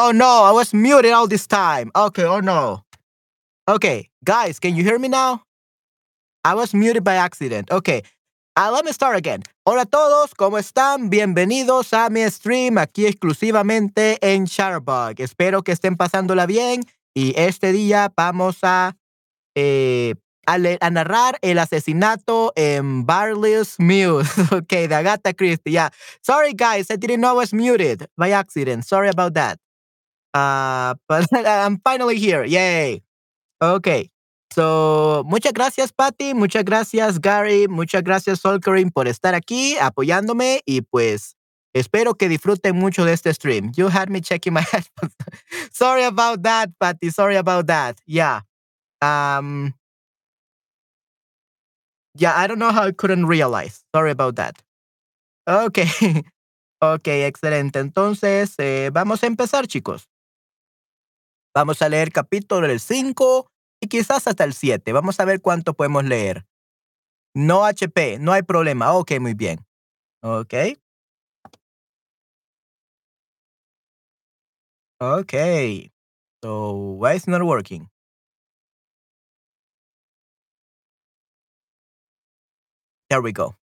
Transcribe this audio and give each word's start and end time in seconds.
Oh 0.00 0.12
no, 0.12 0.44
I 0.44 0.52
was 0.52 0.72
muted 0.72 1.10
all 1.10 1.26
this 1.26 1.48
time. 1.48 1.90
Okay, 1.92 2.22
oh 2.22 2.38
no. 2.38 2.84
Okay, 3.66 4.08
guys, 4.22 4.60
can 4.60 4.76
you 4.76 4.84
hear 4.84 4.96
me 4.96 5.08
now? 5.08 5.42
I 6.44 6.54
was 6.54 6.72
muted 6.72 7.02
by 7.02 7.14
accident. 7.14 7.68
Okay, 7.72 8.02
uh, 8.54 8.70
let 8.70 8.84
me 8.84 8.92
start 8.92 9.16
again. 9.16 9.42
Hola 9.66 9.82
a 9.82 9.86
todos, 9.86 10.34
¿cómo 10.36 10.56
están? 10.56 11.10
Bienvenidos 11.10 11.92
a 11.92 12.10
mi 12.10 12.22
stream 12.30 12.78
aquí 12.78 13.06
exclusivamente 13.06 14.18
en 14.22 14.44
Shutterbug. 14.44 15.18
Espero 15.18 15.64
que 15.64 15.72
estén 15.72 15.96
pasándola 15.96 16.46
bien 16.46 16.84
y 17.12 17.34
este 17.36 17.72
día 17.72 18.12
vamos 18.16 18.58
a, 18.62 18.94
eh, 19.56 20.14
a, 20.46 20.90
narrar 20.90 21.40
el 21.42 21.58
asesinato 21.58 22.52
en 22.54 23.04
Barley's 23.04 23.74
Muse. 23.80 24.30
okay, 24.52 24.86
de 24.86 24.94
Agatha 24.94 25.32
Christie. 25.32 25.72
Yeah. 25.72 25.90
Sorry, 26.22 26.54
guys, 26.54 26.88
I 26.88 26.94
didn't 26.94 27.20
know 27.20 27.30
I 27.30 27.38
was 27.38 27.52
muted 27.52 28.06
by 28.16 28.30
accident. 28.30 28.86
Sorry 28.86 29.08
about 29.08 29.34
that. 29.34 29.58
Uh, 30.34 30.94
but 31.08 31.26
I'm 31.32 31.80
finally 31.84 32.18
here. 32.18 32.44
Yay. 32.44 33.02
Okay. 33.60 34.10
So, 34.52 35.24
muchas 35.26 35.52
gracias, 35.52 35.92
Patty. 35.92 36.34
Muchas 36.34 36.64
gracias, 36.64 37.20
Gary. 37.20 37.68
Muchas 37.68 38.02
gracias, 38.02 38.40
Solkering, 38.40 38.90
por 38.90 39.06
estar 39.06 39.34
aquí 39.34 39.76
apoyándome. 39.78 40.62
Y 40.64 40.80
pues, 40.80 41.36
espero 41.74 42.14
que 42.14 42.28
disfruten 42.28 42.76
mucho 42.76 43.04
de 43.04 43.12
este 43.12 43.32
stream. 43.34 43.72
You 43.76 43.88
had 43.88 44.08
me 44.08 44.20
checking 44.20 44.54
my 44.54 44.62
headphones. 44.72 45.14
Sorry 45.72 46.04
about 46.04 46.42
that, 46.42 46.70
Patty. 46.80 47.10
Sorry 47.10 47.36
about 47.36 47.66
that. 47.66 47.98
Yeah. 48.06 48.40
Um, 49.02 49.74
yeah, 52.14 52.34
I 52.36 52.46
don't 52.46 52.58
know 52.58 52.72
how 52.72 52.84
I 52.88 52.92
couldn't 52.92 53.26
realize. 53.26 53.84
Sorry 53.94 54.10
about 54.10 54.36
that. 54.36 54.56
Okay. 55.46 56.24
ok, 56.82 57.08
excelente. 57.26 57.78
Entonces, 57.78 58.54
eh, 58.58 58.90
vamos 58.92 59.22
a 59.22 59.26
empezar, 59.26 59.66
chicos. 59.66 60.08
Vamos 61.54 61.82
a 61.82 61.88
leer 61.88 62.12
capítulo 62.12 62.66
del 62.66 62.80
5 62.80 63.50
y 63.80 63.88
quizás 63.88 64.26
hasta 64.26 64.44
el 64.44 64.54
7. 64.54 64.92
Vamos 64.92 65.18
a 65.20 65.24
ver 65.24 65.40
cuánto 65.40 65.74
podemos 65.74 66.04
leer. 66.04 66.46
No 67.34 67.64
HP, 67.64 68.18
no 68.18 68.32
hay 68.32 68.42
problema. 68.42 68.92
Ok, 68.94 69.12
muy 69.20 69.34
bien. 69.34 69.64
Ok. 70.22 70.54
Ok. 75.00 75.32
So, 76.42 76.72
why 76.98 77.14
is 77.14 77.26
not 77.28 77.42
working? 77.42 77.88
There 83.10 83.20
we 83.22 83.32
go. 83.32 83.56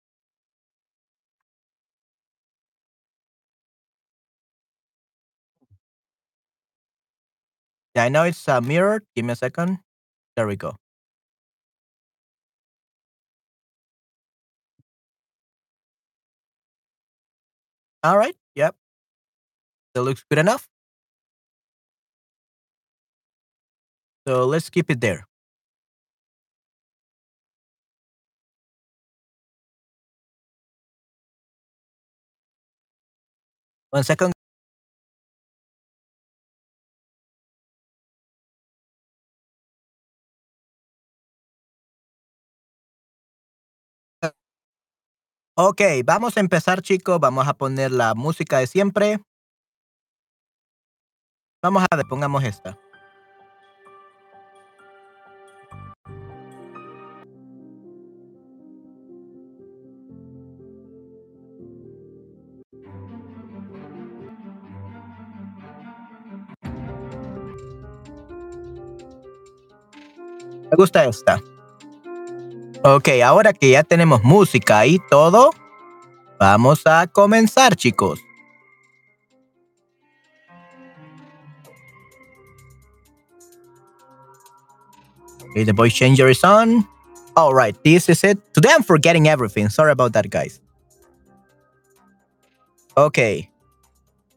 Yeah, 7.95 8.05
I 8.05 8.09
know 8.09 8.25
it's 8.25 8.49
uh, 8.49 8.61
mirrored. 8.61 9.05
Give 9.15 9.25
me 9.25 9.33
a 9.33 9.37
second. 9.37 9.79
There 10.37 10.47
we 10.47 10.57
go. 10.57 10.77
All 18.03 18.19
right. 18.19 18.37
Yep. 18.55 18.77
That 19.95 20.03
looks 20.03 20.25
good 20.29 20.39
enough. 20.39 20.69
So 24.27 24.47
let's 24.47 24.71
keep 24.71 24.91
it 24.91 25.01
there. 25.01 25.27
One 33.91 34.03
second. 34.05 34.33
Ok, 45.55 45.83
vamos 46.07 46.39
a 46.39 46.41
empezar, 46.41 46.81
chicos. 46.81 47.21
Vamos 47.21 47.47
a 47.47 47.53
poner 47.53 47.91
la 47.93 48.15
música 48.15 48.59
de 48.59 48.67
siempre. 48.67 49.21
Vamos 51.63 51.85
a 51.91 51.97
ver, 51.97 52.07
esta. 52.45 52.79
Me 70.71 70.77
gusta 70.79 71.05
esta. 71.05 71.52
Ok, 72.85 73.09
ahora 73.25 73.53
que 73.53 73.71
ya 73.71 73.85
tenemos 73.85 74.25
música 74.25 74.85
y 74.87 74.99
todo, 75.09 75.51
vamos 76.41 76.83
a 76.85 77.07
comenzar, 77.07 77.77
chicos. 77.77 78.19
Okay, 85.51 85.65
the 85.65 85.73
voice 85.73 85.95
changer 85.95 86.29
is 86.29 86.43
on. 86.43 86.85
All 87.37 87.55
right, 87.55 87.77
this 87.85 88.09
is 88.09 88.25
it. 88.25 88.39
Today 88.53 88.71
I'm 88.75 88.83
forgetting 88.83 89.29
everything. 89.29 89.69
Sorry 89.69 89.93
about 89.93 90.13
that, 90.15 90.29
guys. 90.29 90.61
Okay. 92.97 93.49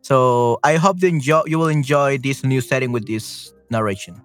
So 0.01 0.59
I 0.63 0.75
hope 0.75 1.01
you 1.01 1.09
enjoy 1.09 1.41
you 1.47 1.57
will 1.57 1.69
enjoy 1.69 2.19
this 2.19 2.43
new 2.43 2.61
setting 2.61 2.91
with 2.91 3.07
this 3.07 3.53
narration. 3.71 4.21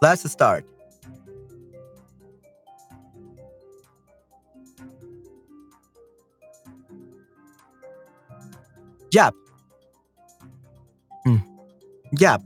Let's 0.00 0.24
start. 0.24 0.64
Yap. 9.10 9.34
Mm. 11.26 11.44
Yap. 12.12 12.42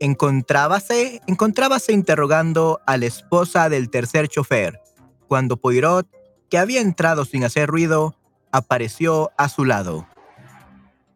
Encontrábase, 0.00 1.20
encontrábase 1.28 1.92
interrogando 1.92 2.80
a 2.86 2.96
la 2.96 3.06
esposa 3.06 3.68
del 3.68 3.88
tercer 3.88 4.28
chofer, 4.28 4.80
cuando 5.28 5.56
Poirot, 5.56 6.06
que 6.50 6.58
había 6.58 6.80
entrado 6.80 7.24
sin 7.24 7.44
hacer 7.44 7.68
ruido, 7.68 8.16
apareció 8.50 9.30
a 9.38 9.48
su 9.48 9.64
lado. 9.64 10.06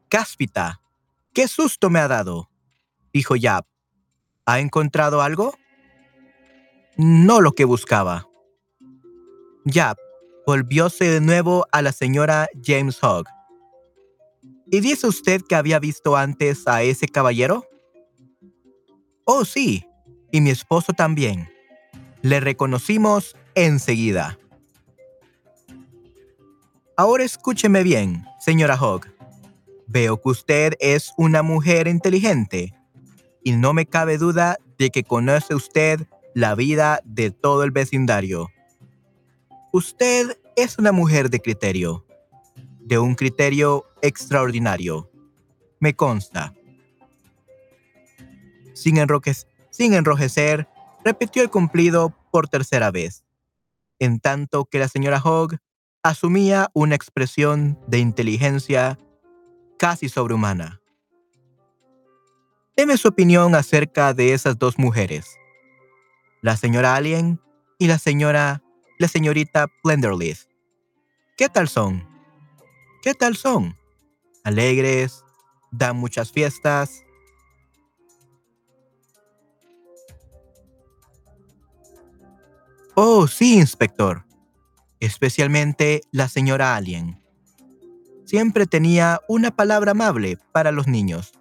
Cáspita, 0.09 0.81
qué 1.35 1.49
susto 1.49 1.91
me 1.91 1.99
ha 1.99 2.09
dado, 2.09 2.49
dijo 3.13 3.37
Yap. 3.37 3.67
¿Ha 4.47 4.61
encontrado 4.61 5.21
algo? 5.21 5.55
No 7.01 7.41
lo 7.41 7.53
que 7.53 7.65
buscaba. 7.65 8.29
Ya, 9.65 9.95
volvióse 10.47 11.09
de 11.09 11.21
nuevo 11.21 11.67
a 11.73 11.81
la 11.81 11.93
señora 11.93 12.49
James 12.63 13.03
Hogg. 13.03 13.27
¿Y 14.71 14.81
dice 14.81 15.07
usted 15.07 15.41
que 15.49 15.55
había 15.55 15.79
visto 15.79 16.17
antes 16.17 16.69
a 16.69 16.83
ese 16.83 17.09
caballero? 17.09 17.65
Oh, 19.25 19.45
sí, 19.47 19.87
y 20.31 20.43
mi 20.43 20.51
esposo 20.51 20.93
también. 20.93 21.49
Le 22.21 22.39
reconocimos 22.39 23.35
enseguida. 23.55 24.39
Ahora 26.97 27.25
escúcheme 27.25 27.83
bien, 27.83 28.27
señora 28.41 28.79
Hogg. 28.81 29.07
Veo 29.87 30.21
que 30.21 30.29
usted 30.29 30.75
es 30.81 31.13
una 31.17 31.43
mujer 31.43 31.89
inteligente, 31.89 32.75
y 33.43 33.53
no 33.53 33.73
me 33.73 33.87
cabe 33.87 34.19
duda 34.19 34.59
de 34.77 34.91
que 34.91 35.03
conoce 35.03 35.55
usted 35.55 36.07
la 36.35 36.55
vida 36.55 37.01
de 37.05 37.31
todo 37.31 37.65
el 37.65 37.71
vecindario. 37.71 38.49
Usted 39.73 40.39
es 40.57 40.79
una 40.79 40.93
mujer 40.93 41.31
de 41.31 41.41
criterio, 41.41 42.07
de 42.81 42.99
un 42.99 43.15
criterio 43.15 43.85
extraordinario. 44.03 45.11
Me 45.81 45.95
consta. 45.95 46.55
Sin, 48.75 48.97
sin 49.71 49.95
enrojecer, 49.95 50.69
repitió 51.05 51.43
el 51.43 51.51
cumplido 51.51 52.15
por 52.31 52.49
tercera 52.49 52.91
vez, 52.91 53.25
en 53.99 54.21
tanto 54.21 54.65
que 54.65 54.79
la 54.79 54.89
señora 54.89 55.21
Hogg 55.23 55.59
asumía 56.03 56.71
una 56.73 56.95
expresión 56.95 57.79
de 57.87 57.99
inteligencia 57.99 58.99
casi 59.79 60.09
sobrehumana. 60.09 60.81
Deme 62.77 62.97
su 62.97 63.09
opinión 63.09 63.55
acerca 63.55 64.15
de 64.15 64.33
esas 64.33 64.59
dos 64.59 64.79
mujeres 64.79 65.40
la 66.43 66.57
señora 66.57 66.95
Alien 66.95 67.41
y 67.79 67.87
la 67.87 67.99
señora, 67.99 68.63
la 68.99 69.09
señorita 69.09 69.67
Blenderleaf. 69.85 70.45
¿Qué 71.37 71.49
tal 71.49 71.69
son? 71.69 72.07
¿Qué 73.03 73.15
tal 73.15 73.37
son? 73.37 73.77
Alegres, 74.45 75.25
dan 75.71 75.97
muchas 75.97 76.33
fiestas. 76.33 77.05
Oh, 82.95 83.27
sí, 83.27 83.57
inspector. 83.57 84.25
Especialmente 84.99 86.03
la 86.11 86.29
señora 86.29 86.77
Alien. 86.77 87.19
siempre 88.27 88.67
tenía 88.67 89.21
una 89.29 89.51
palabra 89.51 89.91
amable 89.91 90.39
para 90.53 90.71
los 90.71 90.87
niños. 90.87 91.33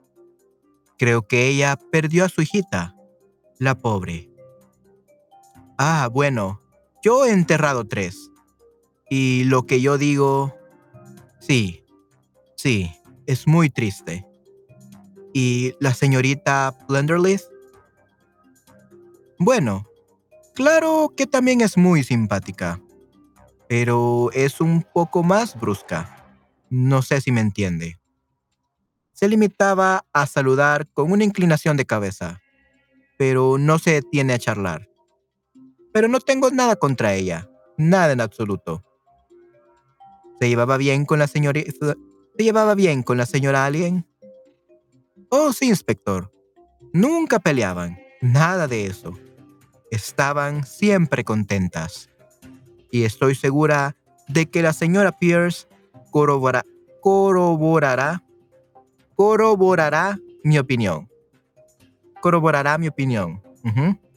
Creo 0.98 1.28
que 1.28 1.48
ella 1.48 1.78
perdió 1.92 2.26
a 2.26 2.30
su 2.30 2.42
hijita, 2.42 2.96
la 3.60 3.76
pobre. 3.76 4.29
Ah, 5.82 6.10
bueno, 6.12 6.60
yo 7.02 7.26
he 7.26 7.32
enterrado 7.32 7.88
tres. 7.88 8.30
Y 9.10 9.46
lo 9.46 9.66
que 9.66 9.80
yo 9.80 9.98
digo, 9.98 10.54
sí, 11.40 11.86
sí, 12.58 12.94
es 13.28 13.48
muy 13.48 13.70
triste. 13.70 14.28
¿Y 15.34 15.74
la 15.80 15.94
señorita 15.94 16.76
Blenderleaf? 16.90 17.44
Bueno, 19.38 19.86
claro 20.54 21.14
que 21.16 21.26
también 21.26 21.62
es 21.62 21.78
muy 21.78 22.04
simpática, 22.04 22.82
pero 23.70 24.32
es 24.34 24.60
un 24.60 24.84
poco 24.84 25.24
más 25.24 25.58
brusca. 25.58 26.26
No 26.70 27.02
sé 27.02 27.22
si 27.22 27.32
me 27.32 27.40
entiende. 27.40 27.98
Se 29.14 29.30
limitaba 29.30 30.06
a 30.12 30.28
saludar 30.28 30.90
con 30.92 31.10
una 31.10 31.24
inclinación 31.24 31.78
de 31.78 31.86
cabeza, 31.86 32.42
pero 33.18 33.58
no 33.58 33.80
se 33.80 33.92
detiene 33.92 34.34
a 34.34 34.40
charlar. 34.40 34.90
Pero 36.00 36.08
no 36.08 36.22
tengo 36.22 36.50
nada 36.50 36.78
contra 36.78 37.14
ella, 37.14 37.50
nada 37.76 38.14
en 38.14 38.22
absoluto. 38.22 38.86
Se 40.40 40.48
llevaba 40.48 40.78
bien 40.78 41.04
con 41.04 41.20
la 41.20 41.28
señorita. 41.28 41.72
¿Se 42.38 42.42
llevaba 42.42 42.74
bien 42.74 43.04
con 43.04 43.18
la 43.18 43.26
señora 43.26 43.66
Alien? 43.66 44.08
Oh, 45.28 45.52
sí, 45.52 45.68
inspector. 45.68 46.32
Nunca 46.94 47.40
peleaban, 47.40 48.00
nada 48.22 48.70
de 48.70 48.86
eso 48.86 49.14
estaban 49.92 50.66
siempre 50.66 51.26
contentas. 51.26 52.10
Y 52.92 53.04
estoy 53.04 53.36
segura 53.36 53.98
de 54.30 54.50
que 54.50 54.62
la 54.62 54.72
señora 54.72 55.12
Pierce 55.12 55.68
corroborará, 56.12 56.66
corroborará, 57.02 58.24
corroborará 59.16 60.18
mi 60.46 60.60
opinión. 60.60 61.10
Corroborará 62.22 62.78
mi 62.78 62.88
opinión. 62.88 63.44
Uh 63.66 64.09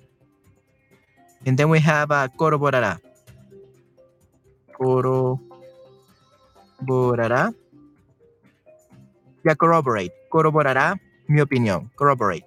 And 1.45 1.57
then 1.57 1.71
we 1.71 1.81
have 1.81 2.13
a 2.13 2.29
corroborará. 2.29 3.01
Corroborará. 4.79 7.53
Ya 9.45 9.57
corroborate. 9.57 10.13
Corroborará 10.29 11.01
mi 11.27 11.41
opinión. 11.41 11.91
Corroborate. 11.97 12.47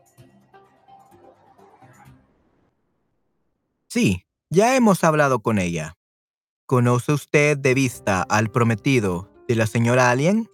Sí, 3.87 4.25
ya 4.49 4.75
hemos 4.75 5.03
hablado 5.03 5.39
con 5.39 5.57
ella. 5.57 5.97
¿Conoce 6.65 7.13
usted 7.13 7.57
de 7.57 7.73
vista 7.73 8.21
al 8.23 8.49
prometido 8.49 9.29
de 9.47 9.55
la 9.55 9.67
señora 9.67 10.09
Alien? 10.09 10.49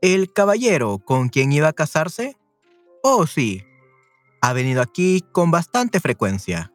¿El 0.00 0.32
caballero 0.32 0.98
con 0.98 1.28
quien 1.28 1.52
iba 1.52 1.68
a 1.68 1.72
casarse? 1.72 2.36
Oh, 3.02 3.26
sí. 3.26 3.62
Ha 4.40 4.52
venido 4.52 4.82
aquí 4.82 5.22
con 5.32 5.50
bastante 5.50 6.00
frecuencia. 6.00 6.73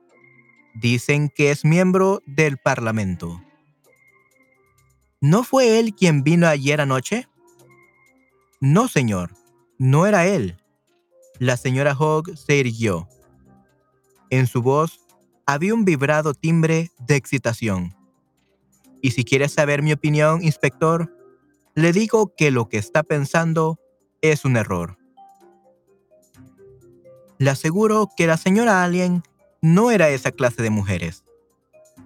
Dicen 0.73 1.29
que 1.29 1.51
es 1.51 1.65
miembro 1.65 2.21
del 2.25 2.57
Parlamento. 2.57 3.41
¿No 5.21 5.43
fue 5.43 5.79
él 5.79 5.93
quien 5.93 6.23
vino 6.23 6.47
ayer 6.47 6.79
anoche? 6.79 7.27
No, 8.61 8.87
señor. 8.87 9.31
No 9.77 10.05
era 10.05 10.27
él. 10.27 10.57
La 11.39 11.57
señora 11.57 11.95
Hogg 11.97 12.37
se 12.37 12.55
irguió. 12.55 13.07
En 14.29 14.47
su 14.47 14.61
voz 14.61 14.99
había 15.45 15.73
un 15.73 15.85
vibrado 15.85 16.33
timbre 16.33 16.91
de 16.99 17.15
excitación. 17.15 17.95
Y 19.01 19.11
si 19.11 19.23
quiere 19.23 19.49
saber 19.49 19.81
mi 19.81 19.93
opinión, 19.93 20.43
inspector, 20.43 21.15
le 21.75 21.93
digo 21.93 22.35
que 22.35 22.51
lo 22.51 22.69
que 22.69 22.77
está 22.77 23.03
pensando 23.03 23.79
es 24.21 24.45
un 24.45 24.57
error. 24.57 24.97
Le 27.37 27.49
aseguro 27.49 28.09
que 28.15 28.27
la 28.27 28.35
señora 28.35 28.83
Alien 28.83 29.23
no 29.61 29.91
era 29.91 30.09
esa 30.09 30.31
clase 30.31 30.61
de 30.61 30.69
mujeres. 30.69 31.23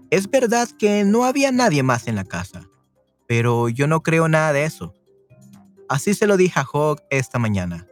Es 0.09 0.29
verdad 0.29 0.69
que 0.77 1.03
no 1.03 1.25
había 1.25 1.51
nadie 1.51 1.83
más 1.83 2.07
en 2.07 2.15
la 2.15 2.23
casa, 2.23 2.67
pero 3.27 3.69
yo 3.69 3.87
no 3.87 4.03
creo 4.03 4.27
nada 4.27 4.53
de 4.53 4.65
eso. 4.65 4.93
Así 5.89 6.13
se 6.13 6.27
lo 6.27 6.37
dije 6.37 6.59
a 6.59 6.65
Hogg 6.71 7.01
esta 7.09 7.39
mañana. 7.39 7.87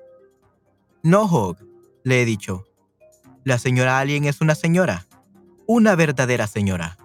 No, 1.04 1.24
Hogg, 1.24 1.58
le 2.04 2.22
he 2.22 2.26
dicho. 2.26 2.66
La 3.44 3.58
señora 3.58 4.00
Alien 4.00 4.26
es 4.26 4.42
una 4.42 4.56
señora, 4.56 5.08
una 5.66 5.96
verdadera 5.96 6.48
señora. 6.48 6.98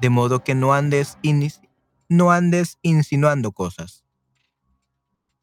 De 0.00 0.10
modo 0.10 0.42
que 0.42 0.54
no 0.54 0.74
andes, 0.74 1.18
no 2.08 2.32
andes 2.32 2.78
insinuando 2.82 3.52
cosas. 3.52 4.04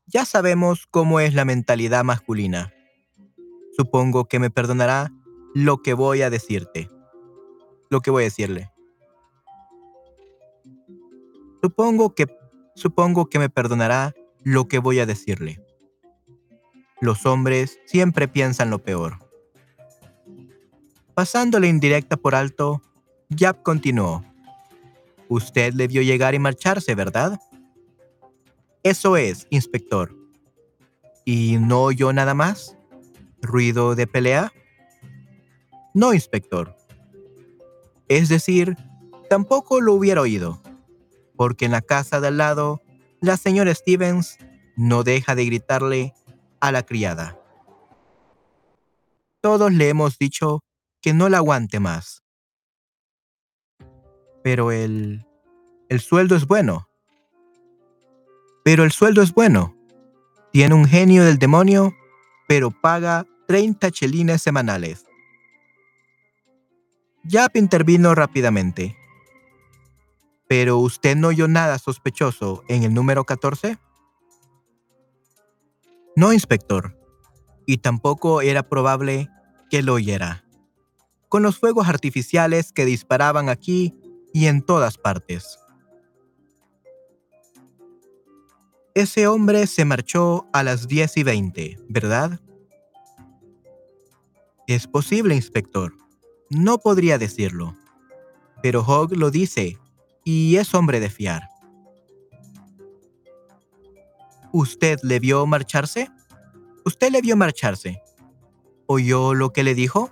Ya 0.05 0.25
sabemos 0.25 0.87
cómo 0.89 1.19
es 1.19 1.33
la 1.33 1.45
mentalidad 1.45 2.03
masculina. 2.03 2.73
Supongo 3.77 4.25
que 4.25 4.39
me 4.39 4.49
perdonará 4.49 5.11
lo 5.59 5.81
que 5.81 5.93
voy 5.93 6.21
a 6.21 6.29
decirte. 6.29 6.89
Lo 7.89 7.99
que 7.99 8.11
voy 8.11 8.23
a 8.23 8.25
decirle. 8.25 8.71
Supongo 11.61 12.15
que 12.15 12.27
supongo 12.75 13.25
que 13.25 13.39
me 13.39 13.49
perdonará 13.49 14.15
lo 14.43 14.69
que 14.69 14.79
voy 14.79 14.99
a 14.99 15.05
decirle. 15.05 15.61
Los 17.01 17.25
hombres 17.25 17.77
siempre 17.85 18.29
piensan 18.29 18.69
lo 18.69 18.79
peor. 18.79 19.19
Pasando 21.13 21.59
la 21.59 21.67
indirecta 21.67 22.15
por 22.15 22.35
alto, 22.35 22.81
Yap 23.27 23.61
continuó. 23.61 24.23
Usted 25.27 25.73
le 25.73 25.87
vio 25.87 26.01
llegar 26.01 26.35
y 26.35 26.39
marcharse, 26.39 26.95
¿verdad? 26.95 27.37
Eso 28.81 29.17
es, 29.17 29.45
inspector. 29.49 30.15
¿Y 31.25 31.57
no 31.59 31.83
oyó 31.83 32.13
nada 32.13 32.33
más? 32.33 32.77
¿Ruido 33.41 33.95
de 33.95 34.07
pelea? 34.07 34.53
No, 35.99 36.13
inspector. 36.13 36.77
Es 38.07 38.29
decir, 38.29 38.77
tampoco 39.29 39.81
lo 39.81 39.93
hubiera 39.93 40.21
oído, 40.21 40.61
porque 41.35 41.65
en 41.65 41.71
la 41.71 41.81
casa 41.81 42.21
de 42.21 42.29
al 42.29 42.37
lado, 42.37 42.81
la 43.19 43.35
señora 43.35 43.75
Stevens 43.75 44.37
no 44.77 45.03
deja 45.03 45.35
de 45.35 45.43
gritarle 45.43 46.13
a 46.61 46.71
la 46.71 46.83
criada. 46.83 47.37
Todos 49.41 49.73
le 49.73 49.89
hemos 49.89 50.17
dicho 50.17 50.63
que 51.01 51.13
no 51.13 51.27
la 51.27 51.39
aguante 51.39 51.81
más. 51.81 52.23
Pero 54.41 54.71
el... 54.71 55.25
el 55.89 55.99
sueldo 55.99 56.37
es 56.37 56.47
bueno. 56.47 56.87
Pero 58.63 58.85
el 58.85 58.93
sueldo 58.93 59.21
es 59.21 59.33
bueno. 59.33 59.75
Tiene 60.53 60.75
un 60.75 60.85
genio 60.85 61.25
del 61.25 61.39
demonio, 61.39 61.93
pero 62.47 62.71
paga 62.71 63.27
30 63.47 63.91
chelines 63.91 64.41
semanales. 64.41 65.08
Yap 67.29 67.55
intervino 67.57 68.15
rápidamente. 68.15 68.97
¿Pero 70.47 70.79
usted 70.79 71.15
no 71.15 71.27
oyó 71.27 71.47
nada 71.47 71.77
sospechoso 71.77 72.63
en 72.67 72.81
el 72.81 72.91
número 72.91 73.23
14? 73.23 73.77
No, 76.15 76.33
inspector. 76.33 76.97
Y 77.67 77.77
tampoco 77.77 78.41
era 78.41 78.63
probable 78.63 79.29
que 79.69 79.83
lo 79.83 79.93
oyera 79.93 80.43
con 81.27 81.43
los 81.43 81.59
fuegos 81.59 81.87
artificiales 81.87 82.71
que 82.71 82.85
disparaban 82.85 83.47
aquí 83.47 83.93
y 84.33 84.47
en 84.47 84.63
todas 84.63 84.97
partes. 84.97 85.59
Ese 88.95 89.27
hombre 89.27 89.67
se 89.67 89.85
marchó 89.85 90.47
a 90.51 90.63
las 90.63 90.87
10 90.87 91.17
y 91.17 91.23
20, 91.23 91.77
¿verdad? 91.87 92.41
Es 94.65 94.87
posible, 94.87 95.35
inspector. 95.35 95.98
No 96.49 96.79
podría 96.79 97.17
decirlo. 97.17 97.75
Pero 98.61 98.81
Hogg 98.81 99.15
lo 99.15 99.31
dice, 99.31 99.77
y 100.23 100.57
es 100.57 100.73
hombre 100.73 100.99
de 100.99 101.09
fiar. 101.09 101.49
¿Usted 104.51 104.99
le 105.03 105.19
vio 105.19 105.45
marcharse? 105.45 106.09
¿Usted 106.83 107.11
le 107.11 107.21
vio 107.21 107.37
marcharse? 107.37 108.01
¿Oyó 108.87 109.35
lo 109.35 109.53
que 109.53 109.63
le 109.63 109.75
dijo? 109.75 110.11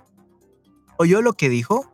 ¿Oyó 0.96 1.22
lo 1.22 1.32
que 1.32 1.48
dijo? 1.48 1.92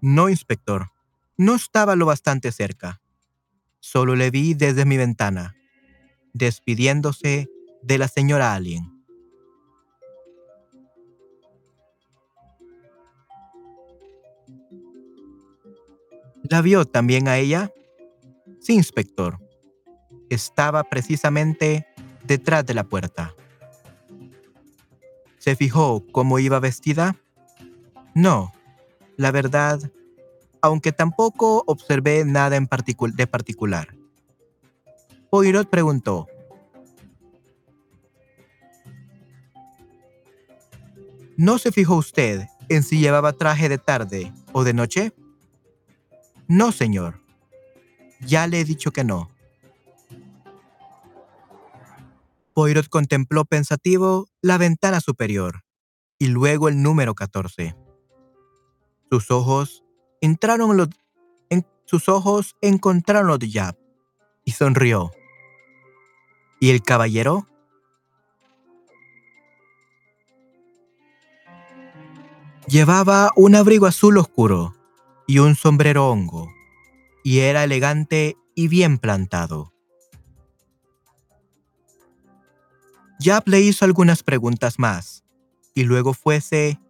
No, 0.00 0.30
inspector. 0.30 0.90
No 1.36 1.54
estaba 1.54 1.96
lo 1.96 2.06
bastante 2.06 2.50
cerca. 2.50 3.02
Solo 3.80 4.16
le 4.16 4.30
vi 4.30 4.54
desde 4.54 4.86
mi 4.86 4.96
ventana, 4.96 5.54
despidiéndose 6.32 7.48
de 7.82 7.98
la 7.98 8.08
señora 8.08 8.54
Alien. 8.54 8.95
¿La 16.48 16.62
vio 16.62 16.84
también 16.84 17.28
a 17.28 17.38
ella? 17.38 17.72
Sí, 18.60 18.74
inspector. 18.74 19.38
Estaba 20.30 20.84
precisamente 20.84 21.86
detrás 22.24 22.64
de 22.66 22.74
la 22.74 22.84
puerta. 22.84 23.34
¿Se 25.38 25.56
fijó 25.56 26.04
cómo 26.12 26.38
iba 26.38 26.58
vestida? 26.60 27.16
No, 28.14 28.52
la 29.16 29.30
verdad, 29.30 29.80
aunque 30.60 30.92
tampoco 30.92 31.62
observé 31.66 32.24
nada 32.24 32.58
de 32.58 33.26
particular. 33.26 33.94
Poirot 35.30 35.68
preguntó, 35.68 36.28
¿No 41.36 41.58
se 41.58 41.70
fijó 41.70 41.96
usted 41.96 42.46
en 42.70 42.82
si 42.82 42.98
llevaba 42.98 43.34
traje 43.34 43.68
de 43.68 43.76
tarde 43.76 44.32
o 44.52 44.64
de 44.64 44.72
noche? 44.72 45.12
No, 46.48 46.70
señor. 46.70 47.20
Ya 48.20 48.46
le 48.46 48.60
he 48.60 48.64
dicho 48.64 48.92
que 48.92 49.04
no. 49.04 49.30
Poirot 52.54 52.88
contempló 52.88 53.44
pensativo 53.44 54.28
la 54.40 54.56
ventana 54.56 55.00
superior 55.00 55.64
y 56.18 56.28
luego 56.28 56.68
el 56.68 56.82
número 56.82 57.14
14. 57.14 57.76
Sus 59.10 59.30
ojos 59.30 59.84
entraron 60.20 60.88
en, 61.50 61.66
sus 61.84 62.08
ojos 62.08 62.56
encontraron 62.60 63.26
los 63.26 63.38
de 63.38 63.74
y 64.44 64.52
sonrió. 64.52 65.10
¿Y 66.60 66.70
el 66.70 66.82
caballero? 66.82 67.46
Llevaba 72.68 73.32
un 73.36 73.54
abrigo 73.54 73.86
azul 73.86 74.16
oscuro 74.16 74.75
y 75.26 75.38
un 75.38 75.54
sombrero 75.54 76.08
hongo, 76.08 76.52
y 77.24 77.40
era 77.40 77.64
elegante 77.64 78.36
y 78.54 78.68
bien 78.68 78.98
plantado. 78.98 79.72
Yap 83.18 83.48
le 83.48 83.60
hizo 83.60 83.84
algunas 83.84 84.22
preguntas 84.22 84.78
más, 84.78 85.24
y 85.74 85.84
luego 85.84 86.14
fuese 86.14 86.80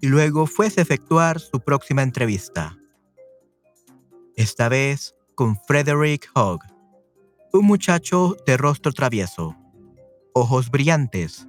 y 0.00 0.08
luego 0.08 0.46
fuese 0.46 0.80
a 0.80 0.82
efectuar 0.82 1.40
su 1.40 1.60
próxima 1.60 2.02
entrevista. 2.02 2.76
Esta 4.36 4.68
vez 4.68 5.14
con 5.34 5.56
Frederick 5.66 6.30
Hogg, 6.34 6.60
un 7.52 7.64
muchacho 7.64 8.36
de 8.46 8.56
rostro 8.56 8.92
travieso, 8.92 9.56
ojos 10.34 10.70
brillantes 10.70 11.48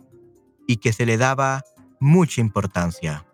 y 0.65 0.77
que 0.77 0.93
se 0.93 1.05
le 1.05 1.17
daba 1.17 1.63
mucha 1.99 2.41
importancia. 2.41 3.25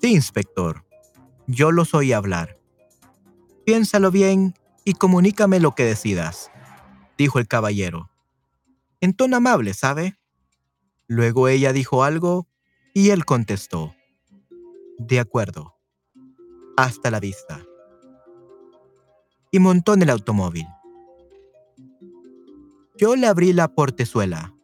Sí, 0.00 0.14
inspector. 0.14 0.84
Yo 1.46 1.72
los 1.72 1.94
oí 1.94 2.12
hablar. 2.12 2.58
Piénsalo 3.66 4.10
bien 4.10 4.54
y 4.84 4.94
comunícame 4.94 5.60
lo 5.60 5.74
que 5.74 5.84
decidas, 5.84 6.50
dijo 7.18 7.38
el 7.38 7.46
caballero. 7.46 8.10
En 9.00 9.14
tono 9.14 9.36
amable, 9.36 9.74
¿sabe? 9.74 10.18
Luego 11.06 11.48
ella 11.48 11.72
dijo 11.72 12.04
algo 12.04 12.48
y 12.94 13.10
él 13.10 13.24
contestó. 13.24 13.94
De 14.98 15.20
acuerdo. 15.20 15.74
Hasta 16.76 17.10
la 17.10 17.20
vista. 17.20 17.60
Y 19.50 19.58
montó 19.58 19.94
en 19.94 20.02
el 20.02 20.10
automóvil. 20.10 20.66
Yo 22.96 23.16
le 23.16 23.26
abrí 23.26 23.52
la 23.52 23.68
portezuela, 23.68 24.54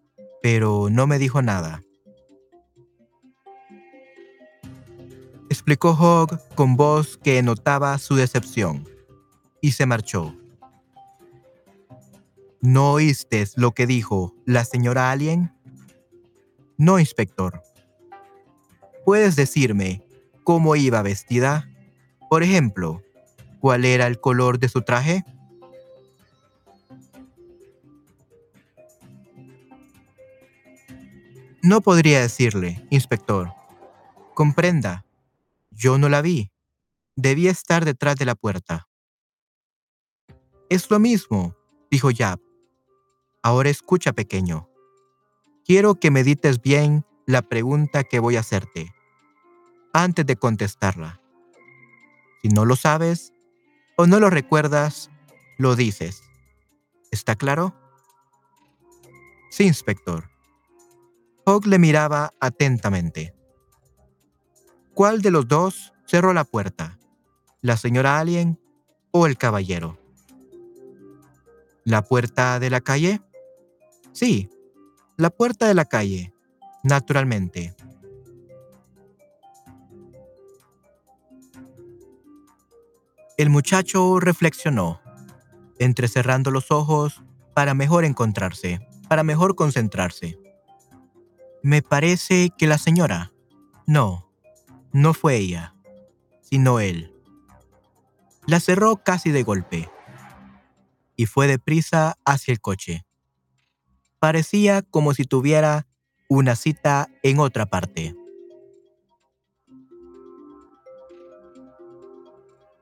pero 0.43 0.89
no 0.91 1.07
me 1.07 1.19
dijo 1.19 1.43
nada. 1.43 1.86
Explicó 5.49 5.91
Hogg 5.91 6.41
con 6.55 6.77
voz 6.77 7.19
que 7.19 7.43
notaba 7.43 7.99
su 7.99 8.15
decepción, 8.17 8.89
y 9.61 9.73
se 9.73 9.87
marchó. 9.87 10.35
¿No 12.61 12.93
oíste 12.93 13.47
lo 13.57 13.73
que 13.73 13.87
dijo 13.87 14.35
la 14.45 14.65
señora 14.65 15.11
Alien? 15.11 15.53
No, 16.77 16.99
inspector. 16.99 17.63
¿Puedes 19.05 19.37
decirme 19.37 20.05
cómo 20.43 20.75
iba 20.75 21.01
vestida? 21.03 21.71
Por 22.29 22.43
ejemplo, 22.43 23.03
¿cuál 23.61 23.85
era 23.85 24.07
el 24.07 24.21
color 24.21 24.59
de 24.59 24.69
su 24.69 24.83
traje? 24.83 25.25
No 31.63 31.81
podría 31.81 32.21
decirle, 32.21 32.85
inspector. 32.91 33.53
Comprenda, 34.35 35.06
yo 35.77 35.99
no 35.99 36.09
la 36.09 36.23
vi. 36.23 36.51
Debía 37.17 37.51
estar 37.51 37.85
detrás 37.85 38.17
de 38.17 38.25
la 38.25 38.35
puerta. 38.35 38.89
Es 40.69 40.91
lo 40.91 40.99
mismo, 40.99 41.55
dijo 41.91 42.11
Yap. 42.11 42.41
Ahora 43.43 43.71
escucha, 43.71 44.13
pequeño. 44.13 44.69
Quiero 45.65 45.95
que 45.95 46.11
medites 46.11 46.61
bien 46.61 47.05
la 47.27 47.43
pregunta 47.43 48.05
que 48.05 48.21
voy 48.21 48.37
a 48.37 48.41
hacerte, 48.41 48.93
antes 49.93 50.27
de 50.27 50.37
contestarla. 50.37 51.21
Si 52.43 52.49
no 52.49 52.65
lo 52.65 52.77
sabes 52.77 53.33
o 53.97 54.07
no 54.07 54.19
lo 54.19 54.31
recuerdas, 54.31 55.11
lo 55.59 55.77
dices. 55.77 56.23
¿Está 57.11 57.37
claro? 57.37 57.75
Sí, 59.51 59.65
inspector. 59.65 60.31
Hogg 61.45 61.67
le 61.67 61.79
miraba 61.79 62.33
atentamente. 62.41 63.36
¿Cuál 64.97 65.21
de 65.21 65.31
los 65.31 65.47
dos 65.47 65.93
cerró 66.07 66.33
la 66.33 66.45
puerta? 66.45 66.99
¿La 67.61 67.77
señora 67.77 68.19
Alien 68.19 68.59
o 69.11 69.27
el 69.27 69.37
caballero? 69.37 69.99
¿La 71.85 72.01
puerta 72.01 72.59
de 72.59 72.71
la 72.71 72.81
calle? 72.81 73.21
Sí, 74.13 74.49
la 75.19 75.29
puerta 75.29 75.69
de 75.69 75.75
la 75.75 75.85
calle, 75.85 76.33
naturalmente. 76.83 77.77
El 83.37 83.51
muchacho 83.51 84.19
reflexionó, 84.19 85.03
entrecerrando 85.79 86.51
los 86.51 86.71
ojos 86.71 87.23
para 87.53 87.75
mejor 87.75 88.07
encontrarse, 88.07 88.81
para 89.11 89.25
mejor 89.25 89.57
concentrarse. 89.57 90.39
Me 91.63 91.83
parece 91.83 92.49
que 92.57 92.67
la 92.67 92.79
señora. 92.79 93.31
No, 93.87 94.26
no 94.97 95.13
fue 95.13 95.37
ella, 95.37 95.75
sino 96.41 96.81
él. 96.81 97.13
La 98.47 98.61
cerró 98.61 98.97
casi 98.97 99.31
de 99.31 99.43
golpe 99.43 99.91
y 101.17 101.27
fue 101.27 101.47
deprisa 101.47 102.17
hacia 102.25 102.53
el 102.53 102.63
coche. 102.63 103.05
Parecía 104.21 104.81
como 104.81 105.13
si 105.13 105.25
tuviera 105.25 105.87
una 106.31 106.57
cita 106.57 107.11
en 107.23 107.41
otra 107.41 107.67
parte. 107.67 108.15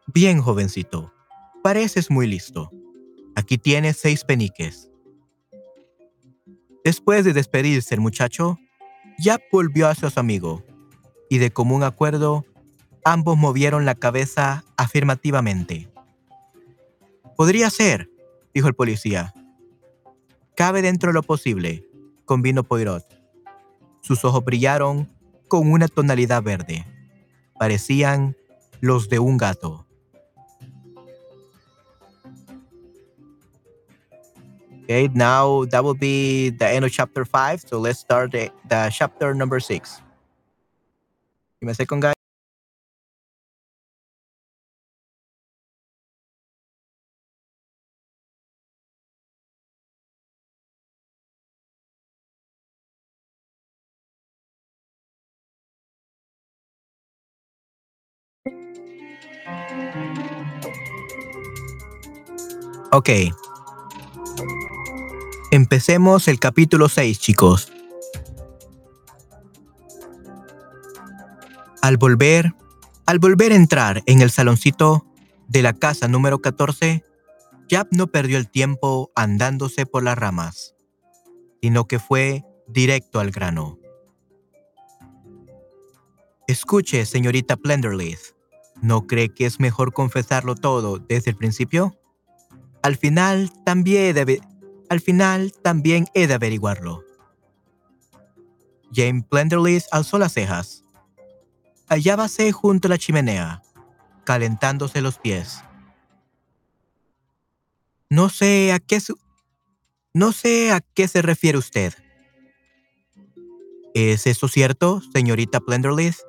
Bien, 0.06 0.40
jovencito, 0.40 1.12
pareces 1.64 2.12
muy 2.12 2.28
listo. 2.28 2.70
Aquí 3.34 3.58
tienes 3.58 3.96
seis 3.96 4.22
peniques. 4.22 4.88
Después 6.84 7.24
de 7.24 7.32
despedirse 7.32 7.92
el 7.92 8.00
muchacho, 8.00 8.56
ya 9.18 9.40
volvió 9.50 9.88
hacia 9.88 10.10
su 10.10 10.20
amigo 10.20 10.62
y 11.28 11.38
de 11.38 11.50
común 11.50 11.82
acuerdo, 11.82 12.44
ambos 13.04 13.36
movieron 13.36 13.84
la 13.84 13.94
cabeza 13.94 14.64
afirmativamente. 14.76 15.88
Podría 17.36 17.70
ser, 17.70 18.08
dijo 18.52 18.68
el 18.68 18.74
policía. 18.74 19.34
Cabe 20.56 20.82
dentro 20.82 21.10
de 21.10 21.14
lo 21.14 21.22
posible, 21.22 21.84
convino 22.24 22.62
Poirot. 22.62 23.04
Sus 24.00 24.24
ojos 24.24 24.44
brillaron 24.44 25.10
con 25.48 25.70
una 25.70 25.88
tonalidad 25.88 26.42
verde. 26.42 26.84
Parecían 27.58 28.36
los 28.80 29.08
de 29.08 29.18
un 29.18 29.36
gato. 29.36 29.86
Okay, 34.84 35.08
now 35.14 35.64
that 35.64 35.82
will 35.82 35.94
be 35.94 36.50
the 36.50 36.68
end 36.68 36.84
of 36.84 36.92
chapter 36.92 37.24
5. 37.24 37.64
So 37.66 37.78
let's 37.78 38.00
start 38.00 38.32
the, 38.32 38.52
the 38.68 38.90
chapter 38.92 39.34
number 39.34 39.58
6. 39.58 40.03
Me 41.64 41.74
sé 41.74 41.86
con 41.86 42.00
Ok. 62.96 63.10
Empecemos 65.50 66.28
el 66.28 66.38
capítulo 66.38 66.88
6, 66.88 67.18
chicos. 67.18 67.73
Al 71.84 71.98
volver, 71.98 72.54
al 73.04 73.18
volver 73.18 73.52
a 73.52 73.56
entrar 73.56 74.02
en 74.06 74.22
el 74.22 74.30
saloncito 74.30 75.04
de 75.48 75.60
la 75.60 75.74
casa 75.74 76.08
número 76.08 76.38
14, 76.38 77.04
Jap 77.68 77.88
no 77.92 78.06
perdió 78.06 78.38
el 78.38 78.48
tiempo 78.48 79.12
andándose 79.14 79.84
por 79.84 80.02
las 80.02 80.16
ramas. 80.16 80.74
sino 81.60 81.86
que 81.86 81.98
fue 81.98 82.42
directo 82.68 83.20
al 83.20 83.32
grano. 83.32 83.78
Escuche, 86.48 87.04
señorita 87.04 87.58
Plenderleaf, 87.58 88.32
¿no 88.80 89.06
cree 89.06 89.34
que 89.34 89.44
es 89.44 89.60
mejor 89.60 89.92
confesarlo 89.92 90.54
todo 90.54 90.98
desde 90.98 91.32
el 91.32 91.36
principio? 91.36 92.00
Al 92.82 92.96
final 92.96 93.52
también 93.62 94.16
al 94.88 95.00
final 95.02 95.52
también 95.62 96.06
he 96.14 96.26
de 96.28 96.32
averiguarlo. 96.32 97.04
Jane 98.90 99.22
Plenderleaf 99.28 99.84
alzó 99.92 100.18
las 100.18 100.32
cejas. 100.32 100.83
Hallábase 101.88 102.52
junto 102.52 102.88
a 102.88 102.90
la 102.90 102.98
chimenea, 102.98 103.62
calentándose 104.24 105.00
los 105.00 105.18
pies. 105.18 105.62
No 108.08 108.28
sé 108.28 108.72
a 108.72 108.78
qué 108.78 108.98
no 110.12 110.32
sé 110.32 110.72
a 110.72 110.80
qué 110.80 111.08
se 111.08 111.22
refiere 111.22 111.58
usted. 111.58 111.92
¿Es 113.94 114.26
eso 114.26 114.48
cierto, 114.48 115.02
señorita 115.12 115.60
Plenderleaf? 115.60 116.20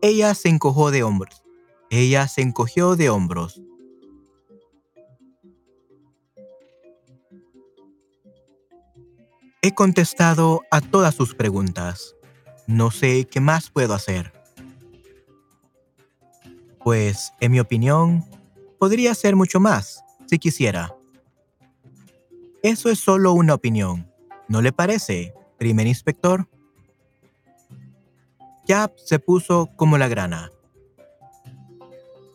Ella 0.00 0.34
se 0.34 0.48
encojó 0.48 0.90
de 0.90 1.02
hombros. 1.02 1.42
Ella 1.90 2.26
se 2.26 2.42
encogió 2.42 2.96
de 2.96 3.10
hombros. 3.10 3.62
He 9.62 9.72
contestado 9.74 10.62
a 10.72 10.80
todas 10.80 11.14
sus 11.14 11.36
preguntas. 11.36 12.16
No 12.66 12.90
sé 12.90 13.28
qué 13.30 13.40
más 13.40 13.70
puedo 13.70 13.94
hacer. 13.94 14.41
Pues, 16.84 17.32
en 17.40 17.52
mi 17.52 17.60
opinión, 17.60 18.24
podría 18.78 19.12
hacer 19.12 19.36
mucho 19.36 19.60
más, 19.60 20.04
si 20.26 20.38
quisiera. 20.38 20.94
Eso 22.62 22.88
es 22.90 22.98
solo 22.98 23.32
una 23.32 23.54
opinión. 23.54 24.10
¿No 24.48 24.60
le 24.62 24.72
parece, 24.72 25.34
primer 25.58 25.86
inspector? 25.86 26.48
Jap 28.66 28.96
se 28.98 29.18
puso 29.18 29.70
como 29.76 29.98
la 29.98 30.08
grana. 30.08 30.50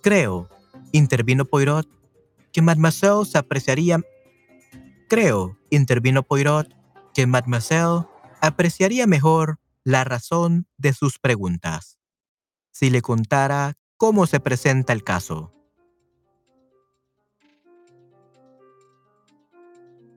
Creo, 0.02 0.50
intervino 0.92 1.46
Poirot, 1.46 1.88
que 2.52 2.62
Mademoiselle 2.62 3.26
se 3.26 3.38
apreciaría. 3.38 4.02
Creo, 5.10 5.58
intervino 5.70 6.24
Poirot, 6.24 6.74
que 7.14 7.28
Mademoiselle 7.28 8.06
apreciaría 8.42 9.08
mejor 9.08 9.60
la 9.84 10.04
razón 10.04 10.68
de 10.78 10.94
sus 10.94 11.20
preguntas 11.20 11.98
si 12.78 12.92
le 12.92 13.02
contara 13.02 13.76
cómo 13.98 14.28
se 14.28 14.40
presenta 14.40 14.94
el 14.94 15.04
caso. 15.04 15.52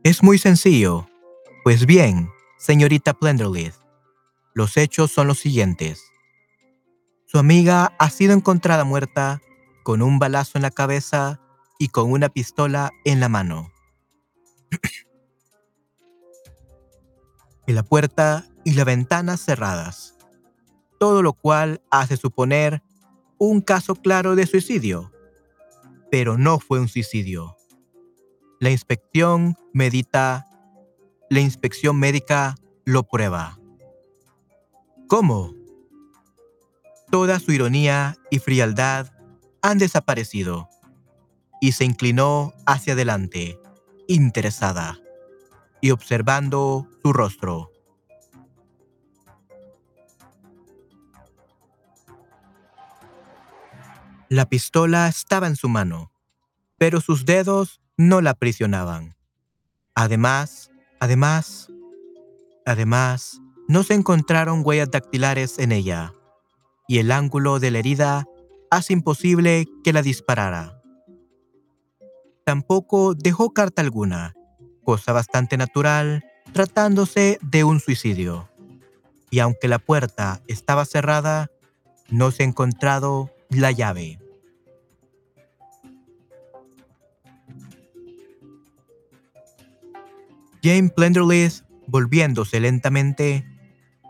Es 0.04 0.22
muy 0.22 0.38
sencillo. 0.38 1.08
Pues 1.64 1.84
bien, 1.84 2.30
señorita 2.58 3.12
Plenderleaf, 3.14 3.76
los 4.54 4.76
hechos 4.76 5.10
son 5.10 5.26
los 5.26 5.38
siguientes. 5.38 6.02
Su 7.26 7.38
amiga 7.38 7.94
ha 7.98 8.10
sido 8.10 8.32
encontrada 8.32 8.84
muerta 8.84 9.42
con 9.82 10.02
un 10.02 10.18
balazo 10.18 10.52
en 10.56 10.62
la 10.62 10.70
cabeza 10.70 11.40
y 11.78 11.88
con 11.88 12.10
una 12.10 12.28
pistola 12.28 12.90
en 13.04 13.20
la 13.20 13.28
mano. 13.28 13.70
y 17.66 17.72
la 17.72 17.82
puerta 17.82 18.46
y 18.64 18.72
la 18.72 18.84
ventana 18.84 19.36
cerradas, 19.36 20.16
todo 20.98 21.22
lo 21.22 21.34
cual 21.34 21.82
hace 21.90 22.16
suponer 22.16 22.82
un 23.48 23.62
caso 23.62 23.94
claro 23.94 24.36
de 24.36 24.46
suicidio, 24.46 25.10
pero 26.10 26.36
no 26.36 26.60
fue 26.60 26.78
un 26.78 26.88
suicidio. 26.88 27.56
La 28.60 28.70
inspección 28.70 29.56
medita, 29.72 30.46
la 31.30 31.40
inspección 31.40 31.98
médica 31.98 32.56
lo 32.84 33.04
prueba. 33.04 33.58
¿Cómo? 35.08 35.54
Toda 37.10 37.40
su 37.40 37.52
ironía 37.52 38.18
y 38.30 38.40
frialdad 38.40 39.10
han 39.62 39.78
desaparecido 39.78 40.68
y 41.62 41.72
se 41.72 41.86
inclinó 41.86 42.52
hacia 42.66 42.92
adelante, 42.92 43.58
interesada 44.06 44.98
y 45.80 45.92
observando 45.92 46.86
su 47.02 47.14
rostro. 47.14 47.69
La 54.32 54.48
pistola 54.48 55.08
estaba 55.08 55.48
en 55.48 55.56
su 55.56 55.68
mano, 55.68 56.12
pero 56.78 57.00
sus 57.00 57.26
dedos 57.26 57.80
no 57.96 58.20
la 58.20 58.30
aprisionaban. 58.30 59.16
Además, 59.96 60.70
además, 61.00 61.68
además, 62.64 63.40
no 63.66 63.82
se 63.82 63.94
encontraron 63.94 64.62
huellas 64.64 64.88
dactilares 64.92 65.58
en 65.58 65.72
ella, 65.72 66.14
y 66.86 66.98
el 66.98 67.10
ángulo 67.10 67.58
de 67.58 67.72
la 67.72 67.80
herida 67.80 68.28
hace 68.70 68.92
imposible 68.92 69.66
que 69.82 69.92
la 69.92 70.00
disparara. 70.00 70.80
Tampoco 72.44 73.14
dejó 73.14 73.52
carta 73.52 73.82
alguna, 73.82 74.36
cosa 74.84 75.12
bastante 75.12 75.56
natural 75.56 76.24
tratándose 76.52 77.40
de 77.42 77.64
un 77.64 77.80
suicidio. 77.80 78.48
Y 79.28 79.40
aunque 79.40 79.66
la 79.66 79.80
puerta 79.80 80.40
estaba 80.46 80.84
cerrada, 80.84 81.50
no 82.10 82.30
se 82.30 82.44
ha 82.44 82.46
encontrado 82.46 83.32
la 83.48 83.72
llave. 83.72 84.19
Jane 90.62 90.90
Plenderleaf, 90.90 91.62
volviéndose 91.86 92.60
lentamente, 92.60 93.44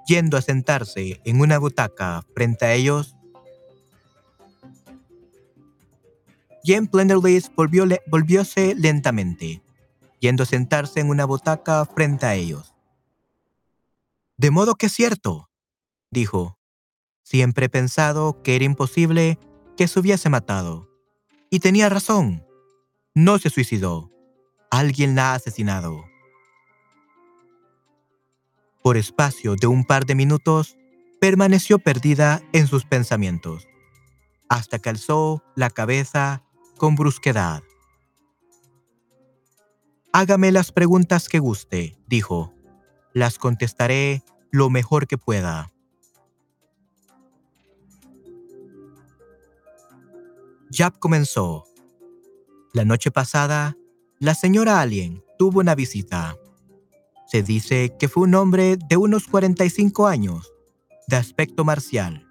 yendo 0.07 0.37
a 0.37 0.43
sentarse 0.43 1.21
en 1.25 1.41
una 1.41 1.59
butaca 1.59 2.25
frente 2.35 2.65
a 2.65 2.75
ellos, 2.75 3.17
Jane 6.65 6.89
Plenderleaf 6.89 7.49
volvió, 7.57 7.87
volvióse 8.07 8.75
lentamente, 8.75 9.63
yendo 10.19 10.43
a 10.43 10.47
sentarse 10.47 11.01
en 11.01 11.09
una 11.09 11.25
butaca 11.25 11.87
frente 11.87 12.27
a 12.27 12.35
ellos. 12.35 12.75
De 14.37 14.51
modo 14.51 14.75
que 14.75 14.87
es 14.87 14.93
cierto, 14.93 15.51
dijo. 16.11 16.59
Siempre 17.23 17.67
he 17.67 17.69
pensado 17.69 18.43
que 18.43 18.57
era 18.57 18.65
imposible 18.65 19.39
que 19.77 19.87
se 19.87 20.01
hubiese 20.01 20.29
matado. 20.29 20.89
Y 21.49 21.61
tenía 21.61 21.89
razón. 21.89 22.45
No 23.15 23.39
se 23.39 23.51
suicidó. 23.51 24.11
Alguien 24.71 25.15
la 25.15 25.31
ha 25.31 25.35
asesinado. 25.35 26.10
Por 28.83 28.97
espacio 28.97 29.57
de 29.57 29.66
un 29.66 29.85
par 29.85 30.07
de 30.07 30.14
minutos, 30.14 30.77
permaneció 31.21 31.79
perdida 31.79 32.43
en 32.53 32.66
sus 32.66 32.85
pensamientos, 32.85 33.69
hasta 34.49 34.79
que 34.79 34.88
alzó 34.88 35.43
la 35.55 35.71
cabeza 35.71 36.43
con 36.79 36.97
brusquedad. 36.97 37.62
Hágame 40.12 40.51
las 40.51 40.73
preguntas 40.73 41.29
que 41.29 41.38
guste, 41.38 41.97
dijo. 42.09 42.53
Las 43.12 43.38
contestaré 43.38 44.23
lo 44.51 44.71
mejor 44.71 45.07
que 45.07 45.19
pueda. 45.19 45.71
Jap 50.73 50.99
comenzó. 50.99 51.64
La 52.73 52.85
noche 52.85 53.11
pasada, 53.11 53.77
la 54.19 54.35
señora 54.35 54.81
Alien 54.81 55.23
tuvo 55.38 55.61
una 55.61 55.75
visita. 55.75 56.37
Se 57.31 57.45
dice 57.45 57.95
que 57.97 58.09
fue 58.09 58.25
un 58.25 58.35
hombre 58.35 58.77
de 58.77 58.97
unos 58.97 59.29
45 59.29 60.09
años, 60.09 60.53
de 61.07 61.14
aspecto 61.14 61.64
marcial, 61.64 62.27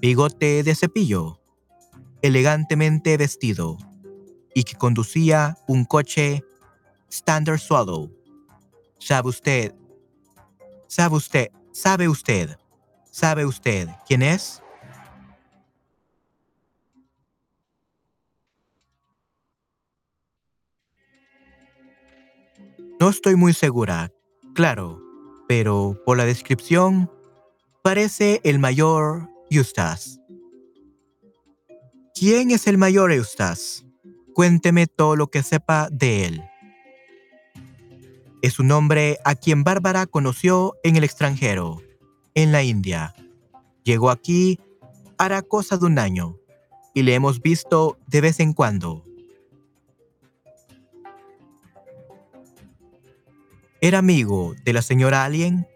bigote 0.00 0.64
de 0.64 0.74
cepillo, 0.74 1.40
elegantemente 2.20 3.16
vestido, 3.16 3.78
y 4.52 4.64
que 4.64 4.74
conducía 4.74 5.56
un 5.68 5.84
coche 5.84 6.42
Standard 7.08 7.60
Swallow. 7.60 8.10
¿Sabe 8.98 9.28
usted? 9.28 9.72
¿Sabe 10.88 11.14
usted? 11.14 11.48
¿Sabe 11.70 12.08
usted? 12.08 12.58
¿Sabe 13.12 13.46
usted 13.46 13.88
quién 14.04 14.22
es? 14.22 14.60
No 22.98 23.10
estoy 23.10 23.36
muy 23.36 23.52
segura, 23.52 24.13
claro, 24.54 25.02
pero 25.48 26.00
por 26.06 26.16
la 26.16 26.24
descripción 26.24 27.10
parece 27.82 28.40
el 28.44 28.58
mayor 28.58 29.28
Eustace. 29.50 30.18
¿Quién 32.14 32.50
es 32.50 32.66
el 32.66 32.78
mayor 32.78 33.12
Eustace? 33.12 33.84
Cuénteme 34.32 34.86
todo 34.86 35.16
lo 35.16 35.26
que 35.26 35.42
sepa 35.42 35.88
de 35.90 36.24
él. 36.24 36.42
Es 38.42 38.58
un 38.58 38.70
hombre 38.72 39.18
a 39.24 39.34
quien 39.34 39.64
Bárbara 39.64 40.06
conoció 40.06 40.74
en 40.82 40.96
el 40.96 41.04
extranjero, 41.04 41.82
en 42.34 42.52
la 42.52 42.62
India. 42.62 43.14
Llegó 43.84 44.10
aquí 44.10 44.58
hará 45.18 45.42
cosa 45.42 45.76
de 45.76 45.86
un 45.86 45.98
año 45.98 46.36
y 46.94 47.02
le 47.02 47.14
hemos 47.14 47.40
visto 47.40 47.98
de 48.06 48.20
vez 48.20 48.40
en 48.40 48.52
cuando. 48.52 49.04
¿Era 53.84 53.98
amigo 53.98 54.54
de 54.64 54.72
la 54.72 54.80
señora 54.80 55.26
Alien? 55.26 55.68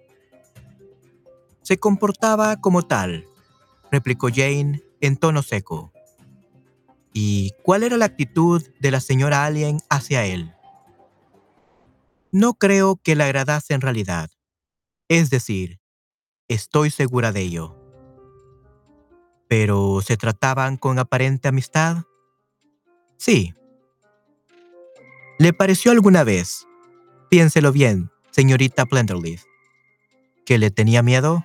Se 1.60 1.78
comportaba 1.78 2.58
como 2.58 2.80
tal, 2.80 3.26
replicó 3.92 4.28
Jane 4.34 4.82
en 5.02 5.18
tono 5.18 5.42
seco. 5.42 5.92
¿Y 7.12 7.52
cuál 7.62 7.82
era 7.82 7.98
la 7.98 8.06
actitud 8.06 8.66
de 8.80 8.90
la 8.90 9.00
señora 9.00 9.44
Alien 9.44 9.80
hacia 9.90 10.24
él? 10.24 10.54
No 12.32 12.54
creo 12.54 12.96
que 12.96 13.14
le 13.14 13.24
agradase 13.24 13.74
en 13.74 13.82
realidad. 13.82 14.30
Es 15.08 15.28
decir, 15.28 15.78
estoy 16.48 16.88
segura 16.88 17.30
de 17.30 17.42
ello. 17.42 17.76
¿Pero 19.48 20.00
se 20.00 20.16
trataban 20.16 20.78
con 20.78 20.98
aparente 20.98 21.48
amistad? 21.48 22.04
Sí. 23.18 23.52
¿Le 25.38 25.52
pareció 25.52 25.92
alguna 25.92 26.24
vez, 26.24 26.67
piénselo 27.28 27.72
bien, 27.72 28.10
señorita 28.30 28.86
Plenderleaf, 28.86 29.44
que 30.44 30.58
le 30.58 30.70
tenía 30.70 31.02
miedo? 31.02 31.44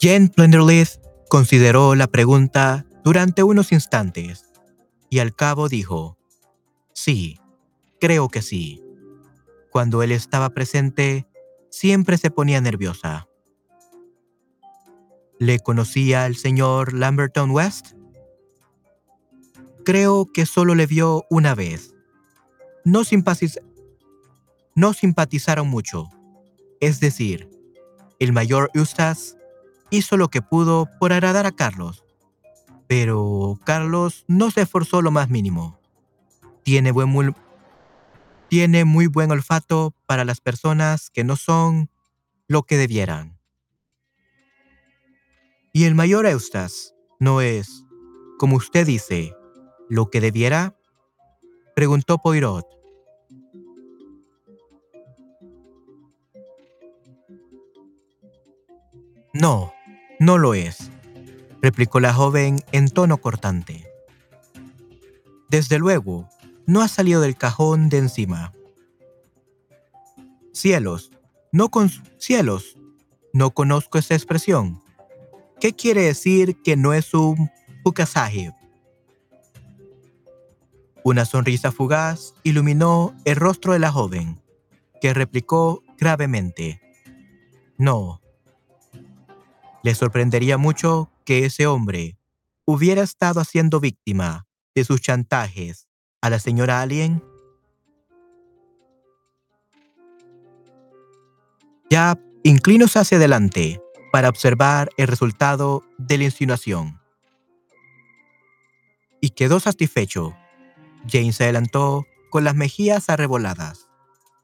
Jane 0.00 0.28
Plenderleaf 0.28 0.96
consideró 1.28 1.94
la 1.94 2.08
pregunta 2.08 2.84
durante 3.04 3.42
unos 3.44 3.70
instantes 3.70 4.50
y 5.08 5.20
al 5.20 5.34
cabo 5.34 5.68
dijo, 5.68 6.18
sí, 6.92 7.38
creo 8.00 8.28
que 8.28 8.42
sí. 8.42 8.82
Cuando 9.70 10.02
él 10.02 10.10
estaba 10.10 10.50
presente, 10.50 11.26
siempre 11.70 12.18
se 12.18 12.30
ponía 12.30 12.60
nerviosa. 12.60 13.28
¿Le 15.38 15.60
conocía 15.60 16.24
al 16.24 16.36
señor 16.36 16.92
Lamberton 16.92 17.50
West? 17.50 17.94
Creo 19.84 20.30
que 20.32 20.46
solo 20.46 20.74
le 20.74 20.86
vio 20.86 21.24
una 21.28 21.54
vez. 21.54 21.94
No, 22.84 23.02
no 24.74 24.92
simpatizaron 24.92 25.68
mucho. 25.68 26.08
Es 26.80 27.00
decir, 27.00 27.48
el 28.18 28.32
mayor 28.32 28.70
Eustace 28.74 29.36
hizo 29.90 30.16
lo 30.16 30.28
que 30.28 30.42
pudo 30.42 30.88
por 31.00 31.12
agradar 31.12 31.46
a 31.46 31.52
Carlos. 31.52 32.04
Pero 32.86 33.58
Carlos 33.64 34.24
no 34.28 34.50
se 34.50 34.62
esforzó 34.62 35.02
lo 35.02 35.10
más 35.10 35.28
mínimo. 35.28 35.78
Tiene, 36.62 36.92
buen 36.92 37.34
tiene 38.48 38.84
muy 38.84 39.06
buen 39.06 39.30
olfato 39.30 39.94
para 40.06 40.24
las 40.24 40.40
personas 40.40 41.10
que 41.10 41.24
no 41.24 41.36
son 41.36 41.90
lo 42.46 42.62
que 42.62 42.76
debieran. 42.76 43.38
Y 45.72 45.84
el 45.84 45.94
mayor 45.94 46.26
Eustace 46.26 46.92
no 47.18 47.40
es, 47.40 47.84
como 48.38 48.56
usted 48.56 48.86
dice, 48.86 49.34
lo 49.92 50.08
que 50.08 50.22
debiera? 50.22 50.74
Preguntó 51.76 52.16
Poirot. 52.16 52.66
No, 59.34 59.74
no 60.18 60.38
lo 60.38 60.54
es, 60.54 60.90
replicó 61.60 62.00
la 62.00 62.14
joven 62.14 62.60
en 62.72 62.88
tono 62.88 63.18
cortante. 63.18 63.86
Desde 65.50 65.78
luego, 65.78 66.26
no 66.66 66.80
ha 66.80 66.88
salido 66.88 67.20
del 67.20 67.36
cajón 67.36 67.90
de 67.90 67.98
encima. 67.98 68.54
Cielos, 70.54 71.10
no 71.52 71.70
con 71.70 71.90
cielos, 72.16 72.78
no 73.34 73.50
conozco 73.50 73.98
esa 73.98 74.14
expresión. 74.14 74.82
¿Qué 75.60 75.74
quiere 75.74 76.00
decir 76.00 76.56
que 76.62 76.76
no 76.76 76.94
es 76.94 77.12
un 77.12 77.50
Pukasahib? 77.84 78.54
Una 81.04 81.24
sonrisa 81.24 81.72
fugaz 81.72 82.34
iluminó 82.44 83.14
el 83.24 83.36
rostro 83.36 83.72
de 83.72 83.80
la 83.80 83.90
joven, 83.90 84.40
que 85.00 85.12
replicó 85.12 85.82
gravemente, 85.98 86.80
No, 87.76 88.20
le 89.82 89.94
sorprendería 89.96 90.58
mucho 90.58 91.10
que 91.24 91.44
ese 91.44 91.66
hombre 91.66 92.16
hubiera 92.64 93.02
estado 93.02 93.40
haciendo 93.40 93.80
víctima 93.80 94.46
de 94.76 94.84
sus 94.84 95.00
chantajes 95.00 95.88
a 96.20 96.30
la 96.30 96.38
señora 96.38 96.80
Alien. 96.80 97.22
Ya 101.90 102.16
inclinóse 102.44 103.00
hacia 103.00 103.18
adelante 103.18 103.82
para 104.12 104.28
observar 104.28 104.90
el 104.96 105.08
resultado 105.08 105.82
de 105.98 106.18
la 106.18 106.24
insinuación. 106.24 107.00
Y 109.20 109.30
quedó 109.30 109.58
satisfecho. 109.58 110.36
Jane 111.08 111.32
se 111.32 111.44
adelantó 111.44 112.06
con 112.30 112.44
las 112.44 112.54
mejillas 112.54 113.08
arreboladas 113.08 113.88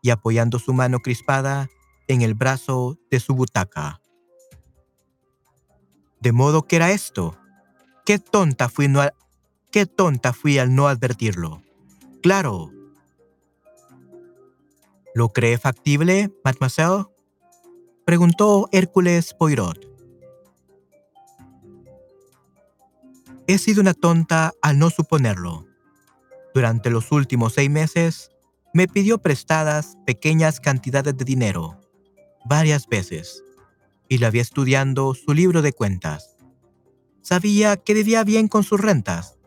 y 0.03 0.11
apoyando 0.11 0.59
su 0.59 0.73
mano 0.73 1.01
crispada 1.01 1.69
en 2.09 2.23
el 2.23 2.35
brazo 2.35 2.99
de 3.11 3.21
su 3.21 3.35
butaca. 3.35 4.01
De 6.21 6.33
modo 6.33 6.67
que 6.67 6.77
era 6.77 6.91
esto. 6.91 7.37
Qué 8.05 8.19
tonta 8.19 8.69
fui, 8.69 8.89
no 8.89 9.03
qué 9.71 9.87
tonta 9.87 10.33
fui 10.33 10.59
al 10.59 10.75
no 10.75 10.89
advertirlo. 10.89 11.63
Claro. 12.23 12.73
¿Lo 15.15 15.29
cree 15.31 15.59
factible, 15.59 16.33
mademoiselle? 16.45 17.05
Preguntó 18.05 18.69
Hércules 18.73 19.35
Poirot. 19.35 19.87
He 23.47 23.59
sido 23.59 23.81
una 23.81 23.95
tonta 23.95 24.53
al 24.63 24.79
no 24.79 24.91
suponerlo. 24.91 25.68
Durante 26.59 26.91
los 26.91 27.13
últimos 27.13 27.53
seis 27.53 27.71
meses, 27.71 28.33
me 28.75 28.89
pidió 28.89 29.19
prestadas 29.19 29.97
pequeñas 30.05 30.59
cantidades 30.59 31.17
de 31.17 31.25
dinero, 31.25 31.81
varias 32.47 32.89
veces 32.89 33.45
y 34.09 34.19
la 34.19 34.31
vi 34.31 34.41
estudiando 34.41 35.15
su 35.15 35.35
libro 35.35 35.63
de 35.63 35.73
cuentas. 35.73 36.37
Sabía 37.23 37.77
que 37.77 37.95
debía 37.95 38.25
bien 38.25 38.49
con 38.49 38.65
sus 38.65 38.81
rentas, 38.81 39.39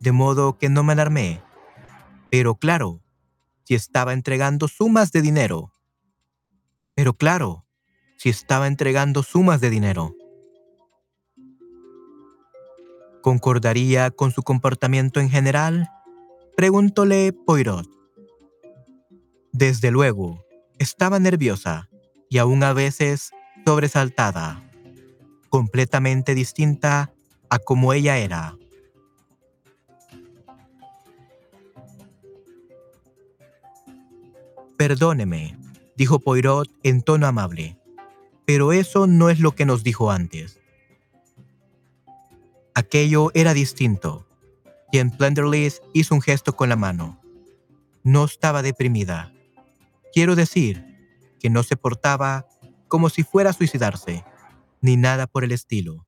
de 0.00 0.12
modo 0.12 0.56
que 0.56 0.70
no 0.70 0.82
me 0.82 0.94
alarmé. 0.94 1.42
Pero 2.30 2.54
claro, 2.54 3.02
si 3.64 3.74
estaba 3.74 4.14
entregando 4.14 4.66
sumas 4.66 5.12
de 5.12 5.20
dinero. 5.20 5.72
Pero 6.94 7.12
claro, 7.18 7.66
si 8.16 8.30
estaba 8.30 8.66
entregando 8.66 9.22
sumas 9.22 9.60
de 9.60 9.68
dinero. 9.68 10.14
¿Concordaría 13.20 14.10
con 14.10 14.32
su 14.32 14.42
comportamiento 14.42 15.20
en 15.20 15.28
general? 15.28 15.90
Preguntóle 16.56 17.34
Poirot. 17.34 17.86
Desde 19.52 19.90
luego, 19.90 20.42
estaba 20.78 21.18
nerviosa 21.18 21.90
y 22.30 22.38
aún 22.38 22.62
a 22.62 22.72
veces 22.72 23.30
sobresaltada, 23.66 24.66
completamente 25.50 26.34
distinta 26.34 27.12
a 27.50 27.58
como 27.58 27.92
ella 27.92 28.16
era. 28.16 28.56
Perdóneme, 34.78 35.58
dijo 35.94 36.20
Poirot 36.20 36.70
en 36.82 37.02
tono 37.02 37.26
amable, 37.26 37.76
pero 38.46 38.72
eso 38.72 39.06
no 39.06 39.28
es 39.28 39.40
lo 39.40 39.54
que 39.54 39.66
nos 39.66 39.84
dijo 39.84 40.10
antes. 40.10 40.58
Aquello 42.74 43.30
era 43.34 43.52
distinto, 43.52 44.25
y 44.96 44.98
en 44.98 45.10
Plenderleaf 45.10 45.80
hizo 45.92 46.14
un 46.14 46.22
gesto 46.22 46.56
con 46.56 46.70
la 46.70 46.76
mano. 46.76 47.20
No 48.02 48.24
estaba 48.24 48.62
deprimida. 48.62 49.30
Quiero 50.10 50.34
decir 50.34 50.82
que 51.38 51.50
no 51.50 51.62
se 51.62 51.76
portaba 51.76 52.46
como 52.88 53.10
si 53.10 53.22
fuera 53.22 53.50
a 53.50 53.52
suicidarse, 53.52 54.24
ni 54.80 54.96
nada 54.96 55.26
por 55.26 55.44
el 55.44 55.52
estilo, 55.52 56.06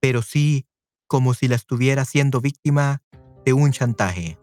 pero 0.00 0.22
sí 0.22 0.66
como 1.06 1.34
si 1.34 1.46
la 1.46 1.54
estuviera 1.54 2.04
siendo 2.04 2.40
víctima 2.40 3.00
de 3.44 3.52
un 3.52 3.70
chantaje. 3.70 4.40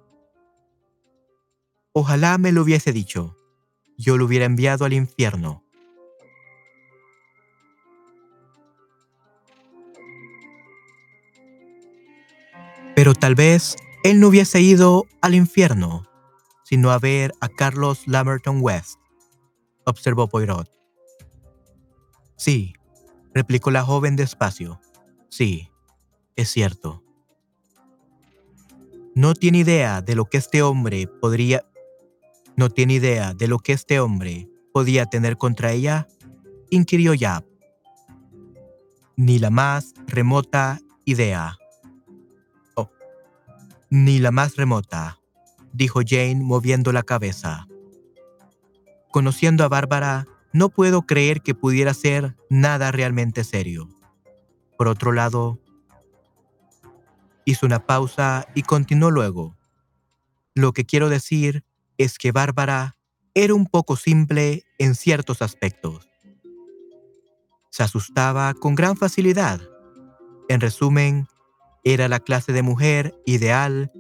Ojalá 1.92 2.38
me 2.38 2.54
lo 2.54 2.62
hubiese 2.62 2.94
dicho, 2.94 3.36
yo 3.98 4.16
lo 4.16 4.28
hubiera 4.28 4.46
enviado 4.46 4.86
al 4.86 4.94
infierno. 4.94 5.66
Pero 12.96 13.14
tal 13.14 13.36
vez 13.36 13.76
él 14.04 14.20
no 14.20 14.28
hubiese 14.28 14.62
ido 14.62 15.06
al 15.22 15.36
infierno, 15.36 16.06
sino 16.64 16.92
a 16.92 17.00
ver 17.00 17.32
a 17.40 17.48
Carlos 17.48 18.04
Lamberton 18.08 18.60
West, 18.62 19.00
observó 19.86 20.28
Poirot. 20.28 20.70
Sí, 22.36 22.74
replicó 23.34 23.72
la 23.72 23.84
joven 23.84 24.16
despacio. 24.16 24.80
Sí, 25.30 25.70
es 26.36 26.50
cierto. 26.50 27.04
No 29.14 29.36
tiene 29.36 29.60
idea 29.60 30.02
de 30.02 30.16
lo 30.16 30.26
que 30.26 30.38
este 30.38 30.64
hombre 30.64 31.08
podría... 31.08 31.66
¿No 32.56 32.70
tiene 32.70 32.94
idea 32.94 33.34
de 33.34 33.48
lo 33.48 33.60
que 33.60 33.74
este 33.74 34.00
hombre 34.00 34.50
podía 34.74 35.06
tener 35.06 35.38
contra 35.38 35.72
ella? 35.72 36.08
inquirió 36.70 37.14
Yap. 37.14 37.46
Ni 39.16 39.40
la 39.40 39.50
más 39.50 39.94
remota 40.08 40.80
idea. 41.06 41.58
Ni 43.94 44.20
la 44.20 44.32
más 44.32 44.56
remota, 44.56 45.20
dijo 45.74 46.00
Jane 46.08 46.40
moviendo 46.42 46.94
la 46.94 47.04
cabeza. 47.04 47.68
Conociendo 49.12 49.66
a 49.66 49.68
Bárbara, 49.68 50.28
no 50.54 50.70
puedo 50.70 51.02
creer 51.02 51.42
que 51.42 51.56
pudiera 51.56 51.94
ser 51.94 52.38
nada 52.50 52.94
realmente 52.94 53.44
serio. 53.44 53.90
Por 54.78 54.88
otro 54.88 55.12
lado, 55.12 55.60
hizo 57.44 57.66
una 57.66 57.86
pausa 57.86 58.48
y 58.56 58.62
continuó 58.64 59.12
luego. 59.12 59.58
Lo 60.56 60.72
que 60.72 60.86
quiero 60.86 61.10
decir 61.10 61.66
es 61.98 62.18
que 62.18 62.32
Bárbara 62.32 62.96
era 63.34 63.54
un 63.54 63.66
poco 63.66 63.98
simple 63.98 64.64
en 64.80 64.96
ciertos 64.96 65.42
aspectos. 65.42 66.08
Se 67.72 67.84
asustaba 67.84 68.54
con 68.54 68.76
gran 68.76 68.96
facilidad. 68.96 69.60
En 70.48 70.62
resumen, 70.62 71.28
era 71.84 72.08
la 72.08 72.20
clase 72.20 72.54
de 72.54 72.62
mujer 72.62 73.15
ideal 73.26 73.91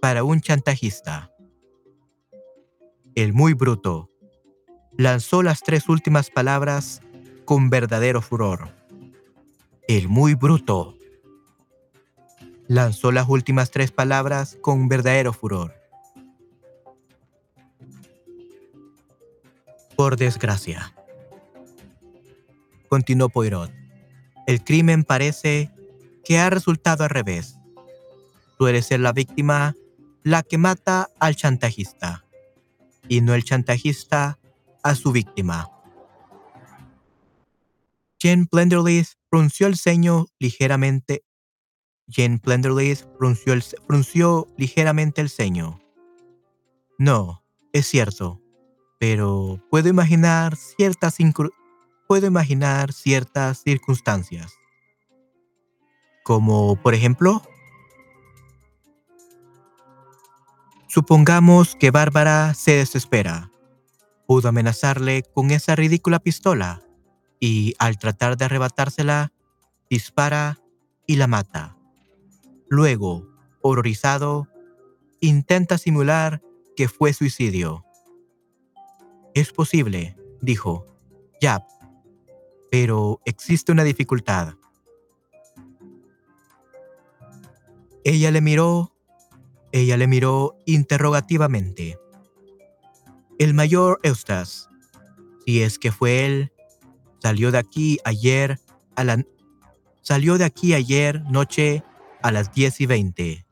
para 0.00 0.24
un 0.24 0.40
chantajista. 0.40 1.32
El 3.14 3.32
muy 3.32 3.52
bruto 3.54 4.10
lanzó 4.96 5.42
las 5.42 5.62
tres 5.62 5.88
últimas 5.88 6.30
palabras 6.30 7.02
con 7.44 7.70
verdadero 7.70 8.20
furor. 8.20 8.70
El 9.86 10.08
muy 10.08 10.34
bruto 10.34 10.96
lanzó 12.66 13.10
las 13.12 13.28
últimas 13.28 13.70
tres 13.70 13.90
palabras 13.90 14.58
con 14.60 14.88
verdadero 14.88 15.32
furor. 15.32 15.74
Por 19.96 20.16
desgracia. 20.16 20.94
Continuó 22.88 23.28
Poirot. 23.28 23.72
El 24.46 24.62
crimen 24.62 25.04
parece 25.04 25.70
que 26.28 26.38
ha 26.38 26.50
resultado 26.50 27.02
al 27.02 27.10
revés. 27.10 27.58
Suele 28.56 28.82
ser 28.82 29.00
la 29.00 29.12
víctima 29.12 29.74
la 30.22 30.44
que 30.44 30.58
mata 30.58 31.08
al 31.18 31.34
chantajista 31.34 32.24
y 33.08 33.22
no 33.22 33.34
el 33.34 33.42
chantajista 33.42 34.38
a 34.82 34.94
su 34.94 35.10
víctima. 35.10 35.70
Jane 38.20 38.46
Plenderleith 38.46 39.14
frunció 39.30 39.66
el 39.66 39.76
ceño 39.76 40.26
ligeramente. 40.38 41.24
Jane 42.06 42.38
Plenderleith 42.38 43.06
frunció, 43.16 43.54
frunció 43.86 44.46
ligeramente 44.56 45.20
el 45.20 45.30
ceño. 45.30 45.80
No, 46.98 47.42
es 47.72 47.86
cierto 47.86 48.42
pero 48.98 49.60
puedo 49.70 49.88
imaginar 49.88 50.56
ciertas, 50.56 51.16
puedo 52.06 52.26
imaginar 52.26 52.92
ciertas 52.92 53.62
circunstancias. 53.62 54.52
Como, 56.28 56.76
por 56.76 56.92
ejemplo, 56.92 57.40
supongamos 60.86 61.74
que 61.74 61.90
Bárbara 61.90 62.52
se 62.52 62.72
desespera. 62.72 63.50
Pudo 64.26 64.50
amenazarle 64.50 65.22
con 65.32 65.50
esa 65.52 65.74
ridícula 65.74 66.18
pistola 66.18 66.82
y 67.40 67.72
al 67.78 67.96
tratar 67.96 68.36
de 68.36 68.44
arrebatársela, 68.44 69.32
dispara 69.88 70.58
y 71.06 71.16
la 71.16 71.28
mata. 71.28 71.78
Luego, 72.68 73.26
horrorizado, 73.62 74.48
intenta 75.22 75.78
simular 75.78 76.42
que 76.76 76.88
fue 76.88 77.14
suicidio 77.14 77.86
es 79.40 79.52
posible, 79.52 80.14
dijo 80.42 80.86
Yap, 81.40 81.64
pero 82.70 83.20
existe 83.24 83.72
una 83.72 83.84
dificultad. 83.84 84.57
Ella 88.08 88.30
le 88.30 88.40
miró, 88.40 88.94
ella 89.70 89.98
le 89.98 90.06
miró 90.06 90.56
interrogativamente. 90.64 91.98
El 93.38 93.52
mayor 93.52 94.00
Eustace, 94.02 94.66
si 95.44 95.60
es 95.60 95.78
que 95.78 95.92
fue 95.92 96.24
él, 96.24 96.50
salió 97.18 97.50
de 97.50 97.58
aquí 97.58 97.98
ayer 98.06 98.60
a 98.96 99.04
la 99.04 99.22
salió 100.00 100.38
de 100.38 100.46
aquí 100.46 100.72
ayer 100.72 101.20
noche 101.24 101.84
a 102.22 102.32
las 102.32 102.50
10 102.54 102.80
y 102.80 102.86
20, 102.86 103.46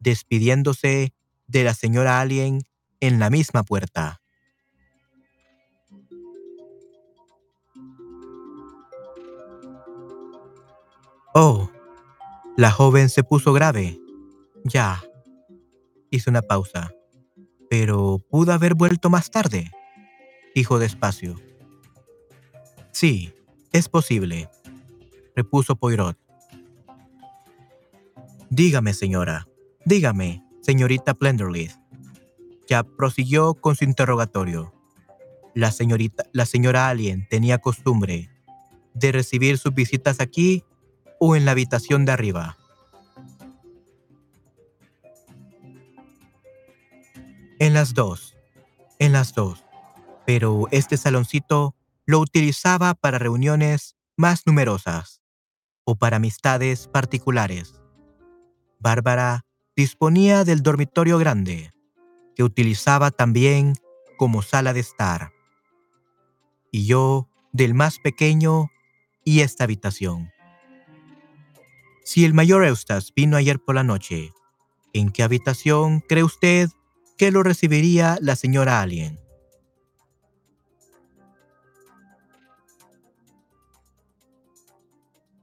despidiéndose 0.00 1.14
de 1.46 1.62
la 1.62 1.72
señora 1.72 2.20
Alien 2.20 2.62
en 2.98 3.20
la 3.20 3.30
misma 3.30 3.62
puerta. 3.62 4.20
Oh, 11.34 11.70
la 12.56 12.70
joven 12.70 13.08
se 13.08 13.24
puso 13.24 13.52
grave. 13.52 13.98
Ya. 14.64 15.02
Hizo 16.10 16.30
una 16.30 16.42
pausa. 16.42 16.92
Pero 17.70 18.18
pudo 18.28 18.52
haber 18.52 18.74
vuelto 18.74 19.08
más 19.08 19.30
tarde, 19.30 19.70
dijo 20.54 20.78
despacio. 20.78 21.36
Sí, 22.92 23.32
es 23.72 23.88
posible, 23.88 24.50
repuso 25.34 25.76
Poirot. 25.76 26.18
Dígame, 28.50 28.92
señora, 28.92 29.48
dígame, 29.86 30.44
señorita 30.60 31.14
Plenderleith. 31.14 31.72
Ya 32.68 32.82
prosiguió 32.82 33.54
con 33.54 33.74
su 33.74 33.84
interrogatorio. 33.84 34.74
La 35.54 35.70
señorita, 35.72 36.24
la 36.32 36.44
señora 36.44 36.88
Alien 36.90 37.26
tenía 37.30 37.56
costumbre 37.56 38.28
de 38.92 39.12
recibir 39.12 39.56
sus 39.56 39.72
visitas 39.72 40.20
aquí 40.20 40.62
o 41.24 41.36
en 41.36 41.44
la 41.44 41.52
habitación 41.52 42.04
de 42.04 42.10
arriba. 42.10 42.58
En 47.60 47.74
las 47.74 47.94
dos, 47.94 48.36
en 48.98 49.12
las 49.12 49.32
dos, 49.32 49.64
pero 50.26 50.66
este 50.72 50.96
saloncito 50.96 51.76
lo 52.06 52.18
utilizaba 52.18 52.94
para 52.94 53.20
reuniones 53.20 53.94
más 54.16 54.48
numerosas 54.48 55.22
o 55.84 55.94
para 55.94 56.16
amistades 56.16 56.88
particulares. 56.88 57.80
Bárbara 58.80 59.44
disponía 59.76 60.42
del 60.42 60.64
dormitorio 60.64 61.18
grande, 61.18 61.72
que 62.34 62.42
utilizaba 62.42 63.12
también 63.12 63.74
como 64.18 64.42
sala 64.42 64.72
de 64.72 64.80
estar, 64.80 65.30
y 66.72 66.84
yo 66.86 67.28
del 67.52 67.74
más 67.74 68.00
pequeño 68.00 68.72
y 69.24 69.42
esta 69.42 69.62
habitación. 69.62 70.31
Si 72.04 72.24
el 72.24 72.34
mayor 72.34 72.64
Eustace 72.64 73.12
vino 73.14 73.36
ayer 73.36 73.60
por 73.60 73.76
la 73.76 73.84
noche, 73.84 74.32
¿en 74.92 75.10
qué 75.10 75.22
habitación 75.22 76.00
cree 76.00 76.24
usted 76.24 76.68
que 77.16 77.30
lo 77.30 77.44
recibiría 77.44 78.18
la 78.20 78.34
señora 78.34 78.82
Alien? 78.82 79.20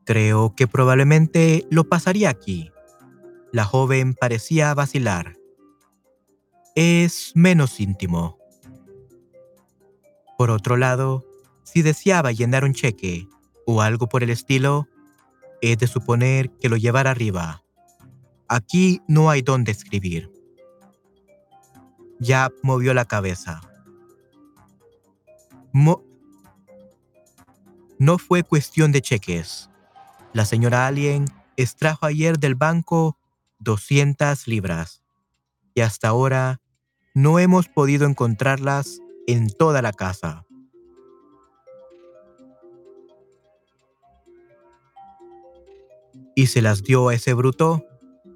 Creo 0.03 0.53
que 0.55 0.67
probablemente 0.67 1.65
lo 1.69 1.85
pasaría 1.85 2.29
aquí. 2.29 2.71
La 3.53 3.63
joven 3.63 4.15
parecía 4.15 4.73
vacilar. 4.73 5.37
Es 6.75 7.31
menos 7.35 7.79
íntimo. 7.79 8.37
Por 10.37 10.49
otro 10.49 10.75
lado, 10.75 11.23
si 11.63 11.83
deseaba 11.83 12.31
llenar 12.31 12.65
un 12.65 12.73
cheque 12.73 13.29
o 13.65 13.81
algo 13.81 14.09
por 14.09 14.23
el 14.23 14.29
estilo, 14.29 14.88
es 15.61 15.77
de 15.77 15.87
suponer 15.87 16.49
que 16.51 16.69
lo 16.69 16.77
llevará 16.77 17.11
arriba. 17.11 17.63
Aquí 18.47 19.01
no 19.07 19.29
hay 19.29 19.41
dónde 19.41 19.71
escribir. 19.71 20.31
Ya 22.19 22.49
movió 22.63 22.93
la 22.93 23.05
cabeza. 23.05 23.61
no 27.99 28.17
fue 28.17 28.43
cuestión 28.43 28.91
de 28.91 29.01
cheques. 29.01 29.69
La 30.33 30.45
señora 30.45 30.87
Alien 30.87 31.25
extrajo 31.57 32.05
ayer 32.05 32.39
del 32.39 32.55
banco 32.55 33.17
200 33.59 34.47
libras 34.47 35.01
y 35.75 35.81
hasta 35.81 36.07
ahora 36.07 36.61
no 37.13 37.39
hemos 37.39 37.67
podido 37.67 38.07
encontrarlas 38.07 38.99
en 39.27 39.49
toda 39.49 39.81
la 39.81 39.91
casa. 39.91 40.45
Y 46.39 46.47
se 46.47 46.61
las 46.61 46.83
dio 46.83 47.09
a 47.09 47.15
ese 47.15 47.33
bruto? 47.33 47.85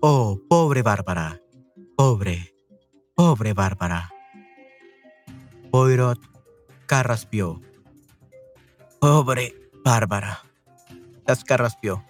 Oh, 0.02 0.38
pobre 0.50 0.82
Bárbara, 0.82 1.42
pobre, 1.96 2.54
pobre 3.16 3.54
Bárbara. 3.54 4.12
Poirot 5.72 6.20
carraspió. 6.86 7.62
Pobre 9.00 9.56
Bárbara. 9.86 10.44
Las 11.26 11.46
carraspió. 11.46 12.04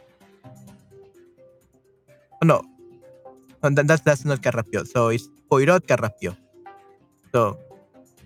No, 2.41 2.61
that's, 3.61 4.03
that's 4.03 4.25
not 4.25 4.39
carraspió. 4.39 4.87
So 4.87 5.11
it's 5.11 5.29
Poirot 5.47 5.85
carraspió. 5.85 6.35
So, 7.31 7.59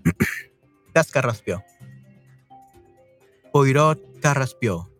that's 0.94 1.12
carraspió. 1.12 1.62
Poirot 3.52 4.00
carraspió. 4.22 4.90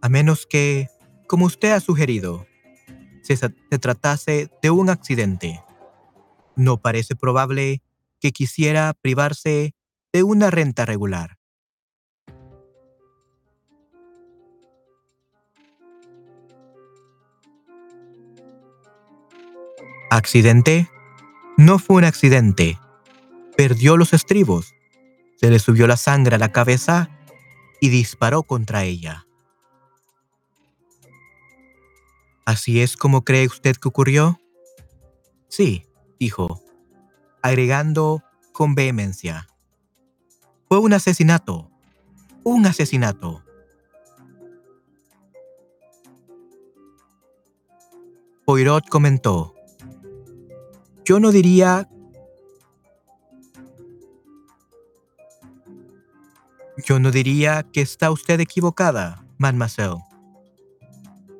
A 0.00 0.08
menos 0.08 0.46
que, 0.46 0.88
como 1.26 1.46
usted 1.46 1.72
ha 1.72 1.80
sugerido, 1.80 2.46
se, 3.22 3.36
se 3.36 3.50
tratase 3.80 4.50
de 4.62 4.70
un 4.70 4.90
accidente. 4.90 5.62
No 6.56 6.80
parece 6.80 7.16
probable 7.16 7.82
que 8.20 8.32
quisiera 8.32 8.94
privarse 9.00 9.74
de 10.12 10.22
una 10.22 10.50
renta 10.50 10.84
regular. 10.84 11.38
¿Accidente? 20.10 20.88
No 21.58 21.78
fue 21.78 21.96
un 21.96 22.04
accidente. 22.04 22.78
Perdió 23.56 23.96
los 23.96 24.14
estribos. 24.14 24.74
Se 25.36 25.50
le 25.50 25.58
subió 25.58 25.86
la 25.86 25.98
sangre 25.98 26.36
a 26.36 26.38
la 26.38 26.50
cabeza 26.50 27.10
y 27.80 27.90
disparó 27.90 28.42
contra 28.42 28.84
ella. 28.84 29.27
¿Así 32.48 32.80
es 32.80 32.96
como 32.96 33.24
cree 33.24 33.46
usted 33.46 33.76
que 33.76 33.88
ocurrió? 33.88 34.40
Sí, 35.48 35.84
dijo, 36.18 36.62
agregando 37.42 38.24
con 38.52 38.74
vehemencia. 38.74 39.46
Fue 40.66 40.78
un 40.78 40.94
asesinato. 40.94 41.70
Un 42.44 42.64
asesinato. 42.64 43.44
Poirot 48.46 48.88
comentó. 48.88 49.54
Yo 51.04 51.20
no 51.20 51.32
diría... 51.32 51.86
Yo 56.82 56.98
no 56.98 57.10
diría 57.10 57.62
que 57.70 57.82
está 57.82 58.10
usted 58.10 58.40
equivocada, 58.40 59.26
mademoiselle. 59.36 60.07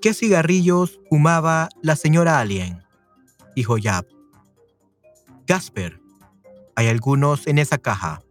¿Qué 0.00 0.14
cigarrillos 0.14 1.00
fumaba 1.10 1.68
la 1.82 1.96
señora 1.96 2.38
Alien? 2.38 2.84
Dijo 3.56 3.78
Yap. 3.78 4.06
Gasper, 5.44 6.00
hay 6.76 6.86
algunos 6.86 7.48
en 7.48 7.58
esa 7.58 7.78
caja. 7.78 8.22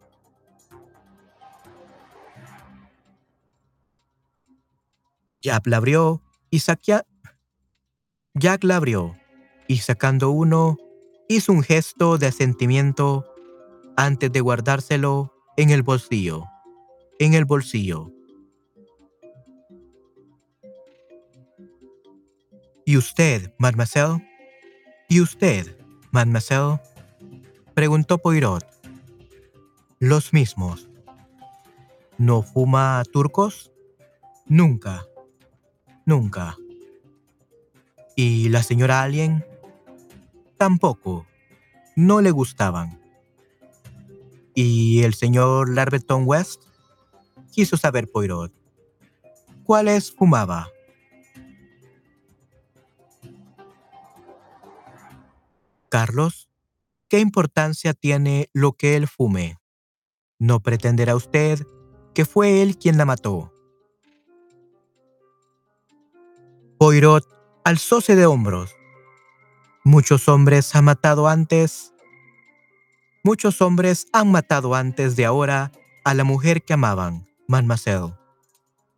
Yap 5.41 5.67
la 5.67 5.77
abrió 5.77 6.21
y 6.49 6.59
saquea... 6.59 7.05
Jack 8.33 8.63
la 8.63 8.77
abrió 8.77 9.17
y 9.67 9.77
sacando 9.77 10.29
uno 10.29 10.77
hizo 11.27 11.51
un 11.51 11.63
gesto 11.63 12.17
de 12.17 12.27
asentimiento 12.27 13.25
antes 13.97 14.31
de 14.31 14.39
guardárselo 14.39 15.33
en 15.57 15.71
el 15.71 15.83
bolsillo. 15.83 16.45
En 17.19 17.33
el 17.33 17.43
bolsillo. 17.43 18.16
¿Y 22.87 22.95
usted, 22.95 23.53
mademoiselle? 23.57 24.25
¿Y 25.09 25.19
usted, 25.19 25.77
mademoiselle? 26.11 26.79
Preguntó 27.73 28.17
Poirot. 28.17 28.65
Los 29.99 30.31
mismos. 30.31 30.87
¿No 32.17 32.43
fuma 32.43 33.03
turcos? 33.11 33.73
Nunca. 34.45 35.05
Nunca. 36.05 36.55
¿Y 38.15 38.47
la 38.47 38.63
señora 38.63 39.01
Alien? 39.01 39.45
tampoco. 40.55 41.25
No 41.97 42.21
le 42.21 42.31
gustaban. 42.31 43.01
¿Y 44.55 45.03
el 45.03 45.13
señor 45.13 45.75
Larberton 45.75 46.23
West? 46.25 46.63
Quiso 47.51 47.75
saber 47.75 48.09
Poirot. 48.09 48.53
¿Cuáles 49.65 50.09
fumaba? 50.09 50.69
Carlos, 55.89 56.49
¿qué 57.07 57.19
importancia 57.19 57.93
tiene 57.93 58.49
lo 58.51 58.73
que 58.73 58.97
él 58.97 59.07
fume? 59.07 59.57
No 60.37 60.59
pretenderá 60.59 61.15
usted 61.15 61.65
que 62.13 62.25
fue 62.25 62.61
él 62.61 62.77
quien 62.77 62.97
la 62.97 63.05
mató. 63.05 63.53
Poirot 66.77 67.25
alzóse 67.63 68.15
de 68.15 68.25
hombros. 68.25 68.75
Muchos 69.85 70.27
hombres 70.27 70.75
han 70.75 70.85
matado 70.85 71.29
antes. 71.29 71.93
Muchos 73.23 73.61
hombres 73.61 74.07
han 74.11 74.29
matado 74.29 74.75
antes 74.75 75.15
de 75.15 75.25
ahora 75.25 75.71
a 76.03 76.13
la 76.13 76.25
mujer 76.25 76.63
que 76.63 76.73
amaban, 76.73 77.27
mademoiselle. 77.47 78.13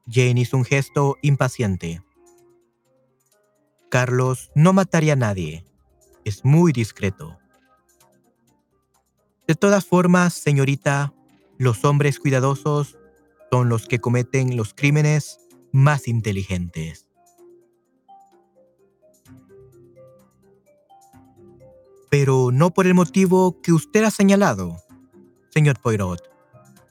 Jane 0.08 0.42
hizo 0.42 0.58
un 0.58 0.66
gesto 0.66 1.18
impaciente. 1.22 2.02
Carlos 3.90 4.52
no 4.56 4.74
mataría 4.74 5.14
a 5.14 5.16
nadie. 5.16 5.69
Es 6.26 6.46
muy 6.46 6.72
discreto. 6.72 7.38
De 9.48 9.56
todas 9.56 9.86
formas, 9.86 10.34
señorita, 10.34 11.14
los 11.58 11.84
hombres 11.84 12.20
cuidadosos 12.20 12.98
son 13.52 13.70
los 13.70 13.88
que 13.88 14.00
cometen 14.00 14.56
los 14.56 14.74
crímenes 14.74 15.40
más 15.72 16.08
inteligentes. 16.08 17.10
pero 22.10 22.50
no 22.52 22.72
por 22.72 22.88
el 22.88 22.96
motivo 22.96 23.62
que 23.62 23.72
usted 23.72 24.04
ha 24.04 24.12
señalado, 24.12 24.78
señor 25.50 25.80
Poirot, 25.80 26.22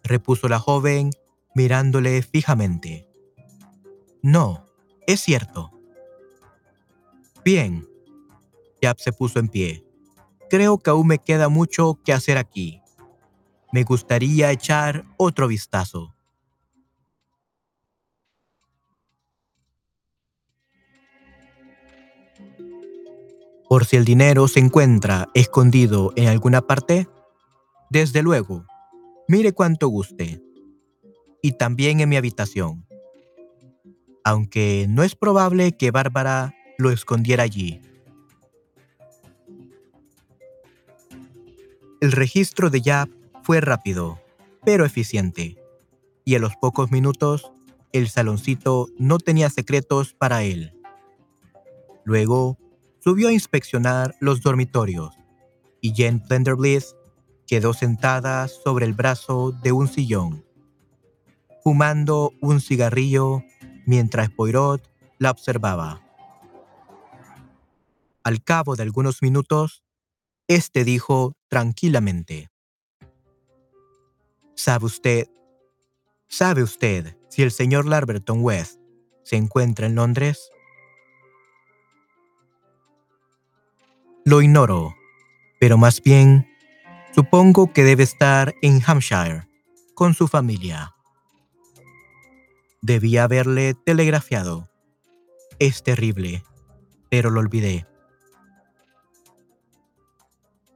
repuso 0.04 0.48
la 0.48 0.60
joven 0.60 1.10
mirándole 1.54 2.22
fijamente. 2.22 3.08
No, 4.22 4.64
es 5.06 5.20
cierto. 5.20 5.72
Bien. 7.44 7.87
Yap 8.80 8.98
se 8.98 9.12
puso 9.12 9.38
en 9.38 9.48
pie. 9.48 9.84
Creo 10.50 10.78
que 10.78 10.90
aún 10.90 11.06
me 11.06 11.18
queda 11.18 11.48
mucho 11.48 11.98
que 12.04 12.12
hacer 12.12 12.38
aquí. 12.38 12.80
Me 13.72 13.84
gustaría 13.84 14.50
echar 14.50 15.04
otro 15.16 15.46
vistazo. 15.48 16.14
Por 23.68 23.84
si 23.84 23.96
el 23.96 24.06
dinero 24.06 24.48
se 24.48 24.60
encuentra 24.60 25.28
escondido 25.34 26.12
en 26.16 26.28
alguna 26.28 26.62
parte, 26.62 27.06
desde 27.90 28.22
luego, 28.22 28.64
mire 29.28 29.52
cuanto 29.52 29.88
guste. 29.88 30.42
Y 31.42 31.52
también 31.52 32.00
en 32.00 32.08
mi 32.08 32.16
habitación. 32.16 32.86
Aunque 34.24 34.86
no 34.88 35.02
es 35.02 35.14
probable 35.14 35.72
que 35.72 35.90
Bárbara 35.90 36.54
lo 36.78 36.90
escondiera 36.90 37.42
allí. 37.42 37.82
El 42.00 42.12
registro 42.12 42.70
de 42.70 42.80
Yap 42.80 43.10
fue 43.42 43.60
rápido, 43.60 44.20
pero 44.64 44.84
eficiente, 44.84 45.56
y 46.24 46.36
a 46.36 46.38
los 46.38 46.54
pocos 46.54 46.92
minutos 46.92 47.50
el 47.92 48.08
saloncito 48.08 48.86
no 48.98 49.18
tenía 49.18 49.50
secretos 49.50 50.14
para 50.14 50.44
él. 50.44 50.72
Luego 52.04 52.56
subió 53.00 53.28
a 53.28 53.32
inspeccionar 53.32 54.14
los 54.20 54.42
dormitorios 54.42 55.18
y 55.80 55.92
Jane 55.96 56.22
Plenderbliss 56.28 56.94
quedó 57.48 57.72
sentada 57.72 58.46
sobre 58.46 58.86
el 58.86 58.92
brazo 58.92 59.50
de 59.50 59.72
un 59.72 59.88
sillón, 59.88 60.44
fumando 61.64 62.32
un 62.40 62.60
cigarrillo 62.60 63.42
mientras 63.86 64.30
Poirot 64.30 64.88
la 65.18 65.32
observaba. 65.32 66.00
Al 68.22 68.44
cabo 68.44 68.76
de 68.76 68.84
algunos 68.84 69.20
minutos, 69.20 69.82
este 70.48 70.84
dijo 70.84 71.34
tranquilamente: 71.48 72.50
¿Sabe 74.54 74.86
usted? 74.86 75.28
¿Sabe 76.28 76.62
usted 76.62 77.16
si 77.28 77.42
el 77.42 77.52
señor 77.52 77.86
Larberton 77.86 78.42
West 78.42 78.80
se 79.22 79.36
encuentra 79.36 79.86
en 79.86 79.94
Londres? 79.94 80.50
Lo 84.24 84.42
ignoro, 84.42 84.94
pero 85.60 85.78
más 85.78 86.02
bien 86.02 86.46
supongo 87.14 87.72
que 87.72 87.84
debe 87.84 88.02
estar 88.02 88.54
en 88.60 88.82
Hampshire 88.86 89.48
con 89.94 90.12
su 90.14 90.28
familia. 90.28 90.94
Debía 92.82 93.24
haberle 93.24 93.74
telegrafiado. 93.74 94.70
Es 95.58 95.82
terrible, 95.82 96.44
pero 97.10 97.30
lo 97.30 97.40
olvidé. 97.40 97.86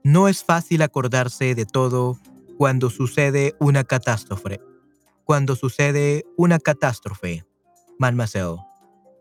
No 0.04 0.28
es 0.28 0.42
fácil 0.42 0.82
acordarse 0.82 1.54
de 1.54 1.64
todo 1.64 2.18
cuando 2.58 2.90
sucede 2.90 3.54
una 3.60 3.84
catástrofe. 3.84 4.60
Cuando 5.24 5.54
sucede 5.54 6.24
una 6.36 6.58
catástrofe, 6.58 7.46
mademoiselle. 7.98 8.56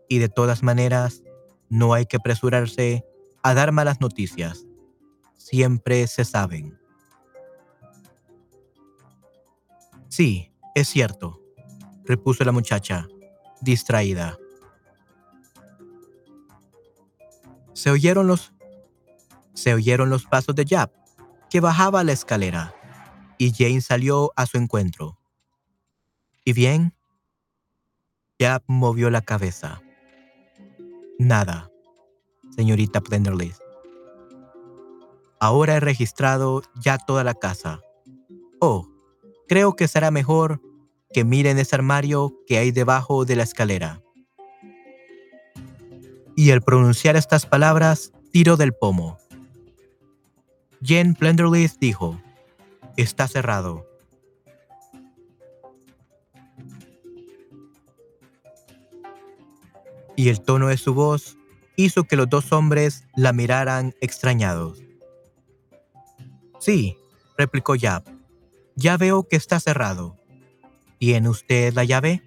Y 0.08 0.18
de 0.18 0.28
todas 0.28 0.62
maneras, 0.62 1.22
no 1.68 1.94
hay 1.94 2.06
que 2.06 2.16
apresurarse 2.16 3.04
a 3.42 3.54
dar 3.54 3.72
malas 3.72 4.00
noticias. 4.00 4.66
Siempre 5.36 6.06
se 6.08 6.24
saben. 6.24 6.78
Sí, 10.08 10.52
es 10.74 10.88
cierto, 10.88 11.40
repuso 12.04 12.44
la 12.44 12.52
muchacha, 12.52 13.08
distraída. 13.60 14.36
Se 17.72 17.90
oyeron 17.90 18.26
los 18.26 18.52
se 19.54 19.74
oyeron 19.74 20.10
los 20.10 20.26
pasos 20.26 20.54
de 20.54 20.66
Jab, 20.66 20.90
que 21.50 21.60
bajaba 21.60 22.04
la 22.04 22.12
escalera, 22.12 22.74
y 23.38 23.52
Jane 23.52 23.80
salió 23.80 24.32
a 24.36 24.46
su 24.46 24.58
encuentro. 24.58 25.18
¿Y 26.44 26.52
bien? 26.52 26.94
Jab 28.38 28.62
movió 28.66 29.10
la 29.10 29.22
cabeza. 29.22 29.82
Nada, 31.18 31.70
señorita 32.56 33.00
Plenderleaf. 33.00 33.58
Ahora 35.38 35.74
he 35.74 35.80
registrado 35.80 36.62
ya 36.76 36.98
toda 36.98 37.24
la 37.24 37.34
casa. 37.34 37.80
Oh, 38.60 38.88
creo 39.48 39.74
que 39.74 39.88
será 39.88 40.10
mejor 40.10 40.60
que 41.12 41.24
miren 41.24 41.58
ese 41.58 41.74
armario 41.74 42.32
que 42.46 42.58
hay 42.58 42.70
debajo 42.70 43.24
de 43.24 43.36
la 43.36 43.42
escalera. 43.42 44.02
Y 46.36 46.50
al 46.50 46.62
pronunciar 46.62 47.16
estas 47.16 47.44
palabras, 47.44 48.12
tiró 48.32 48.56
del 48.56 48.72
pomo. 48.72 49.18
Jen 50.84 51.14
Plenderleaf 51.14 51.78
dijo, 51.78 52.20
está 52.96 53.28
cerrado. 53.28 53.86
Y 60.16 60.28
el 60.28 60.40
tono 60.40 60.68
de 60.68 60.76
su 60.76 60.92
voz 60.92 61.36
hizo 61.76 62.04
que 62.04 62.16
los 62.16 62.28
dos 62.28 62.52
hombres 62.52 63.06
la 63.14 63.32
miraran 63.32 63.94
extrañados. 64.00 64.82
Sí, 66.58 66.96
replicó 67.38 67.76
Yap. 67.76 68.08
Ya 68.74 68.96
veo 68.96 69.28
que 69.28 69.36
está 69.36 69.60
cerrado. 69.60 70.16
¿Tiene 70.98 71.28
usted 71.28 71.72
la 71.74 71.84
llave? 71.84 72.22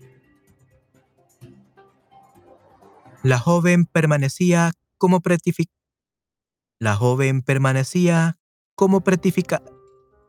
La 3.21 3.39
joven 3.39 3.85
permanecía 3.85 4.71
como 4.97 5.21
La 6.79 6.95
joven 6.95 7.41
permanecía 7.41 8.37
como, 8.75 9.03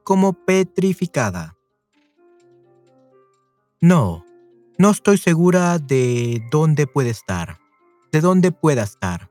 como 0.04 0.32
petrificada. 0.32 1.56
No, 3.80 4.24
no 4.78 4.90
estoy 4.90 5.18
segura 5.18 5.78
de 5.78 6.42
dónde 6.50 6.86
puede 6.86 7.10
estar, 7.10 7.58
de 8.12 8.20
dónde 8.20 8.52
pueda 8.52 8.82
estar. 8.82 9.30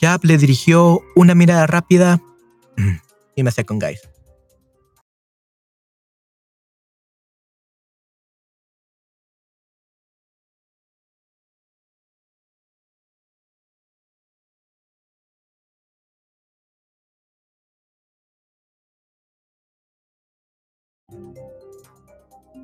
Jab 0.00 0.24
le 0.24 0.36
dirigió 0.36 1.00
una 1.16 1.34
mirada 1.34 1.66
rápida. 1.66 2.20
Give 2.76 3.44
me 3.44 3.48
a 3.48 3.52
second, 3.52 3.82
guys. 3.82 4.13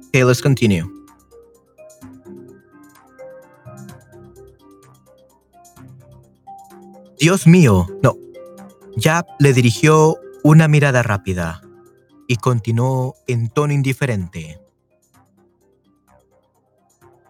Okay, 0.09 0.25
let's 0.25 0.43
continue. 0.43 0.85
Dios 7.21 7.47
mío, 7.47 7.87
no. 8.03 8.17
Jab 8.97 9.27
le 9.39 9.53
dirigió 9.53 10.17
una 10.43 10.69
mirada 10.69 11.03
rápida 11.03 11.61
y 12.27 12.37
continuó 12.37 13.15
en 13.27 13.51
tono 13.51 13.73
indiferente. 13.73 14.59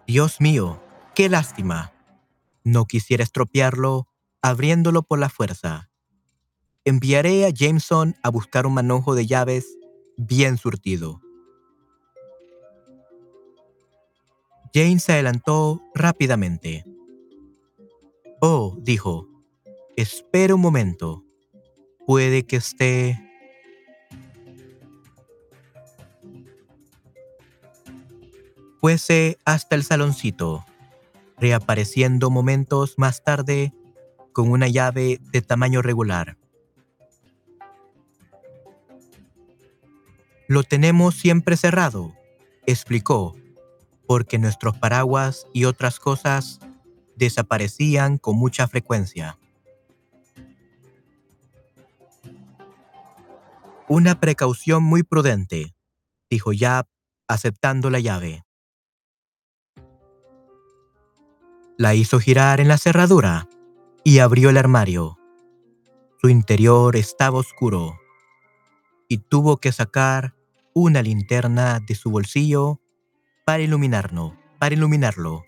Dios 0.07 0.41
mío, 0.41 0.81
qué 1.13 1.29
lástima. 1.29 1.93
No 2.63 2.85
quisiera 2.85 3.23
estropearlo 3.23 4.07
abriéndolo 4.41 5.03
por 5.03 5.19
la 5.19 5.29
fuerza. 5.29 5.89
Enviaré 6.83 7.45
a 7.45 7.51
Jameson 7.53 8.15
a 8.23 8.29
buscar 8.29 8.65
un 8.65 8.73
manojo 8.73 9.13
de 9.13 9.27
llaves 9.27 9.77
bien 10.27 10.57
surtido. 10.57 11.21
Jane 14.73 14.99
se 14.99 15.13
adelantó 15.13 15.81
rápidamente. 15.93 16.85
Oh, 18.39 18.77
dijo, 18.79 19.27
Espera 19.97 20.55
un 20.55 20.61
momento. 20.61 21.23
Puede 22.07 22.43
que 22.43 22.55
esté... 22.55 23.19
Fuese 28.79 29.37
hasta 29.45 29.75
el 29.75 29.83
saloncito, 29.83 30.65
reapareciendo 31.37 32.31
momentos 32.31 32.95
más 32.97 33.23
tarde 33.23 33.73
con 34.33 34.49
una 34.49 34.67
llave 34.69 35.19
de 35.31 35.43
tamaño 35.43 35.83
regular. 35.83 36.40
Lo 40.51 40.63
tenemos 40.63 41.15
siempre 41.15 41.55
cerrado, 41.55 42.13
explicó, 42.65 43.37
porque 44.05 44.37
nuestros 44.37 44.77
paraguas 44.77 45.47
y 45.53 45.63
otras 45.63 45.97
cosas 45.97 46.59
desaparecían 47.15 48.17
con 48.17 48.35
mucha 48.35 48.67
frecuencia. 48.67 49.39
Una 53.87 54.19
precaución 54.19 54.83
muy 54.83 55.03
prudente, 55.03 55.73
dijo 56.29 56.51
Yap, 56.51 56.89
aceptando 57.29 57.89
la 57.89 58.01
llave. 58.01 58.43
La 61.77 61.95
hizo 61.95 62.19
girar 62.19 62.59
en 62.59 62.67
la 62.67 62.77
cerradura 62.77 63.47
y 64.03 64.19
abrió 64.19 64.49
el 64.49 64.57
armario. 64.57 65.17
Su 66.19 66.27
interior 66.27 66.97
estaba 66.97 67.39
oscuro 67.39 67.97
y 69.07 69.19
tuvo 69.19 69.55
que 69.55 69.71
sacar 69.71 70.40
una 70.73 71.01
linterna 71.01 71.79
de 71.79 71.95
su 71.95 72.09
bolsillo 72.11 72.81
para 73.45 73.63
iluminarlo. 73.63 74.35
Para 74.59 74.75
iluminarlo. 74.75 75.43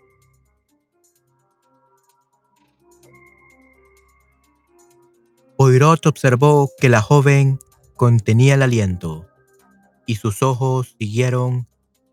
Poirot 5.58 6.06
observó 6.08 6.72
que 6.80 6.90
la 6.90 7.02
joven 7.02 7.60
contenía 7.96 8.56
el 8.56 8.64
aliento, 8.64 9.28
y 10.06 10.16
sus 10.16 10.42
ojos 10.42 10.96
siguieron 11.00 11.68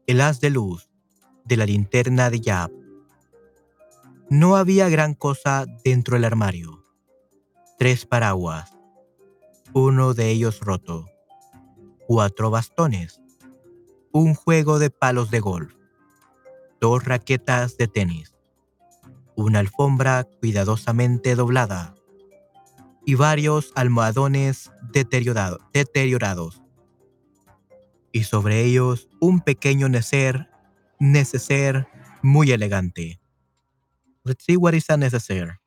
el 0.07 0.21
haz 0.21 0.41
de 0.41 0.51
luz 0.51 0.89
de 1.45 1.57
la 1.57 1.67
linterna 1.67 2.31
de 2.31 2.41
Yap. 2.41 2.71
No 4.29 4.57
había 4.57 4.89
gran 4.89 5.15
cosa 5.15 5.67
dentro 5.85 6.15
del 6.15 6.27
armario. 6.27 6.85
Tres 7.79 8.07
paraguas, 8.07 8.73
uno 9.73 10.15
de 10.15 10.31
ellos 10.31 10.61
roto, 10.61 11.07
cuatro 12.11 12.51
bastones, 12.51 13.23
un 14.11 14.35
juego 14.35 14.81
de 14.81 14.91
palos 14.91 15.31
de 15.31 15.39
golf, 15.39 15.77
dos 16.81 17.05
raquetas 17.05 17.77
de 17.77 17.87
tenis, 17.87 18.35
una 19.37 19.61
alfombra 19.61 20.25
cuidadosamente 20.41 21.37
doblada, 21.37 21.95
y 23.07 23.15
varios 23.15 23.71
almohadones 23.77 24.73
deteriorados. 24.93 26.61
Y 28.11 28.25
sobre 28.25 28.65
ellos 28.65 29.09
un 29.21 29.41
pequeño 29.41 29.89
neceser, 29.89 30.51
neceser 30.99 31.87
muy 32.23 32.51
elegante. 32.51 33.21
Let's 34.25 34.43
see 34.45 34.57
what 34.57 34.75
is 34.75 34.91
a 34.91 34.97
neceser. 34.97 35.61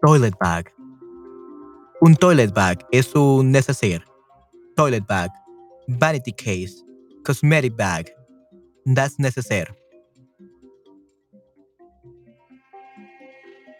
Toilet 0.00 0.34
bag. 0.38 0.83
Un 2.00 2.16
toilet 2.16 2.52
bag 2.52 2.84
es 2.92 3.14
un 3.14 3.50
neceser. 3.50 4.04
Toilet 4.76 5.06
bag. 5.06 5.30
Vanity 5.88 6.32
case. 6.32 6.84
Cosmetic 7.24 7.76
bag. 7.76 8.10
That's 8.84 9.18
neceser. 9.18 9.74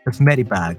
cosmetic 0.04 0.48
bag. 0.48 0.78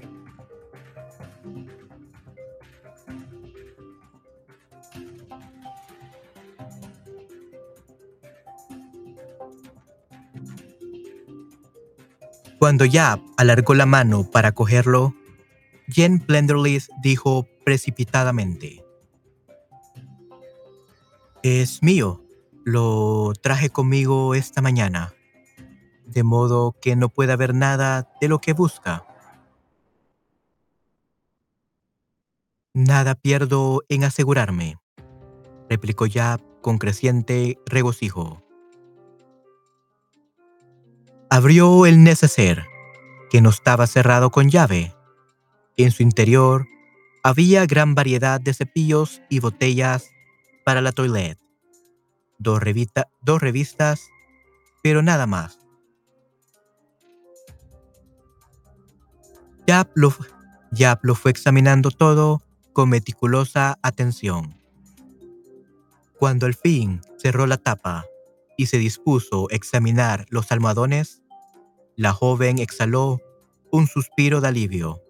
Cuando 12.58 12.84
Yap 12.86 13.20
alargó 13.36 13.74
la 13.74 13.84
mano 13.84 14.24
para 14.30 14.52
cogerlo, 14.52 15.14
Jen 15.88 16.18
Plenderleaf 16.20 16.88
dijo 17.02 17.46
precipitadamente: 17.64 18.84
Es 21.42 21.82
mío. 21.82 22.22
Lo 22.64 23.32
traje 23.40 23.70
conmigo 23.70 24.34
esta 24.34 24.60
mañana, 24.60 25.14
de 26.04 26.24
modo 26.24 26.74
que 26.80 26.96
no 26.96 27.08
pueda 27.08 27.36
ver 27.36 27.54
nada 27.54 28.08
de 28.20 28.26
lo 28.26 28.40
que 28.40 28.54
busca. 28.54 29.06
Nada 32.74 33.14
pierdo 33.14 33.84
en 33.88 34.02
asegurarme, 34.02 34.80
replicó 35.70 36.06
Yap 36.06 36.40
con 36.60 36.78
creciente 36.78 37.56
regocijo. 37.66 38.42
Abrió 41.30 41.86
el 41.86 42.02
neceser, 42.02 42.66
que 43.30 43.40
no 43.40 43.50
estaba 43.50 43.86
cerrado 43.86 44.30
con 44.32 44.50
llave. 44.50 44.95
En 45.78 45.90
su 45.90 46.02
interior 46.02 46.66
había 47.22 47.66
gran 47.66 47.94
variedad 47.94 48.40
de 48.40 48.54
cepillos 48.54 49.20
y 49.28 49.40
botellas 49.40 50.10
para 50.64 50.80
la 50.80 50.92
toilette, 50.92 51.38
dos, 52.38 52.60
revistas, 52.60 54.08
pero 54.82 55.02
nada 55.02 55.26
más. 55.26 55.58
Yap 59.66 59.90
lo, 59.94 60.14
Yap 60.72 61.04
lo 61.04 61.14
fue 61.14 61.30
examinando 61.30 61.90
todo 61.90 62.42
con 62.72 62.88
meticulosa 62.88 63.78
atención. 63.82 64.54
Cuando 66.18 66.46
al 66.46 66.54
fin 66.54 67.02
cerró 67.18 67.46
la 67.46 67.58
tapa 67.58 68.06
y 68.56 68.66
se 68.66 68.78
dispuso 68.78 69.48
a 69.50 69.54
examinar 69.54 70.24
los 70.30 70.50
almohadones, 70.52 71.22
la 71.96 72.12
joven 72.12 72.58
exhaló 72.58 73.20
un 73.70 73.86
suspiro 73.86 74.40
de 74.40 74.48
alivio. 74.48 75.05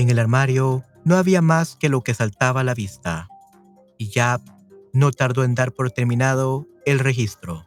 En 0.00 0.08
el 0.08 0.18
armario 0.18 0.82
no 1.04 1.16
había 1.16 1.42
más 1.42 1.76
que 1.76 1.90
lo 1.90 2.00
que 2.00 2.14
saltaba 2.14 2.62
a 2.62 2.64
la 2.64 2.72
vista, 2.72 3.28
y 3.98 4.08
Yap 4.08 4.40
no 4.94 5.10
tardó 5.10 5.44
en 5.44 5.54
dar 5.54 5.72
por 5.72 5.90
terminado 5.90 6.66
el 6.86 7.00
registro. 7.00 7.66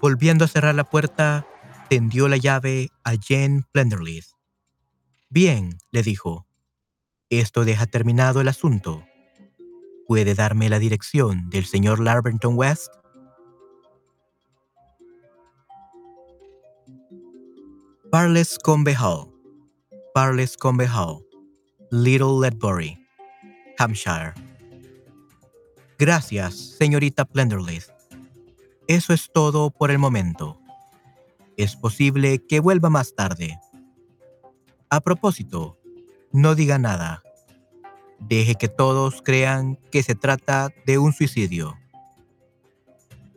Volviendo 0.00 0.44
a 0.44 0.48
cerrar 0.48 0.76
la 0.76 0.84
puerta, 0.84 1.48
tendió 1.90 2.28
la 2.28 2.36
llave 2.36 2.92
a 3.02 3.14
Jane 3.20 3.64
Plenderleith. 3.72 4.36
Bien, 5.30 5.78
le 5.90 6.04
dijo, 6.04 6.46
esto 7.28 7.64
deja 7.64 7.86
terminado 7.86 8.40
el 8.40 8.46
asunto. 8.46 9.04
¿Puede 10.06 10.36
darme 10.36 10.68
la 10.68 10.78
dirección 10.78 11.50
del 11.50 11.64
señor 11.64 11.98
Larbenton 11.98 12.56
West? 12.56 12.92
Hall, 18.14 19.28
Barles 20.14 20.56
Combe 20.56 20.86
Hall, 20.86 21.26
Little 21.90 22.38
Ledbury, 22.40 22.96
Hampshire. 23.76 24.32
Gracias, 25.98 26.76
señorita 26.78 27.24
Plenderleith. 27.24 27.90
Eso 28.86 29.12
es 29.12 29.32
todo 29.32 29.70
por 29.70 29.90
el 29.90 29.98
momento. 29.98 30.60
Es 31.56 31.74
posible 31.74 32.38
que 32.38 32.60
vuelva 32.60 32.88
más 32.88 33.16
tarde. 33.16 33.58
A 34.90 35.00
propósito, 35.00 35.76
no 36.30 36.54
diga 36.54 36.78
nada. 36.78 37.20
Deje 38.20 38.54
que 38.54 38.68
todos 38.68 39.22
crean 39.22 39.74
que 39.90 40.04
se 40.04 40.14
trata 40.14 40.72
de 40.86 40.98
un 40.98 41.12
suicidio. 41.12 41.76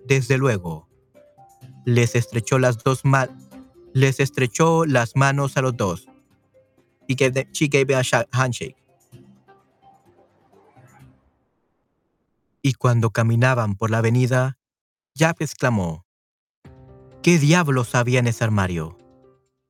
Desde 0.06 0.38
luego, 0.38 0.88
les 1.84 2.14
estrechó 2.14 2.60
las 2.60 2.84
dos 2.84 3.06
les 3.98 4.20
estrechó 4.20 4.86
las 4.86 5.16
manos 5.16 5.58
a 5.58 5.62
los 5.62 5.76
dos. 5.76 6.08
y 7.08 7.16
gave 7.16 7.48
she 7.52 7.68
gave 7.68 7.96
a 7.96 8.04
handshake. 8.32 8.76
Y 12.62 12.74
cuando 12.74 13.10
caminaban 13.10 13.76
por 13.76 13.90
la 13.90 14.00
avenida, 14.00 14.60
Jack 15.16 15.42
exclamó, 15.42 16.06
¿Qué 17.24 17.40
diablos 17.40 17.96
había 17.96 18.20
en 18.20 18.28
ese 18.28 18.44
armario? 18.44 18.98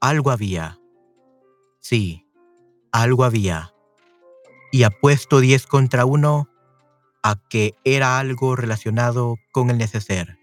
Algo 0.02 0.32
había. 0.32 0.78
Sí, 1.80 2.28
algo 2.92 3.24
había. 3.24 3.74
Y 4.74 4.84
apuesto 4.84 5.40
10 5.40 5.68
contra 5.68 6.06
uno 6.06 6.50
a 7.24 7.36
que 7.50 7.76
era 7.86 8.20
algo 8.20 8.56
relacionado 8.58 9.38
con 9.54 9.70
el 9.70 9.78
neceser. 9.78 10.38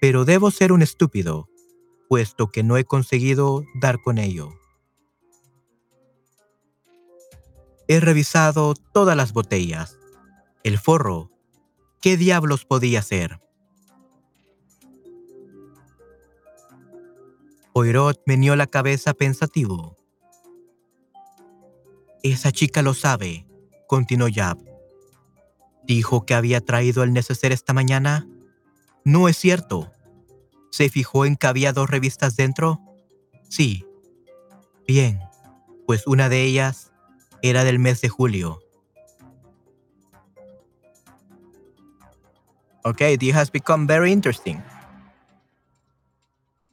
Pero 0.00 0.24
debo 0.24 0.50
ser 0.50 0.70
un 0.70 0.82
estúpido, 0.82 1.48
puesto 2.14 2.52
que 2.52 2.62
no 2.62 2.76
he 2.76 2.84
conseguido 2.84 3.64
dar 3.74 4.00
con 4.00 4.18
ello. 4.18 4.52
He 7.88 7.98
revisado 7.98 8.74
todas 8.92 9.16
las 9.16 9.32
botellas. 9.32 9.98
El 10.62 10.78
forro 10.78 11.32
¿Qué 12.00 12.16
diablos 12.16 12.66
podía 12.66 13.02
ser? 13.02 13.40
Poirot 17.72 18.22
meneó 18.26 18.54
la 18.54 18.68
cabeza 18.68 19.12
pensativo. 19.12 19.96
Esa 22.22 22.52
chica 22.52 22.82
lo 22.82 22.94
sabe, 22.94 23.44
continuó 23.88 24.28
Yab. 24.28 24.58
Dijo 25.82 26.24
que 26.24 26.34
había 26.34 26.60
traído 26.60 27.02
el 27.02 27.12
neceser 27.12 27.50
esta 27.50 27.72
mañana. 27.72 28.28
No 29.04 29.28
es 29.28 29.36
cierto. 29.36 29.90
¿Se 30.74 30.88
fijó 30.88 31.24
en 31.24 31.36
que 31.36 31.46
había 31.46 31.72
dos 31.72 31.88
revistas 31.88 32.34
dentro? 32.34 32.80
Sí. 33.48 33.86
Bien, 34.88 35.20
pues 35.86 36.04
una 36.04 36.28
de 36.28 36.42
ellas 36.42 36.90
era 37.42 37.62
del 37.62 37.78
mes 37.78 38.00
de 38.00 38.08
julio. 38.08 38.58
Okay, 42.82 43.16
this 43.16 43.32
has 43.36 43.52
become 43.52 43.86
very 43.86 44.10
interesting. 44.10 44.60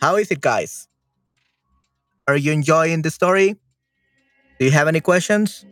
How 0.02 0.18
is 0.18 0.32
it, 0.32 0.42
guys? 0.42 0.90
Are 2.26 2.40
you 2.40 2.54
enjoying 2.54 3.04
the 3.04 3.12
story? 3.12 3.56
Do 4.58 4.66
you 4.66 4.72
have 4.72 4.88
any 4.88 5.02
questions 5.02 5.64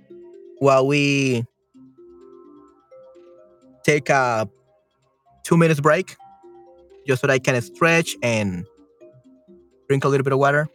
while 0.60 0.86
we 0.86 1.48
take 3.84 4.12
a 4.12 4.48
two 5.44 5.58
minutes 5.58 5.82
break 5.82 6.16
just 7.10 7.22
so 7.22 7.28
that 7.28 7.34
I 7.34 7.40
can 7.40 7.60
stretch 7.60 8.16
and 8.22 8.68
drink 9.88 10.06
a 10.06 10.08
little 10.08 10.24
bit 10.24 10.34
of 10.34 10.38
water? 10.38 10.70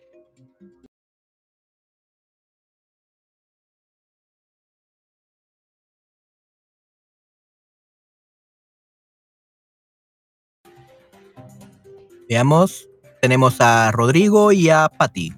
Veamos, 12.29 12.89
tenemos 13.23 13.61
a 13.61 13.93
Rodrigo 13.93 14.51
y 14.51 14.71
a 14.71 14.89
Patti. 14.89 15.33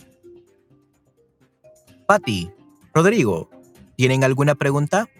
Patti, 2.07 2.51
Rodrigo, 2.94 3.51
¿tienen 3.97 4.24
alguna 4.24 4.55
pregunta? 4.55 5.11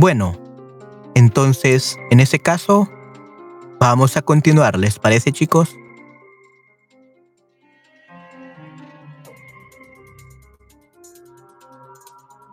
Bueno, 0.00 0.32
entonces, 1.14 1.98
en 2.10 2.20
ese 2.20 2.38
caso, 2.38 2.88
vamos 3.78 4.16
a 4.16 4.22
continuar, 4.22 4.78
¿les 4.78 4.98
parece 4.98 5.30
chicos? 5.30 5.76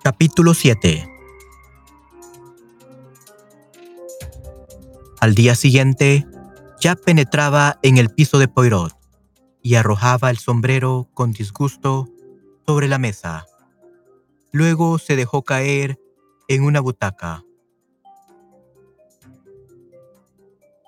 Capítulo 0.03 0.53
7 0.53 1.09
Al 5.21 5.33
día 5.33 5.55
siguiente, 5.55 6.27
ya 6.81 6.97
penetraba 6.97 7.79
en 7.81 7.97
el 7.97 8.09
piso 8.09 8.39
de 8.39 8.49
Poirot 8.49 8.93
y 9.61 9.75
arrojaba 9.75 10.31
el 10.31 10.37
sombrero 10.37 11.07
con 11.13 11.31
disgusto 11.31 12.09
sobre 12.65 12.89
la 12.89 12.97
mesa. 12.97 13.45
Luego 14.51 14.99
se 14.99 15.15
dejó 15.15 15.43
caer 15.43 15.97
en 16.47 16.63
una 16.63 16.79
butaca. 16.79 17.43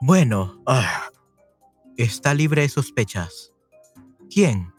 Bueno, 0.01 0.61
ah, 0.65 1.09
está 1.97 2.33
libre 2.33 2.61
de 2.61 2.69
sospechas. 2.69 3.51
¿Quién? 4.29 4.73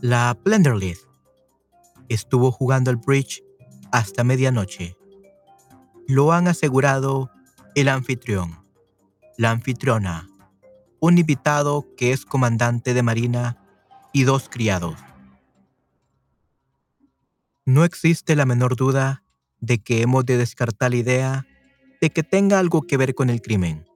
La 0.00 0.38
Plenderleith. 0.42 1.00
Estuvo 2.08 2.50
jugando 2.50 2.90
al 2.90 2.96
bridge 2.96 3.42
hasta 3.92 4.24
medianoche. 4.24 4.96
Lo 6.06 6.32
han 6.32 6.48
asegurado 6.48 7.30
el 7.74 7.88
anfitrión, 7.88 8.64
la 9.36 9.50
anfitriona, 9.50 10.28
un 11.00 11.18
invitado 11.18 11.86
que 11.96 12.12
es 12.12 12.24
comandante 12.24 12.94
de 12.94 13.02
marina 13.02 13.58
y 14.12 14.24
dos 14.24 14.48
criados. 14.48 14.96
No 17.66 17.84
existe 17.84 18.36
la 18.36 18.46
menor 18.46 18.76
duda 18.76 19.23
de 19.64 19.78
que 19.78 20.02
hemos 20.02 20.26
de 20.26 20.36
descartar 20.36 20.90
la 20.90 20.96
idea 20.96 21.46
de 22.00 22.10
que 22.10 22.22
tenga 22.22 22.58
algo 22.58 22.82
que 22.82 22.96
ver 22.96 23.14
con 23.14 23.30
el 23.30 23.40
crimen. 23.40 23.86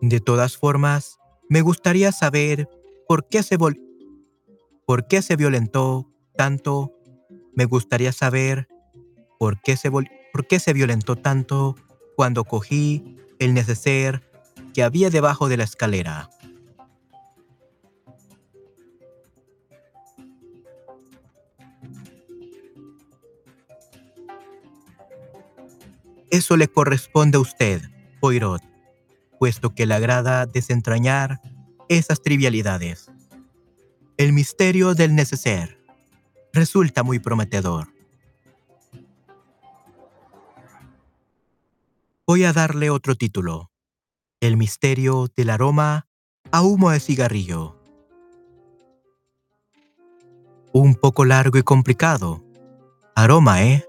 De 0.00 0.20
todas 0.20 0.56
formas, 0.56 1.18
me 1.48 1.62
gustaría 1.62 2.12
saber 2.12 2.68
por 3.08 3.28
qué 3.28 3.42
se, 3.42 3.58
por 3.58 5.06
qué 5.08 5.22
se 5.22 5.36
violentó 5.36 6.08
tanto. 6.36 6.92
Me 7.54 7.64
gustaría 7.64 8.12
saber 8.12 8.68
por 9.38 9.60
qué 9.62 9.76
se, 9.76 9.90
por 9.90 10.46
qué 10.48 10.60
se 10.60 10.72
violentó 10.72 11.16
tanto 11.16 11.76
cuando 12.14 12.44
cogí 12.44 13.16
el 13.38 13.54
neceser 13.54 14.22
que 14.74 14.82
había 14.82 15.10
debajo 15.10 15.48
de 15.48 15.56
la 15.56 15.64
escalera. 15.64 16.28
Eso 26.30 26.56
le 26.56 26.68
corresponde 26.68 27.38
a 27.38 27.40
usted, 27.40 27.82
Poirot, 28.20 28.62
puesto 29.38 29.74
que 29.74 29.86
le 29.86 29.94
agrada 29.94 30.46
desentrañar 30.46 31.40
esas 31.88 32.22
trivialidades. 32.22 33.10
El 34.16 34.32
misterio 34.32 34.94
del 34.94 35.14
neceser 35.14 35.78
resulta 36.52 37.02
muy 37.02 37.18
prometedor. 37.18 37.88
Voy 42.26 42.42
a 42.42 42.52
darle 42.52 42.90
otro 42.90 43.14
título. 43.14 43.70
El 44.40 44.56
misterio 44.56 45.30
del 45.36 45.50
aroma 45.50 46.08
a 46.50 46.62
humo 46.62 46.90
de 46.90 46.98
cigarrillo. 46.98 47.76
Un 50.72 50.96
poco 50.96 51.24
largo 51.24 51.56
y 51.56 51.62
complicado. 51.62 52.42
Aroma, 53.14 53.62
¿eh? 53.62 53.85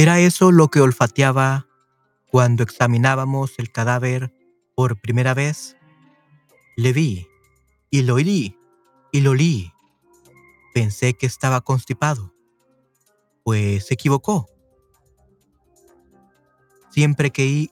Era 0.00 0.18
eso 0.18 0.50
lo 0.50 0.68
que 0.68 0.80
olfateaba 0.80 1.66
cuando 2.30 2.62
examinábamos 2.62 3.58
el 3.58 3.70
cadáver 3.70 4.32
por 4.74 4.98
primera 4.98 5.34
vez. 5.34 5.76
Le 6.74 6.94
vi 6.94 7.28
y 7.90 8.00
lo 8.00 8.14
oí 8.14 8.56
y 9.12 9.20
lo 9.20 9.32
olí. 9.32 9.74
Pensé 10.72 11.12
que 11.12 11.26
estaba 11.26 11.60
constipado. 11.60 12.32
Pues 13.44 13.88
se 13.88 13.92
equivocó. 13.92 14.48
Siempre 16.88 17.30
creí, 17.30 17.70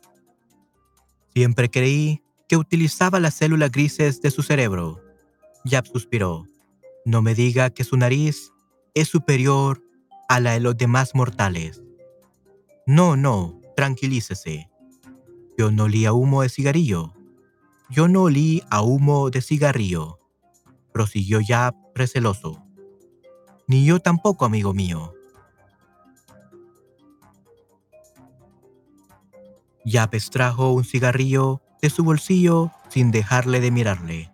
siempre 1.32 1.70
creí 1.70 2.22
que 2.46 2.58
utilizaba 2.58 3.20
las 3.20 3.36
células 3.36 3.70
grises 3.70 4.20
de 4.20 4.30
su 4.30 4.42
cerebro. 4.42 5.02
Yap 5.64 5.86
suspiró. 5.86 6.44
No 7.06 7.22
me 7.22 7.34
diga 7.34 7.70
que 7.70 7.84
su 7.84 7.96
nariz 7.96 8.52
es 8.92 9.08
superior 9.08 9.82
a 10.28 10.40
la 10.40 10.52
de 10.52 10.60
los 10.60 10.76
demás 10.76 11.14
mortales. 11.14 11.87
No, 12.88 13.18
no, 13.18 13.60
tranquilícese. 13.76 14.70
Yo 15.58 15.70
no 15.70 15.84
olí 15.84 16.06
a 16.06 16.14
humo 16.14 16.40
de 16.40 16.48
cigarrillo. 16.48 17.12
Yo 17.90 18.08
no 18.08 18.22
olí 18.22 18.62
a 18.70 18.80
humo 18.80 19.28
de 19.28 19.42
cigarrillo. 19.42 20.18
Prosiguió 20.90 21.42
ya 21.42 21.74
receloso. 21.94 22.64
Ni 23.66 23.84
yo 23.84 24.00
tampoco, 24.00 24.46
amigo 24.46 24.72
mío. 24.72 25.12
Yap 29.84 30.14
extrajo 30.14 30.72
un 30.72 30.84
cigarrillo 30.84 31.60
de 31.82 31.90
su 31.90 32.02
bolsillo 32.04 32.72
sin 32.88 33.10
dejarle 33.10 33.60
de 33.60 33.70
mirarle. 33.70 34.32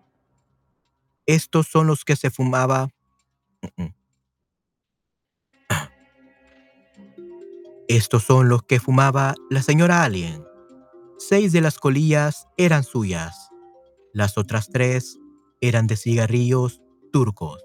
Estos 1.27 1.67
son 1.67 1.89
los 1.89 2.05
que 2.05 2.15
se 2.15 2.31
fumaba. 2.31 2.89
Estos 7.89 8.23
son 8.23 8.49
los 8.49 8.63
que 8.63 8.81
fumaba 8.81 9.35
la 9.51 9.61
señora 9.61 10.05
Alien. 10.05 10.43
Seis 11.19 11.53
de 11.53 11.61
las 11.61 11.79
colillas 11.79 12.49
eran 12.57 12.83
suyas. 12.83 13.51
Las 14.15 14.39
otras 14.39 14.71
tres 14.71 15.19
eran 15.61 15.87
de 15.87 15.99
cigarrillos 15.99 16.81
turcos. 17.13 17.63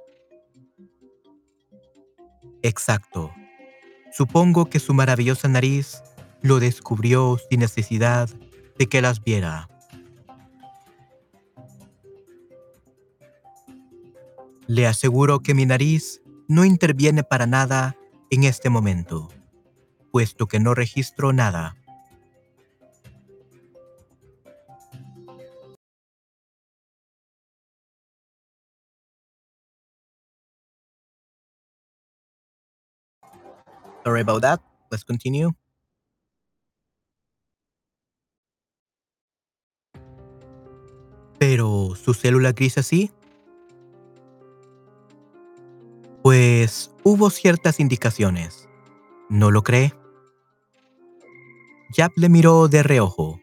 Exacto. 2.62 3.32
Supongo 4.12 4.66
que 4.66 4.80
su 4.80 4.94
maravillosa 4.94 5.48
nariz 5.48 6.04
lo 6.42 6.60
descubrió 6.60 7.38
sin 7.50 7.62
necesidad 7.62 8.30
de 8.78 8.90
que 8.90 9.02
las 9.02 9.24
viera. 9.24 9.70
Le 14.68 14.86
aseguro 14.86 15.40
que 15.40 15.54
mi 15.54 15.66
nariz 15.66 16.22
no 16.50 16.66
interviene 16.66 17.24
para 17.24 17.48
nada 17.48 17.96
en 18.30 18.44
este 18.44 18.70
momento 18.70 19.30
puesto 20.12 20.48
que 20.48 20.60
no 20.60 20.74
registro 20.74 21.34
nada. 21.34 21.76
Sorry 34.06 34.22
about 34.22 34.42
that. 34.42 34.62
Let's 34.90 35.04
continue. 35.04 35.52
Pero, 41.38 41.96
¿su 41.96 42.14
célula 42.14 42.52
gris 42.52 42.78
así? 42.78 43.12
Pues 46.22 46.92
hubo 47.04 47.30
ciertas 47.30 47.80
indicaciones. 47.80 48.69
¿No 49.30 49.52
lo 49.52 49.62
cree? 49.64 49.94
Yap 51.96 52.12
le 52.16 52.30
miró 52.30 52.68
de 52.68 52.84
reojo. 52.84 53.40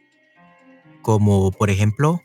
Como, 1.03 1.53
por 1.53 1.71
ejemplo, 1.71 2.21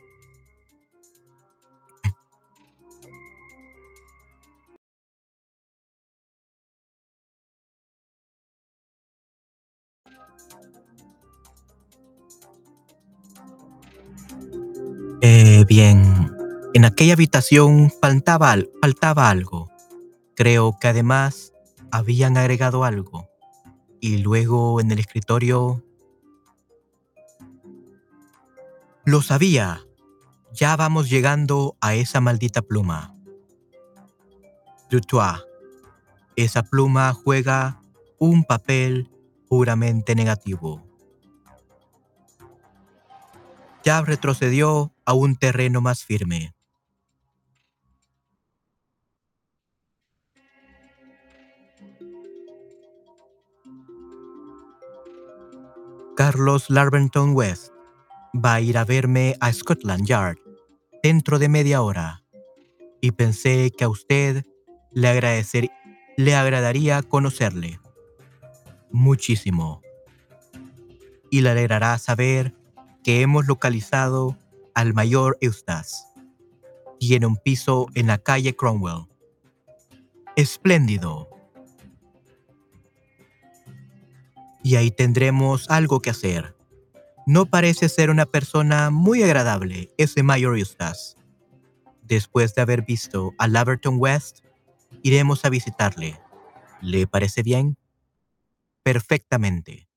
Eh, 15.24 15.64
bien, 15.68 16.32
en 16.74 16.84
aquella 16.84 17.12
habitación 17.12 17.92
faltaba, 18.00 18.56
faltaba 18.80 19.30
algo. 19.30 19.70
Creo 20.34 20.76
que 20.80 20.88
además 20.88 21.52
habían 21.92 22.36
agregado 22.36 22.82
algo. 22.84 23.31
Y 24.04 24.18
luego 24.18 24.80
en 24.80 24.90
el 24.90 24.98
escritorio 24.98 25.80
Lo 29.04 29.22
sabía. 29.22 29.80
Ya 30.52 30.74
vamos 30.74 31.08
llegando 31.08 31.76
a 31.80 31.94
esa 31.94 32.20
maldita 32.20 32.62
pluma. 32.62 33.14
Dutois. 34.90 35.44
Esa 36.34 36.64
pluma 36.64 37.12
juega 37.12 37.80
un 38.18 38.42
papel 38.42 39.08
puramente 39.48 40.16
negativo. 40.16 40.82
Ya 43.84 44.02
retrocedió 44.02 44.92
a 45.04 45.14
un 45.14 45.36
terreno 45.36 45.80
más 45.80 46.04
firme. 46.04 46.54
Carlos 56.14 56.68
Larbenton 56.68 57.34
West 57.34 57.72
va 58.34 58.54
a 58.54 58.60
ir 58.60 58.76
a 58.76 58.84
verme 58.84 59.34
a 59.40 59.50
Scotland 59.50 60.04
Yard 60.04 60.36
dentro 61.02 61.38
de 61.38 61.48
media 61.48 61.80
hora 61.80 62.22
y 63.00 63.12
pensé 63.12 63.70
que 63.70 63.84
a 63.84 63.88
usted 63.88 64.44
le, 64.92 66.36
agradaría 66.36 67.02
conocerle 67.02 67.80
muchísimo 68.90 69.80
y 71.30 71.40
le 71.40 71.48
alegrará 71.48 71.96
saber 71.96 72.54
que 73.02 73.22
hemos 73.22 73.46
localizado 73.46 74.36
al 74.74 74.92
mayor 74.92 75.38
Eustace. 75.40 76.04
Tiene 77.00 77.24
un 77.24 77.38
piso 77.38 77.86
en 77.94 78.08
la 78.08 78.18
calle 78.18 78.54
Cromwell. 78.54 79.06
Espléndido. 80.36 81.31
Y 84.62 84.76
ahí 84.76 84.90
tendremos 84.90 85.68
algo 85.70 86.00
que 86.00 86.10
hacer. 86.10 86.56
No 87.26 87.46
parece 87.46 87.88
ser 87.88 88.10
una 88.10 88.26
persona 88.26 88.90
muy 88.90 89.22
agradable 89.22 89.90
ese 89.96 90.22
Mayor 90.22 90.58
Eustace. 90.58 91.16
Después 92.02 92.54
de 92.54 92.62
haber 92.62 92.82
visto 92.82 93.32
a 93.38 93.48
Laverton 93.48 93.96
West, 93.98 94.40
iremos 95.02 95.44
a 95.44 95.48
visitarle. 95.48 96.20
¿Le 96.80 97.06
parece 97.06 97.42
bien? 97.42 97.76
Perfectamente. 98.82 99.88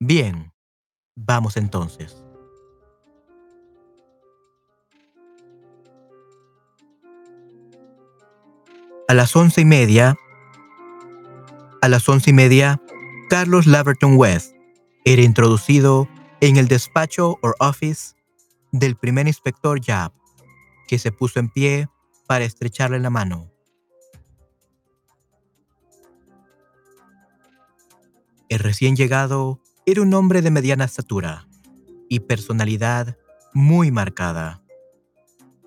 Bien, 0.00 0.52
vamos 1.14 1.56
entonces. 1.56 2.24
A 9.08 9.14
las 9.14 9.34
once 9.36 9.60
y 9.60 9.64
media, 9.64 10.16
A 11.82 11.88
las 11.88 12.08
once 12.08 12.30
y 12.30 12.32
media, 12.32 12.80
Carlos 13.32 13.66
Laverton 13.66 14.18
West 14.18 14.54
era 15.06 15.22
introducido 15.22 16.06
en 16.42 16.58
el 16.58 16.68
despacho 16.68 17.38
o 17.40 17.54
office 17.60 18.14
del 18.72 18.94
primer 18.94 19.26
inspector 19.26 19.80
Yap, 19.80 20.12
que 20.86 20.98
se 20.98 21.12
puso 21.12 21.40
en 21.40 21.48
pie 21.48 21.88
para 22.26 22.44
estrecharle 22.44 23.00
la 23.00 23.08
mano. 23.08 23.50
El 28.50 28.58
recién 28.58 28.96
llegado 28.96 29.60
era 29.86 30.02
un 30.02 30.12
hombre 30.12 30.42
de 30.42 30.50
mediana 30.50 30.84
estatura 30.84 31.48
y 32.10 32.20
personalidad 32.20 33.16
muy 33.54 33.90
marcada. 33.90 34.62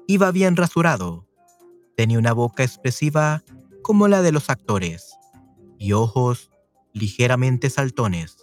Iba 0.06 0.30
bien 0.30 0.56
rasurado, 0.56 1.28
tenía 1.98 2.20
una 2.20 2.34
boca 2.34 2.62
expresiva 2.62 3.42
como 3.82 4.08
la 4.08 4.22
de 4.22 4.32
los 4.32 4.52
actores 4.52 5.16
y 5.80 5.94
ojos 5.94 6.52
ligeramente 6.96 7.70
saltones. 7.70 8.38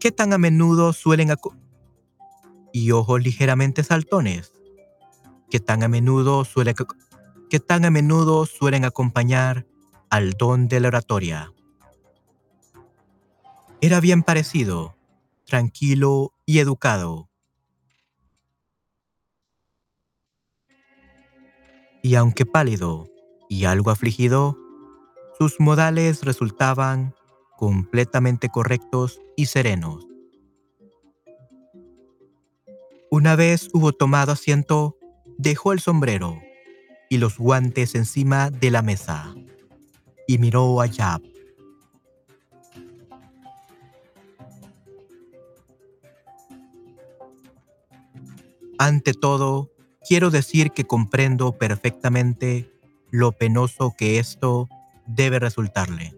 ¿Qué 0.00 0.10
tan 0.10 0.32
a 0.32 0.38
menudo 0.38 0.94
suelen 0.94 1.28
y 2.72 2.90
ojos 2.92 3.22
ligeramente 3.22 3.84
saltones? 3.84 4.54
¿Qué 5.50 5.60
tan 5.60 5.82
a 5.82 5.88
menudo 5.88 6.46
suele 6.46 6.74
que 7.50 7.60
tan 7.60 7.84
a 7.84 7.90
menudo 7.90 8.46
suelen 8.46 8.86
acompañar 8.86 9.66
al 10.08 10.32
don 10.32 10.66
de 10.66 10.80
la 10.80 10.88
oratoria? 10.88 11.52
Era 13.82 14.00
bien 14.00 14.22
parecido, 14.22 14.96
tranquilo 15.44 16.32
y 16.46 16.60
educado. 16.60 17.28
Y 22.02 22.14
aunque 22.14 22.46
pálido 22.46 23.10
y 23.50 23.66
algo 23.66 23.90
afligido, 23.90 24.56
sus 25.40 25.58
modales 25.58 26.22
resultaban 26.22 27.14
completamente 27.56 28.50
correctos 28.50 29.22
y 29.36 29.46
serenos. 29.46 30.06
Una 33.10 33.36
vez 33.36 33.70
hubo 33.72 33.94
tomado 33.94 34.32
asiento, 34.32 34.98
dejó 35.38 35.72
el 35.72 35.80
sombrero 35.80 36.38
y 37.08 37.16
los 37.16 37.38
guantes 37.38 37.94
encima 37.94 38.50
de 38.50 38.70
la 38.70 38.82
mesa 38.82 39.34
y 40.26 40.36
miró 40.36 40.78
a 40.82 40.84
Yap. 40.84 41.22
Ante 48.76 49.14
todo, 49.14 49.70
quiero 50.06 50.28
decir 50.28 50.72
que 50.72 50.84
comprendo 50.84 51.52
perfectamente 51.52 52.70
lo 53.10 53.32
penoso 53.32 53.94
que 53.96 54.18
esto 54.18 54.68
debe 55.14 55.38
resultarle. 55.38 56.14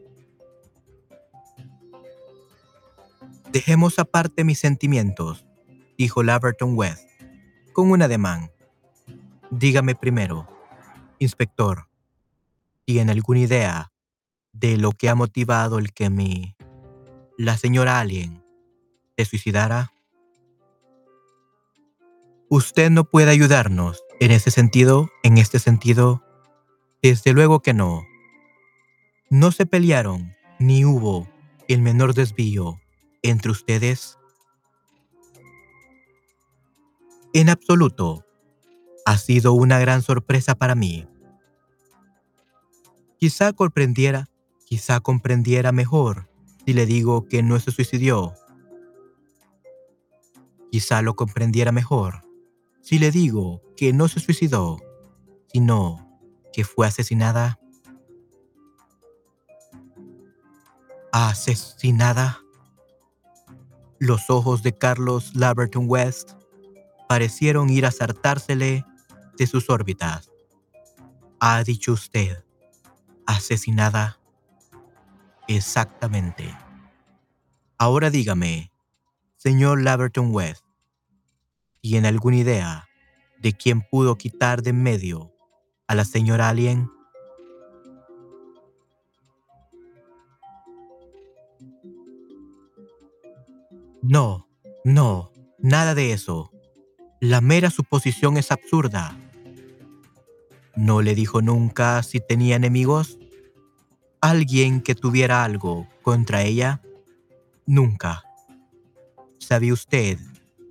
Dejemos 3.52 3.98
aparte 3.98 4.44
mis 4.44 4.58
sentimientos, 4.58 5.44
dijo 5.98 6.22
Laverton 6.22 6.76
West, 6.76 7.08
con 7.72 7.90
un 7.90 8.02
ademán. 8.02 8.50
Dígame 9.50 9.94
primero, 9.94 10.48
inspector, 11.18 11.88
¿tiene 12.86 13.12
alguna 13.12 13.40
idea 13.40 13.92
de 14.52 14.76
lo 14.78 14.92
que 14.92 15.08
ha 15.08 15.14
motivado 15.14 15.78
el 15.78 15.92
que 15.92 16.08
mi... 16.08 16.56
la 17.36 17.56
señora 17.56 18.00
Alien 18.00 18.42
se 19.16 19.24
suicidara? 19.26 19.92
Usted 22.48 22.90
no 22.90 23.04
puede 23.04 23.30
ayudarnos 23.30 24.02
en 24.20 24.30
ese 24.30 24.50
sentido, 24.50 25.10
en 25.22 25.38
este 25.38 25.58
sentido. 25.58 26.22
Desde 27.02 27.32
luego 27.32 27.60
que 27.60 27.72
no. 27.72 28.04
No 29.32 29.50
se 29.50 29.64
pelearon, 29.64 30.36
ni 30.58 30.84
hubo 30.84 31.26
el 31.66 31.80
menor 31.80 32.12
desvío 32.12 32.82
entre 33.22 33.50
ustedes. 33.50 34.18
En 37.32 37.48
absoluto, 37.48 38.26
ha 39.06 39.16
sido 39.16 39.54
una 39.54 39.78
gran 39.78 40.02
sorpresa 40.02 40.54
para 40.54 40.74
mí. 40.74 41.08
Quizá 43.16 43.54
comprendiera, 43.54 44.28
quizá 44.66 45.00
comprendiera 45.00 45.72
mejor 45.72 46.28
si 46.66 46.74
le 46.74 46.84
digo 46.84 47.24
que 47.24 47.42
no 47.42 47.58
se 47.58 47.70
suicidió. 47.70 48.34
Quizá 50.70 51.00
lo 51.00 51.16
comprendiera 51.16 51.72
mejor 51.72 52.22
si 52.82 52.98
le 52.98 53.10
digo 53.10 53.62
que 53.78 53.94
no 53.94 54.08
se 54.08 54.20
suicidó, 54.20 54.76
sino 55.50 56.20
que 56.52 56.64
fue 56.64 56.86
asesinada. 56.86 57.61
Asesinada. 61.12 62.40
Los 63.98 64.30
ojos 64.30 64.62
de 64.62 64.76
Carlos 64.76 65.34
Laverton 65.34 65.84
West 65.86 66.32
parecieron 67.08 67.68
ir 67.68 67.84
a 67.86 67.92
saltársele 67.92 68.84
de 69.36 69.46
sus 69.46 69.68
órbitas. 69.68 70.30
Ha 71.38 71.62
dicho 71.62 71.92
usted, 71.92 72.44
asesinada. 73.26 74.18
Exactamente. 75.46 76.56
Ahora 77.76 78.10
dígame, 78.10 78.72
señor 79.36 79.82
Laverton 79.82 80.34
West, 80.34 80.64
¿tiene 81.80 82.08
alguna 82.08 82.36
idea 82.36 82.88
de 83.40 83.52
quién 83.52 83.82
pudo 83.82 84.16
quitar 84.16 84.62
de 84.62 84.70
en 84.70 84.82
medio 84.82 85.32
a 85.86 85.94
la 85.94 86.04
señora 86.04 86.48
Alien? 86.48 86.90
No, 94.02 94.48
no, 94.84 95.30
nada 95.58 95.94
de 95.94 96.12
eso. 96.12 96.50
La 97.20 97.40
mera 97.40 97.70
suposición 97.70 98.36
es 98.36 98.50
absurda. 98.50 99.16
¿No 100.74 101.02
le 101.02 101.14
dijo 101.14 101.40
nunca 101.40 102.02
si 102.02 102.18
tenía 102.18 102.56
enemigos? 102.56 103.16
¿Alguien 104.20 104.80
que 104.82 104.96
tuviera 104.96 105.44
algo 105.44 105.86
contra 106.02 106.42
ella? 106.42 106.82
Nunca. 107.64 108.24
¿Sabía 109.38 109.72
usted 109.72 110.18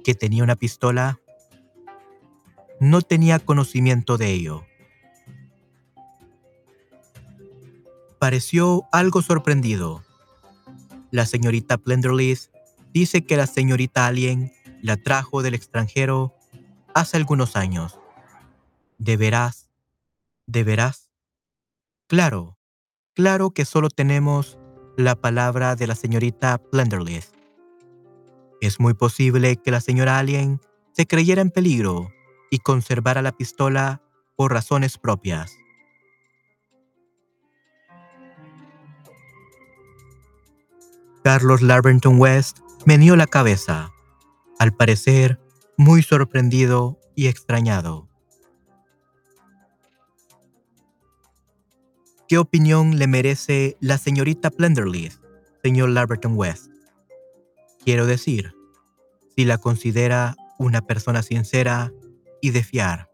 que 0.04 0.14
tenía 0.14 0.44
una 0.44 0.58
pistola? 0.58 1.22
No 2.82 3.02
tenía 3.02 3.40
conocimiento 3.40 4.18
de 4.18 4.32
ello. 4.32 4.66
Pareció 8.20 8.84
algo 8.92 9.22
sorprendido. 9.22 10.04
La 11.12 11.26
señorita 11.26 11.78
Plenderleaf 11.78 12.51
Dice 12.94 13.26
que 13.26 13.38
la 13.38 13.48
señorita 13.48 14.06
Alien 14.06 14.52
la 14.82 14.98
trajo 14.98 15.42
del 15.42 15.54
extranjero 15.54 16.36
hace 16.94 17.18
algunos 17.18 17.56
años. 17.56 18.00
¿De 18.98 19.18
veras? 19.18 19.70
¿De 20.46 20.64
veras? 20.64 21.10
Claro, 22.08 22.58
claro 23.14 23.52
que 23.52 23.64
solo 23.64 23.89
tenemos 23.89 24.58
la 24.98 25.16
palabra 25.16 25.76
de 25.76 25.88
la 25.88 25.96
señorita 25.96 26.58
Plenderleaf. 26.58 27.30
Es 28.60 28.80
muy 28.80 28.94
posible 28.94 29.56
que 29.58 29.72
la 29.72 29.82
señora 29.82 30.20
Alien 30.20 30.60
se 30.92 31.08
creyera 31.08 31.42
en 31.42 31.50
peligro 31.50 32.12
y 32.50 32.60
conservara 32.60 33.22
la 33.22 33.32
pistola 33.32 34.02
por 34.36 34.52
razones 34.52 34.98
propias. 34.98 35.58
Carlos 41.24 41.62
Larbenton 41.62 42.20
West 42.20 42.60
Meneó 42.86 43.16
la 43.16 43.28
cabeza, 43.28 43.92
al 44.58 44.74
parecer 44.74 45.40
muy 45.78 46.02
sorprendido 46.02 47.00
y 47.16 47.28
extrañado. 47.28 48.10
¿Qué 52.28 52.40
opinión 52.40 52.98
le 52.98 53.06
merece 53.06 53.78
la 53.82 54.00
señorita 54.00 54.50
Plenderleaf, 54.50 55.18
señor 55.64 55.90
Larberton 55.90 56.34
West? 56.36 56.72
Quiero 57.86 58.08
decir, 58.08 58.56
si 59.36 59.46
la 59.46 59.60
considera 59.60 60.36
una 60.58 60.82
persona 60.82 61.22
sincera 61.22 61.92
y 62.42 62.50
de 62.50 62.64
fiar. 62.64 63.10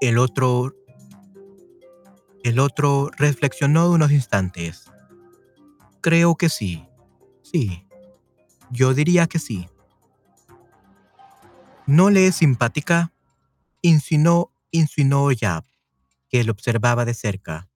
El 0.00 0.18
otro 0.18 0.74
el 2.44 2.58
otro 2.58 3.10
reflexionó 3.16 3.90
unos 3.90 4.12
instantes. 4.12 4.90
Creo 6.00 6.36
que 6.36 6.48
sí. 6.48 6.86
Sí. 7.42 7.86
Yo 8.70 8.94
diría 8.94 9.26
que 9.26 9.38
sí. 9.38 9.68
¿No 11.86 12.10
le 12.10 12.26
es 12.26 12.36
simpática? 12.36 13.12
Insinuó, 13.82 14.52
insinuó 14.70 15.32
ya, 15.32 15.64
que 16.28 16.40
él 16.40 16.50
observaba 16.50 17.04
de 17.04 17.14
cerca. 17.14 17.68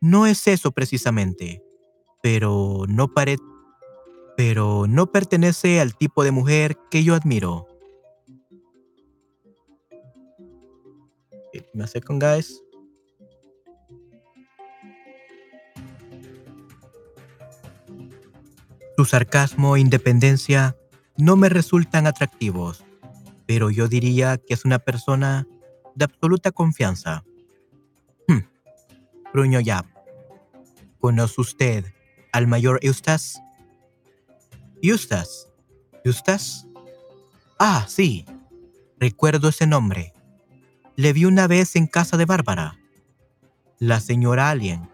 No 0.00 0.26
es 0.26 0.48
eso 0.48 0.72
precisamente, 0.72 1.62
pero 2.22 2.84
no, 2.88 3.12
pero 4.36 4.86
no 4.88 5.12
pertenece 5.12 5.80
al 5.80 5.96
tipo 5.96 6.24
de 6.24 6.32
mujer 6.32 6.76
que 6.90 7.04
yo 7.04 7.14
admiro. 7.14 7.68
Me 11.74 11.86
second, 11.86 12.20
guys. 12.20 12.62
Su 18.96 19.04
sarcasmo 19.04 19.76
e 19.76 19.80
independencia 19.80 20.76
no 21.16 21.36
me 21.36 21.48
resultan 21.48 22.06
atractivos, 22.06 22.84
pero 23.46 23.70
yo 23.70 23.88
diría 23.88 24.38
que 24.38 24.54
es 24.54 24.64
una 24.64 24.78
persona 24.78 25.46
de 25.94 26.04
absoluta 26.04 26.52
confianza. 26.52 27.24
Hmm. 28.28 28.40
Bruño 29.32 29.60
Yap. 29.60 29.86
¿Conoce 30.98 31.40
usted 31.40 31.84
al 32.32 32.46
mayor 32.46 32.78
Eustace? 32.82 33.40
Eustace. 34.82 35.48
¿Eustace? 36.04 36.66
Ah, 37.58 37.86
sí. 37.88 38.26
Recuerdo 38.98 39.48
ese 39.48 39.66
nombre. 39.66 40.12
Le 40.96 41.12
vi 41.12 41.24
una 41.24 41.46
vez 41.46 41.76
en 41.76 41.86
casa 41.86 42.16
de 42.16 42.24
Bárbara. 42.24 42.78
La 43.78 44.00
señora 44.00 44.50
Alien. 44.50 44.88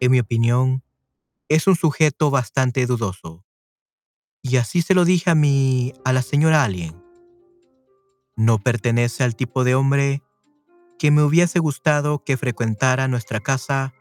En 0.00 0.12
mi 0.12 0.20
opinión, 0.20 0.82
es 1.48 1.66
un 1.66 1.76
sujeto 1.76 2.30
bastante 2.30 2.86
dudoso. 2.86 3.44
Y 4.42 4.56
así 4.56 4.82
se 4.82 4.94
lo 4.94 5.04
dije 5.04 5.30
a 5.30 5.34
mi 5.34 5.94
a 6.04 6.12
la 6.12 6.22
señora 6.22 6.64
Alien. 6.64 7.02
No 8.36 8.58
pertenece 8.58 9.24
al 9.24 9.34
tipo 9.34 9.64
de 9.64 9.74
hombre 9.74 10.22
que 10.98 11.10
me 11.10 11.22
hubiese 11.22 11.58
gustado 11.58 12.22
que 12.24 12.36
frecuentara 12.36 13.08
nuestra 13.08 13.40
casa 13.40 13.94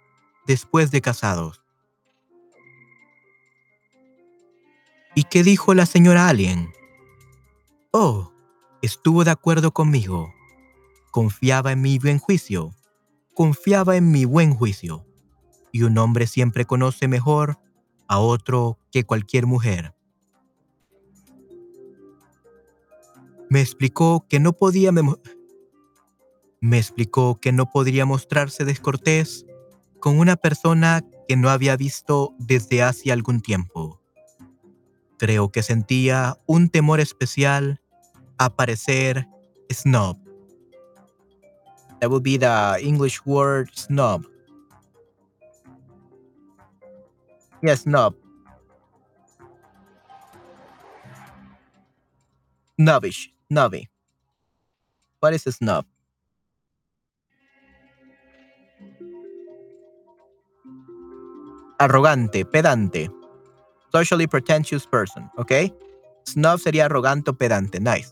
después 0.45 0.91
de 0.91 1.02
casados. 1.02 1.62
¿Y 5.16 5.24
qué 5.24 5.43
dijo 5.43 5.74
la 5.74 5.86
señora 5.86 6.28
Alien? 6.28 6.72
Oh, 7.91 8.32
estuvo 8.82 9.24
de 9.24 9.32
acuerdo 9.32 9.72
conmigo. 9.72 10.32
Confiaba 11.12 11.72
en 11.72 11.82
mi 11.82 11.98
buen 11.98 12.20
juicio. 12.20 12.76
Confiaba 13.34 13.95
en 13.95 14.12
mi 14.12 14.26
buen 14.26 14.54
juicio. 14.54 15.06
Y 15.78 15.84
un 15.84 15.96
hombre 16.00 16.26
siempre 16.26 16.66
conoce 16.66 17.08
mejor 17.08 17.60
a 18.08 18.18
otro 18.18 18.80
que 18.92 19.04
cualquier 19.04 19.46
mujer. 19.46 19.94
Me 23.48 23.62
explicó 23.62 24.26
que 24.28 24.40
no 24.40 24.54
podía 24.54 24.92
me 26.62 26.78
explicó 26.80 27.40
que 27.40 27.52
no 27.52 27.70
podría 27.70 28.08
mostrarse 28.08 28.66
descortés 28.66 29.46
con 30.00 30.18
una 30.18 30.36
persona 30.36 31.06
que 31.28 31.38
no 31.38 31.52
había 31.52 31.78
visto 31.78 32.34
desde 32.40 32.82
hace 32.82 33.12
algún 33.12 33.40
tiempo. 33.40 34.02
Creo 35.20 35.52
que 35.52 35.62
sentía 35.62 36.40
un 36.48 36.70
temor 36.70 37.00
especial 37.02 37.80
a 38.40 38.50
parecer 38.50 39.28
snob. 39.72 40.18
That 42.00 42.10
would 42.10 42.24
be 42.24 42.40
the 42.40 42.82
English 42.82 43.20
word 43.28 43.70
snob. 43.76 44.26
Yes, 47.62 47.82
snob. 47.82 48.16
Snobbish, 52.80 53.34
snobby. 53.49 53.89
What 55.20 55.34
is 55.34 55.47
a 55.47 55.51
snob? 55.51 55.86
arrogante, 61.80 62.45
pedante. 62.45 63.10
Socially 63.91 64.28
pretentious 64.28 64.86
person, 64.86 65.30
¿ok? 65.38 65.51
Snob 66.26 66.60
sería 66.60 66.86
arrogante 66.86 67.32
o 67.32 67.38
pedante, 67.38 67.80
nice. 67.80 68.12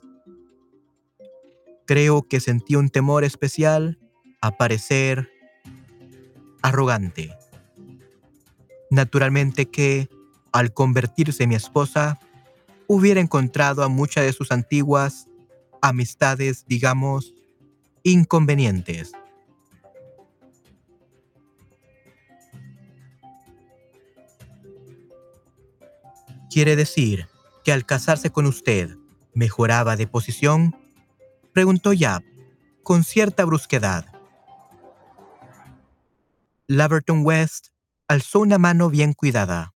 Creo 1.86 2.24
que 2.24 2.40
sentí 2.40 2.76
un 2.76 2.90
temor 2.90 3.24
especial 3.24 4.00
a 4.42 4.52
parecer 4.52 5.30
arrogante. 6.64 7.36
Naturalmente 8.90 9.66
que, 9.66 10.10
al 10.52 10.74
convertirse 10.74 11.44
en 11.44 11.50
mi 11.50 11.56
esposa, 11.56 12.20
hubiera 12.88 13.20
encontrado 13.20 13.84
a 13.84 13.90
muchas 13.90 14.26
de 14.26 14.34
sus 14.34 14.52
antiguas 14.52 15.28
amistades, 15.82 16.66
digamos, 16.68 17.34
inconvenientes. 18.04 19.12
¿Quiere 26.50 26.76
decir 26.76 27.28
que 27.66 27.74
al 27.74 27.86
casarse 27.86 28.30
con 28.30 28.46
usted 28.46 28.96
mejoraba 29.34 29.98
de 29.98 30.08
posición? 30.08 30.74
Preguntó 31.52 31.92
Yap 31.92 32.24
con 32.82 33.04
cierta 33.04 33.44
brusquedad. 33.44 34.06
Laverton 36.68 37.26
West 37.26 37.75
alzó 38.08 38.40
una 38.40 38.58
mano 38.58 38.90
bien 38.90 39.14
cuidada. 39.14 39.74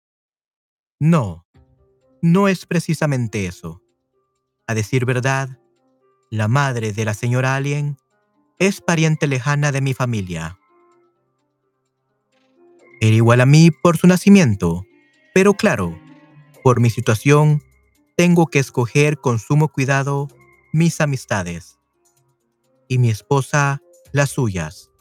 No, 1.00 1.46
no 2.22 2.48
es 2.48 2.66
precisamente 2.66 3.46
eso. 3.46 3.82
A 4.68 4.74
decir 4.74 5.06
verdad, 5.06 5.60
la 6.30 6.48
madre 6.48 6.94
de 6.94 7.06
la 7.06 7.14
señora 7.14 7.56
Alien 7.56 7.98
es 8.60 8.82
pariente 8.82 9.26
lejana 9.26 9.72
de 9.72 9.82
mi 9.82 9.94
familia. 9.94 10.60
Era 13.02 13.16
igual 13.16 13.42
a 13.42 13.46
mí 13.46 13.72
por 13.72 13.98
su 13.98 14.08
nacimiento, 14.08 14.86
pero 15.34 15.54
claro, 15.54 15.98
por 16.64 16.82
mi 16.82 16.90
situación, 16.90 17.64
tengo 18.18 18.48
que 18.48 18.60
escoger 18.60 19.18
con 19.18 19.40
sumo 19.40 19.70
cuidado 19.70 20.28
mis 20.74 21.00
amistades 21.00 21.80
y 22.90 22.98
mi 22.98 23.10
esposa 23.10 23.82
las 24.12 24.32
suyas. 24.32 24.92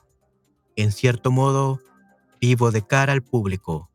En 0.77 0.93
cierto 0.93 1.33
modo, 1.33 1.81
vivo 2.41 2.71
de 2.71 2.87
cara 2.87 3.13
al 3.13 3.23
público. 3.23 3.91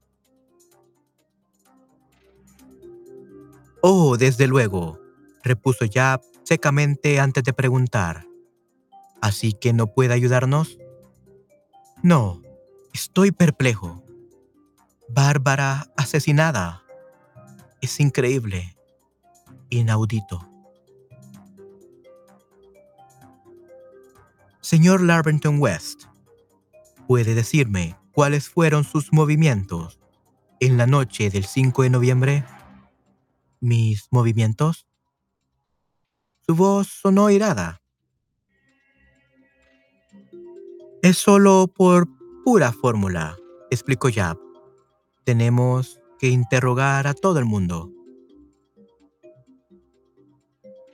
Oh, 3.82 4.18
desde 4.18 4.48
luego, 4.48 5.00
repuso 5.44 5.86
ya 5.86 6.22
secamente 6.44 7.20
antes 7.20 7.44
de 7.44 7.54
preguntar. 7.54 8.26
¿Así 9.22 9.54
que 9.54 9.74
no 9.74 9.88
puede 9.88 10.14
ayudarnos? 10.14 10.78
No, 12.02 12.42
estoy 12.94 13.32
perplejo. 13.32 14.04
Bárbara 15.10 15.92
asesinada 15.96 16.84
es 17.82 18.00
increíble, 18.00 18.76
inaudito. 19.70 20.50
Señor 24.62 25.02
Larbenton 25.02 25.60
West, 25.60 26.06
¿puede 27.06 27.36
decirme 27.36 27.98
cuáles 28.14 28.48
fueron 28.50 28.84
sus 28.84 29.12
movimientos 29.12 30.00
en 30.60 30.78
la 30.78 30.88
noche 30.88 31.30
del 31.30 31.46
5 31.46 31.84
de 31.84 31.90
noviembre? 31.90 32.46
¿Mis 33.60 34.08
movimientos? 34.12 34.88
Su 36.46 36.56
voz 36.56 36.88
sonó 36.88 37.30
irada. 37.30 37.82
Es 41.02 41.18
solo 41.18 41.68
por 41.68 42.08
pura 42.46 42.72
fórmula, 42.72 43.38
explicó 43.72 44.10
Yap. 44.10 44.38
Tenemos 45.26 46.00
que 46.20 46.30
interrogar 46.30 47.08
a 47.08 47.14
todo 47.14 47.40
el 47.40 47.46
mundo. 47.46 47.92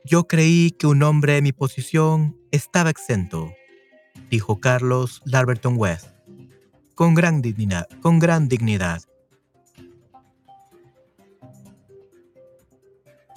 Yo 0.06 0.28
creí 0.28 0.72
que 0.72 0.88
un 0.88 1.04
hombre 1.04 1.34
de 1.34 1.42
mi 1.44 1.52
posición 1.52 2.36
estaba 2.52 2.90
exento, 2.90 3.52
dijo 4.32 4.60
Carlos 4.60 5.22
Larberton 5.26 5.76
West, 5.78 6.08
con 7.00 7.14
gran 7.14 7.42
dignidad. 7.42 7.88
Con 8.02 8.20
gran 8.20 8.50
dignidad. 8.50 9.02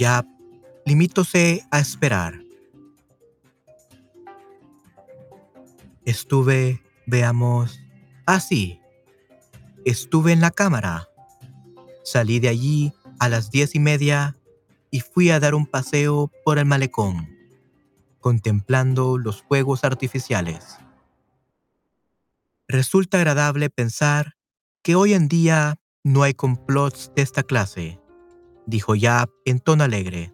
Ya, 0.00 0.26
limítose 0.84 1.64
a 1.70 1.78
esperar. 1.78 2.42
Estuve, 6.04 6.82
veamos, 7.06 7.78
así. 8.26 8.80
estuve 9.84 10.32
en 10.32 10.40
la 10.40 10.50
cámara 10.50 11.08
Salí 12.02 12.40
de 12.40 12.48
allí 12.48 12.92
a 13.20 13.28
las 13.28 13.52
diez 13.52 13.76
y 13.76 13.78
media 13.78 14.36
y 14.90 15.02
fui 15.02 15.30
a 15.30 15.38
dar 15.38 15.54
un 15.54 15.66
paseo 15.66 16.32
por 16.44 16.58
el 16.58 16.66
malecón, 16.66 17.28
contemplando 18.18 19.18
los 19.18 19.40
fuegos 19.44 19.84
artificiales. 19.84 20.78
Resulta 22.72 23.18
agradable 23.18 23.68
pensar 23.68 24.32
que 24.82 24.94
hoy 24.94 25.12
en 25.12 25.28
día 25.28 25.78
no 26.04 26.22
hay 26.22 26.32
complots 26.32 27.12
de 27.14 27.20
esta 27.20 27.42
clase, 27.42 28.00
dijo 28.66 28.94
Yap 28.94 29.28
en 29.44 29.60
tono 29.60 29.84
alegre. 29.84 30.32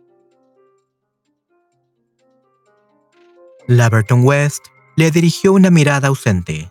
Laverton 3.67 4.25
West 4.25 4.67
le 4.97 5.11
dirigió 5.11 5.53
una 5.53 5.71
mirada 5.71 6.07
ausente. 6.07 6.71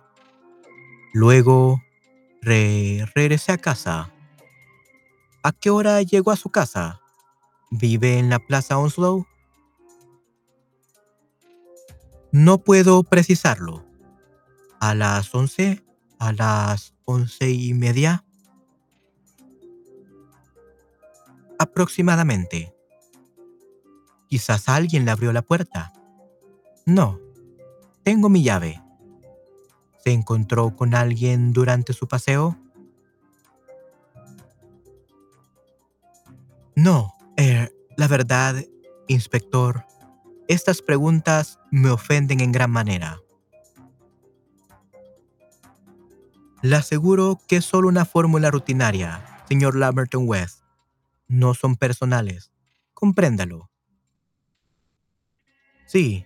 Luego 1.13 1.81
regresé 2.41 3.51
a 3.51 3.57
casa 3.57 4.13
¿A 5.43 5.51
qué 5.51 5.69
hora 5.69 6.01
llegó 6.01 6.31
a 6.31 6.37
su 6.37 6.49
casa? 6.49 7.01
¿Vive 7.71 8.19
en 8.19 8.29
la 8.29 8.39
Plaza 8.39 8.77
Onslow? 8.77 9.27
No 12.31 12.57
puedo 12.59 13.03
precisarlo. 13.03 13.86
¿A 14.79 14.93
las 14.93 15.33
once? 15.33 15.83
¿A 16.19 16.31
las 16.33 16.93
once 17.05 17.49
y 17.49 17.73
media? 17.73 18.23
Aproximadamente. 21.57 22.75
Quizás 24.27 24.69
alguien 24.69 25.05
le 25.05 25.11
abrió 25.11 25.33
la 25.33 25.41
puerta. 25.41 25.93
No, 26.85 27.19
tengo 28.03 28.29
mi 28.29 28.43
llave. 28.43 28.81
¿Se 30.03 30.11
encontró 30.11 30.75
con 30.75 30.93
alguien 30.93 31.53
durante 31.53 31.93
su 31.93 32.07
paseo? 32.07 32.57
No, 36.75 37.15
eh, 37.35 37.69
la 37.97 38.07
verdad, 38.07 38.63
inspector, 39.07 39.83
estas 40.47 40.81
preguntas 40.81 41.59
me 41.71 41.89
ofenden 41.89 42.39
en 42.39 42.51
gran 42.51 42.69
manera. 42.69 43.19
Le 46.61 46.75
aseguro 46.75 47.39
que 47.47 47.57
es 47.57 47.65
solo 47.65 47.87
una 47.87 48.05
fórmula 48.05 48.49
rutinaria, 48.49 49.43
señor 49.47 49.75
Lamberton 49.75 50.27
West. 50.27 50.63
No 51.27 51.53
son 51.53 51.75
personales. 51.75 52.51
Compréndalo. 52.93 53.69
Sí. 55.85 56.25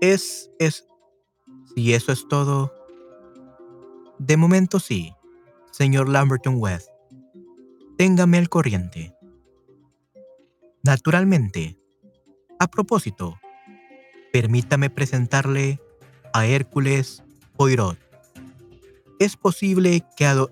Es, 0.00 0.50
es... 0.58 0.86
Si 1.74 1.92
eso 1.92 2.12
es 2.12 2.26
todo... 2.28 2.72
De 4.18 4.36
momento 4.36 4.80
sí, 4.80 5.14
señor 5.70 6.08
Lamberton 6.08 6.56
West. 6.56 6.88
Téngame 7.96 8.38
al 8.38 8.48
corriente. 8.48 9.14
Naturalmente. 10.82 11.78
A 12.58 12.66
propósito, 12.66 13.38
permítame 14.32 14.90
presentarle 14.90 15.80
a 16.32 16.46
Hércules 16.46 17.22
Poirot. 17.56 18.07
Es 19.18 19.36
posible 19.36 20.04
que 20.16 20.26
ha 20.26 20.46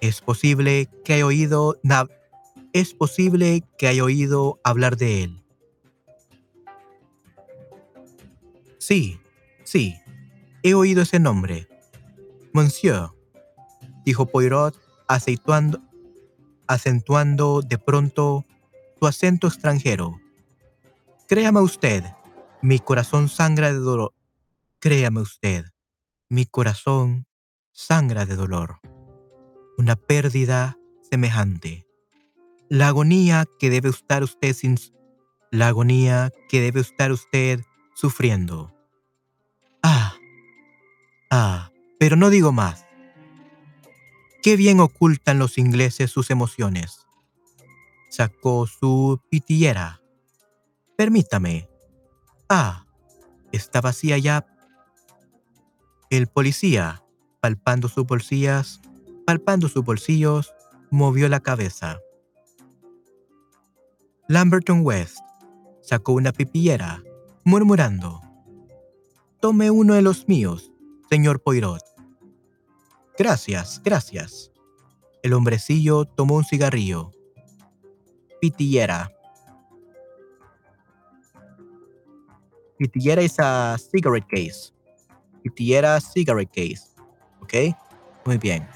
es 0.00 0.20
posible 0.20 0.88
que 1.04 1.14
haya 1.14 1.26
oído 1.26 1.80
es 2.72 2.94
posible 2.94 3.64
que 3.78 3.88
haya 3.88 4.04
oído 4.04 4.60
hablar 4.62 4.96
de 4.96 5.24
él. 5.24 5.42
Sí, 8.78 9.18
sí, 9.64 9.96
he 10.62 10.74
oído 10.74 11.02
ese 11.02 11.18
nombre. 11.18 11.68
Monsieur, 12.52 13.10
dijo 14.04 14.26
Poirot, 14.26 14.78
acentuando, 15.08 15.82
acentuando 16.66 17.62
de 17.62 17.78
pronto 17.78 18.44
su 18.98 19.06
acento 19.06 19.48
extranjero. 19.48 20.20
Créame 21.26 21.60
usted, 21.60 22.04
mi 22.62 22.78
corazón 22.78 23.28
sangra 23.28 23.72
de 23.72 23.78
dolor. 23.78 24.14
Créame 24.78 25.20
usted, 25.20 25.64
mi 26.28 26.46
corazón 26.46 27.25
sangra 27.76 28.24
de 28.24 28.36
dolor. 28.36 28.80
Una 29.76 29.96
pérdida 29.96 30.78
semejante 31.10 31.86
la 32.70 32.88
agonía 32.88 33.44
que 33.58 33.68
debe 33.68 33.90
estar 33.90 34.22
usted 34.22 34.54
sin 34.54 34.76
la 35.50 35.68
agonía 35.68 36.32
que 36.48 36.60
debe 36.62 36.80
estar 36.80 37.12
usted 37.12 37.60
sufriendo. 37.94 38.74
Ah, 39.82 40.14
ah, 41.30 41.70
pero 41.98 42.16
no 42.16 42.30
digo 42.30 42.50
más. 42.50 42.86
Qué 44.42 44.56
bien 44.56 44.80
ocultan 44.80 45.38
los 45.38 45.58
ingleses 45.58 46.10
sus 46.10 46.30
emociones. 46.30 47.06
Sacó 48.10 48.66
su 48.66 49.20
pitillera. 49.28 50.00
Permítame. 50.96 51.68
Ah, 52.48 52.86
está 53.52 53.82
vacía 53.82 54.16
ya. 54.16 54.46
El 56.08 56.26
policía, 56.26 57.02
palpando 57.46 57.86
sus 57.86 58.04
bolsillas, 58.04 58.80
palpando 59.24 59.68
sus 59.68 59.84
bolsillos, 59.84 60.52
movió 60.90 61.28
la 61.28 61.38
cabeza. 61.38 62.00
Lamberton 64.26 64.80
West 64.84 65.20
sacó 65.80 66.14
una 66.14 66.32
pipillera, 66.32 67.04
murmurando. 67.44 68.20
Tome 69.38 69.70
uno 69.70 69.94
de 69.94 70.02
los 70.02 70.26
míos, 70.26 70.72
señor 71.08 71.40
Poirot. 71.40 71.84
Gracias, 73.16 73.80
gracias. 73.84 74.50
El 75.22 75.32
hombrecillo 75.32 76.04
tomó 76.04 76.34
un 76.34 76.44
cigarrillo. 76.44 77.12
Pitillera. 78.40 79.12
Pitillera 82.76 83.22
es 83.22 83.36
a 83.38 83.76
cigarette 83.78 84.26
case. 84.28 84.72
Pitillera 85.44 86.00
cigarette 86.00 86.50
case. 86.52 86.95
¿Ok? 87.40 87.54
Muy 88.24 88.38
bien. 88.38 88.66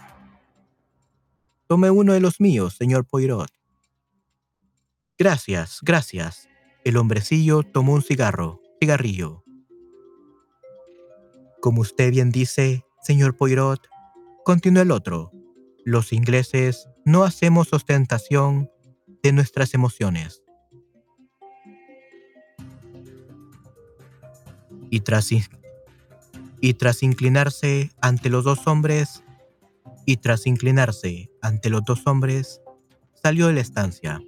Tome 1.66 1.90
uno 1.90 2.12
de 2.12 2.20
los 2.20 2.40
míos, 2.40 2.74
señor 2.76 3.04
Poirot. 3.06 3.50
Gracias, 5.18 5.80
gracias. 5.82 6.48
El 6.84 6.96
hombrecillo 6.96 7.62
tomó 7.62 7.92
un 7.92 8.02
cigarro, 8.02 8.60
cigarrillo. 8.80 9.44
Como 11.60 11.82
usted 11.82 12.10
bien 12.10 12.30
dice, 12.30 12.84
señor 13.02 13.36
Poirot, 13.36 13.86
continuó 14.44 14.82
el 14.82 14.90
otro, 14.90 15.30
los 15.84 16.12
ingleses 16.12 16.88
no 17.04 17.24
hacemos 17.24 17.72
ostentación 17.72 18.70
de 19.22 19.32
nuestras 19.32 19.74
emociones. 19.74 20.42
Y 24.90 25.00
tras, 25.00 25.30
y 26.60 26.74
tras 26.74 27.02
inclinarse 27.02 27.90
ante 28.00 28.28
los 28.28 28.44
dos 28.44 28.66
hombres, 28.66 29.22
y 30.06 30.16
tras 30.16 30.46
inclinarse 30.46 31.30
ante 31.40 31.70
los 31.70 31.84
dos 31.84 32.06
hombres, 32.06 32.60
salió 33.22 33.46
de 33.46 33.54
la 33.54 33.60
estancia. 33.60 34.20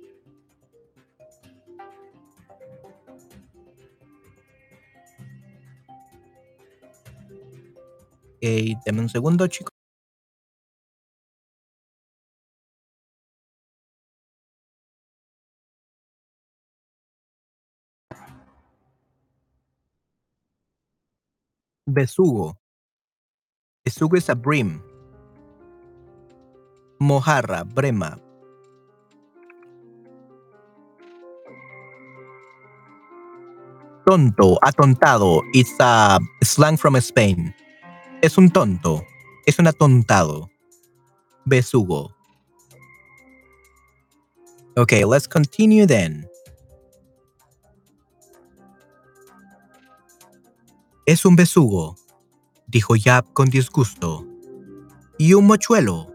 Ok, 8.35 8.79
deme 8.85 9.01
un 9.01 9.09
segundo, 9.09 9.47
chicos. 9.47 9.72
Besugo. 21.93 22.57
Besugo 23.85 24.17
es 24.17 24.31
a 24.31 24.35
brim. 24.35 24.81
Mojarra, 26.99 27.65
brema. 27.65 28.19
Tonto, 34.07 34.59
atontado. 34.63 35.43
It's 35.53 35.75
a 35.81 36.19
slang 36.43 36.79
from 36.79 36.97
Spain. 36.97 37.55
Es 38.23 38.39
un 38.39 38.49
tonto. 38.51 39.05
Es 39.47 39.59
un 39.59 39.67
atontado. 39.67 40.49
Besugo. 41.45 42.15
Okay, 44.79 45.05
let's 45.05 45.27
continue 45.29 45.87
then. 45.87 46.27
Es 51.05 51.25
un 51.25 51.37
besugo, 51.37 51.97
dijo 52.67 52.97
Yap 52.97 53.33
con 53.33 53.51
disgusto. 53.51 54.27
Y 55.19 55.35
un 55.35 55.47
mochuelo. 55.47 56.15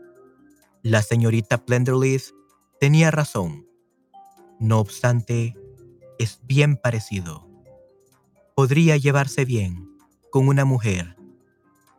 La 0.81 1.01
señorita 1.01 1.65
Plenderleaf 1.65 2.31
tenía 2.79 3.11
razón. 3.11 3.67
No 4.59 4.79
obstante, 4.79 5.55
es 6.19 6.39
bien 6.43 6.77
parecido. 6.77 7.47
Podría 8.55 8.97
llevarse 8.97 9.45
bien 9.45 9.89
con 10.31 10.47
una 10.47 10.65
mujer 10.65 11.17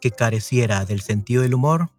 que 0.00 0.10
careciera 0.10 0.84
del 0.84 1.00
sentido 1.00 1.42
del 1.42 1.54
humor? 1.54 1.90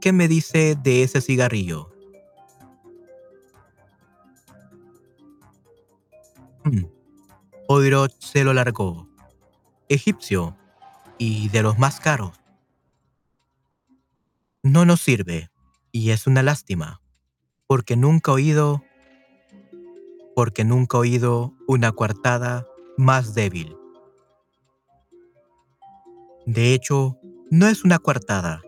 ¿Qué 0.00 0.12
me 0.12 0.28
dice 0.28 0.76
de 0.82 1.02
ese 1.02 1.20
cigarrillo? 1.20 1.90
Hmm. 6.64 6.84
Poirot 7.66 8.12
se 8.20 8.44
lo 8.44 8.52
largó. 8.52 9.08
Egipcio 9.88 10.56
y 11.16 11.48
de 11.48 11.62
los 11.62 11.78
más 11.78 11.98
caros. 11.98 12.38
No 14.62 14.84
nos 14.84 15.00
sirve 15.00 15.50
y 15.90 16.10
es 16.10 16.26
una 16.26 16.42
lástima, 16.42 17.00
porque 17.66 17.96
nunca 17.96 18.32
he 18.32 18.34
oído, 18.34 18.82
porque 20.34 20.64
nunca 20.64 20.98
he 20.98 21.00
oído 21.00 21.54
una 21.66 21.92
coartada 21.92 22.66
más 22.98 23.34
débil. 23.34 23.74
De 26.44 26.74
hecho, 26.74 27.18
no 27.50 27.66
es 27.66 27.84
una 27.84 27.98
coartada, 27.98 28.60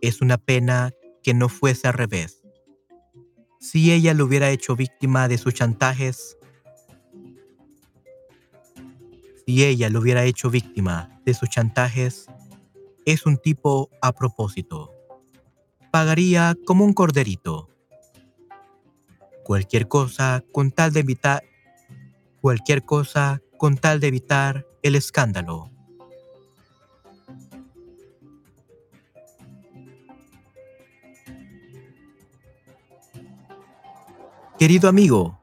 es 0.00 0.22
una 0.22 0.38
pena 0.38 0.92
que 1.22 1.34
no 1.34 1.50
fuese 1.50 1.88
al 1.88 1.94
revés. 1.94 2.42
Si 3.60 3.92
ella 3.92 4.14
lo 4.14 4.24
hubiera 4.24 4.50
hecho 4.50 4.76
víctima 4.76 5.28
de 5.28 5.36
sus 5.36 5.52
chantajes, 5.52 6.38
si 9.46 9.64
ella 9.64 9.88
lo 9.90 10.00
hubiera 10.00 10.24
hecho 10.24 10.50
víctima 10.50 11.20
de 11.24 11.32
sus 11.32 11.48
chantajes, 11.48 12.26
es 13.04 13.26
un 13.26 13.38
tipo 13.38 13.90
a 14.02 14.12
propósito. 14.12 14.92
Pagaría 15.92 16.56
como 16.66 16.84
un 16.84 16.92
corderito. 16.92 17.68
Cualquier 19.44 19.86
cosa 19.86 20.42
con 20.50 20.72
tal 20.72 20.92
de 20.92 21.00
evitar 21.00 21.44
cualquier 22.40 22.84
cosa 22.84 23.40
con 23.56 23.76
tal 23.76 24.00
de 24.00 24.08
evitar 24.08 24.66
el 24.82 24.96
escándalo. 24.96 25.70
Querido 34.58 34.88
amigo, 34.88 35.40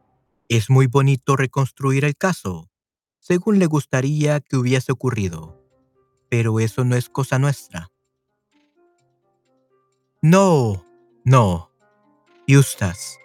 es 0.50 0.70
muy 0.70 0.88
bonito 0.88 1.36
reconstruir 1.36 2.04
el 2.04 2.16
caso, 2.18 2.70
según 3.24 3.58
le 3.58 3.68
gustaría 3.68 4.42
que 4.42 4.58
hubiese 4.58 4.92
ocurrido, 4.92 5.58
pero 6.28 6.60
eso 6.60 6.84
no 6.84 6.98
es 6.98 7.08
cosa 7.08 7.40
nuestra. 7.40 7.90
No, 10.22 10.86
no, 11.24 11.72
Eustace. 12.48 13.18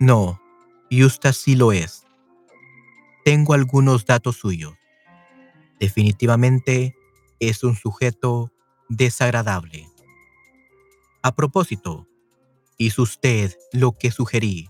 No, 0.00 0.40
Eustace 0.90 1.40
sí 1.40 1.54
lo 1.54 1.70
es. 1.70 2.04
Tengo 3.24 3.54
algunos 3.54 4.06
datos 4.06 4.38
suyos. 4.38 4.74
Definitivamente 5.78 6.96
es 7.38 7.62
un 7.62 7.76
sujeto 7.76 8.50
desagradable. 8.88 9.88
A 11.22 11.32
propósito, 11.36 12.08
¿hizo 12.76 13.02
usted 13.02 13.56
lo 13.72 13.92
que 13.92 14.10
sugerí 14.10 14.68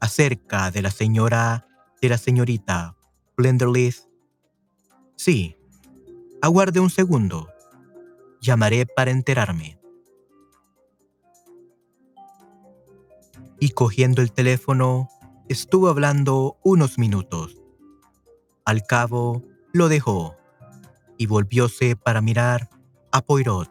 acerca 0.00 0.70
de 0.70 0.80
la 0.80 0.90
señora, 0.90 1.68
de 2.00 2.08
la 2.08 2.16
señorita 2.16 2.96
Blenderleaf? 3.36 4.00
Sí. 5.16 5.56
Aguarde 6.40 6.80
un 6.80 6.90
segundo. 6.90 7.48
Llamaré 8.40 8.86
para 8.86 9.10
enterarme. 9.10 9.78
Y 13.58 13.70
cogiendo 13.70 14.22
el 14.22 14.30
teléfono, 14.32 15.08
estuvo 15.48 15.88
hablando 15.88 16.58
unos 16.62 16.98
minutos. 16.98 17.56
Al 18.64 18.82
cabo, 18.84 19.42
lo 19.72 19.88
dejó 19.88 20.36
y 21.18 21.26
volvióse 21.26 21.96
para 21.96 22.20
mirar 22.20 22.68
a 23.10 23.22
Poirot. 23.22 23.70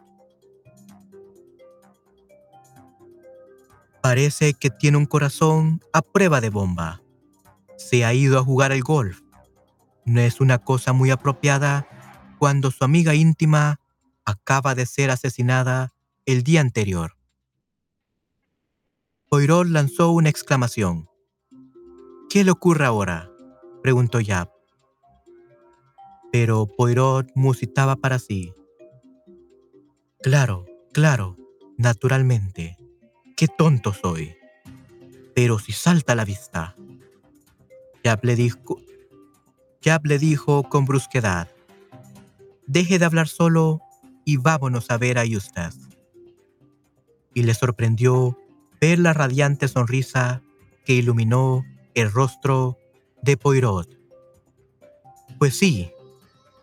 Parece 4.02 4.52
que 4.52 4.68
tiene 4.68 4.98
un 4.98 5.06
corazón 5.06 5.80
a 5.92 6.02
prueba 6.02 6.42
de 6.42 6.50
bomba. 6.50 7.00
Se 7.78 8.04
ha 8.04 8.12
ido 8.12 8.38
a 8.38 8.44
jugar 8.44 8.70
al 8.70 8.82
golf. 8.82 9.23
No 10.04 10.20
es 10.20 10.40
una 10.40 10.58
cosa 10.58 10.92
muy 10.92 11.10
apropiada 11.10 11.88
cuando 12.38 12.70
su 12.70 12.84
amiga 12.84 13.14
íntima 13.14 13.80
acaba 14.24 14.74
de 14.74 14.86
ser 14.86 15.10
asesinada 15.10 15.92
el 16.26 16.42
día 16.42 16.60
anterior. 16.60 17.16
Poirot 19.28 19.66
lanzó 19.66 20.10
una 20.10 20.28
exclamación. 20.28 21.08
¿Qué 22.28 22.44
le 22.44 22.50
ocurre 22.50 22.84
ahora? 22.84 23.30
preguntó 23.82 24.20
Yap. 24.20 24.50
Pero 26.30 26.66
Poirot 26.66 27.30
musitaba 27.34 27.96
para 27.96 28.18
sí. 28.18 28.52
Claro, 30.22 30.66
claro, 30.92 31.36
naturalmente. 31.78 32.76
Qué 33.36 33.48
tonto 33.48 33.92
soy. 33.92 34.36
Pero 35.34 35.58
si 35.58 35.72
salta 35.72 36.12
a 36.12 36.16
la 36.16 36.24
vista. 36.24 36.76
Yap 38.04 38.24
le 38.24 38.36
dijo, 38.36 38.80
le 40.02 40.18
dijo 40.18 40.62
con 40.62 40.86
brusquedad. 40.86 41.48
Deje 42.66 42.98
de 42.98 43.04
hablar 43.04 43.28
solo 43.28 43.82
y 44.24 44.38
vámonos 44.38 44.90
a 44.90 44.96
ver 44.96 45.18
a 45.18 45.24
Eustace. 45.24 45.78
Y 47.34 47.42
le 47.42 47.52
sorprendió 47.52 48.38
ver 48.80 48.98
la 48.98 49.12
radiante 49.12 49.68
sonrisa 49.68 50.40
que 50.86 50.94
iluminó 50.94 51.64
el 51.94 52.10
rostro 52.10 52.78
de 53.20 53.36
Poirot. 53.36 53.88
Pues 55.38 55.58
sí, 55.58 55.90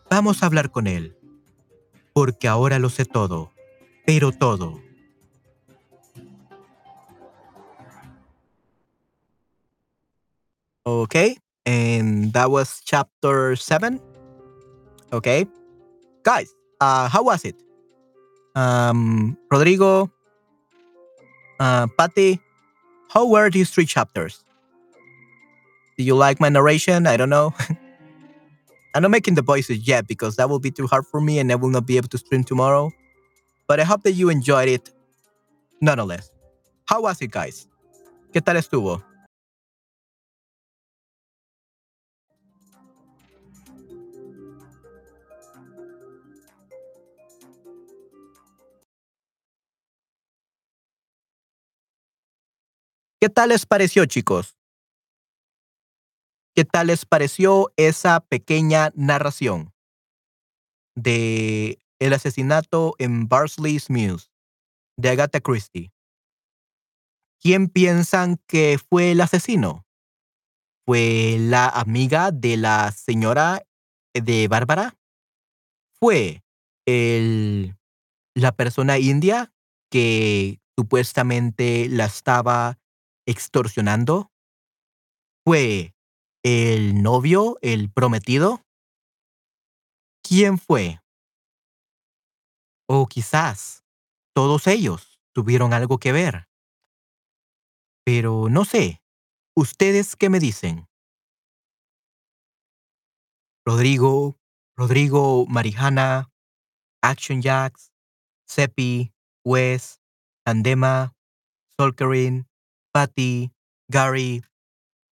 vamos 0.10 0.42
a 0.42 0.48
hablar 0.48 0.72
con 0.72 0.88
él, 0.88 1.16
porque 2.14 2.48
ahora 2.48 2.80
lo 2.80 2.90
sé 2.90 3.06
todo, 3.06 3.52
pero 4.04 4.32
todo. 4.32 4.82
Okay, 10.84 11.38
and 11.66 12.34
that 12.34 12.52
was 12.52 12.82
chapter 12.86 13.56
seven. 13.56 14.00
Okay, 15.14 15.46
guys, 16.24 16.54
uh, 16.80 17.08
how 17.10 17.24
was 17.24 17.44
it? 17.46 17.56
Um, 18.56 19.38
Rodrigo, 19.52 20.12
uh, 21.60 21.88
Patty, 21.98 22.40
how 23.10 23.28
were 23.28 23.50
these 23.50 23.70
three 23.70 23.86
chapters? 23.86 24.44
Do 25.98 26.04
you 26.04 26.16
like 26.16 26.40
my 26.40 26.50
narration? 26.50 27.08
I 27.08 27.18
don't 27.18 27.30
know. 27.30 27.54
I'm 28.94 29.04
not 29.04 29.12
making 29.12 29.36
the 29.36 29.42
voices 29.42 29.88
yet 29.88 30.08
because 30.08 30.36
that 30.36 30.50
will 30.50 30.60
be 30.60 30.72
too 30.72 30.88
hard 30.88 31.06
for 31.06 31.22
me 31.22 31.40
and 31.40 31.52
I 31.52 31.56
will 31.56 31.70
not 31.70 31.86
be 31.86 31.98
able 31.98 32.10
to 32.10 32.18
stream 32.18 32.44
tomorrow. 32.44 32.92
But 33.68 33.80
I 33.80 33.84
hope 33.84 34.04
that 34.04 34.14
you 34.14 34.30
enjoyed 34.30 34.68
it 34.68 34.90
nonetheless. 35.80 36.30
How 36.86 37.02
was 37.02 37.22
it, 37.22 37.32
guys? 37.32 37.68
¿Qué 38.34 38.44
tal 38.44 38.56
estuvo? 38.56 39.02
¿Qué 53.22 53.30
tal 53.30 53.50
les 53.50 53.68
pareció, 53.68 54.08
chicos? 54.08 54.58
¿Qué 56.56 56.66
tal 56.66 56.88
les 56.88 57.06
pareció 57.06 57.72
esa 57.78 58.20
pequeña 58.20 58.90
narración 58.96 59.76
de 60.96 61.78
el 62.00 62.14
asesinato 62.14 62.96
en 62.98 63.28
Barsley's 63.28 63.92
Muse 63.92 64.32
de 64.98 65.10
Agatha 65.10 65.40
Christie? 65.40 65.94
¿Quién 67.40 67.68
piensan 67.68 68.38
que 68.48 68.80
fue 68.90 69.12
el 69.12 69.22
asesino? 69.22 69.86
¿Fue 70.88 71.38
la 71.40 71.68
amiga 71.68 72.32
de 72.32 72.58
la 72.58 72.92
señora 72.92 73.62
de 74.16 74.48
Bárbara? 74.48 74.98
¿Fue 76.00 76.44
el, 76.88 77.78
la 78.34 78.52
persona 78.52 78.98
india 78.98 79.54
que 79.92 80.60
supuestamente 80.76 81.88
la 81.88 82.06
estaba 82.06 82.81
extorsionando? 83.26 84.32
¿Fue 85.46 85.96
el 86.44 87.02
novio, 87.02 87.58
el 87.62 87.92
prometido? 87.92 88.64
¿Quién 90.24 90.58
fue? 90.58 91.00
O 92.88 93.08
quizás 93.08 93.84
todos 94.34 94.68
ellos 94.68 95.20
tuvieron 95.34 95.74
algo 95.74 95.98
que 95.98 96.12
ver. 96.12 96.48
Pero 98.06 98.50
no 98.50 98.66
sé, 98.66 99.02
¿ustedes 99.56 100.16
qué 100.16 100.30
me 100.30 100.40
dicen? 100.40 100.88
Rodrigo, 103.66 104.40
Rodrigo, 104.76 105.46
Marijana, 105.48 106.32
Action 107.04 107.42
Jacks, 107.42 107.92
Seppi, 108.48 109.14
Wes, 109.46 110.02
Andema, 110.46 111.16
Solkerin, 111.78 112.51
Patty, 112.94 113.52
Gary. 113.88 114.44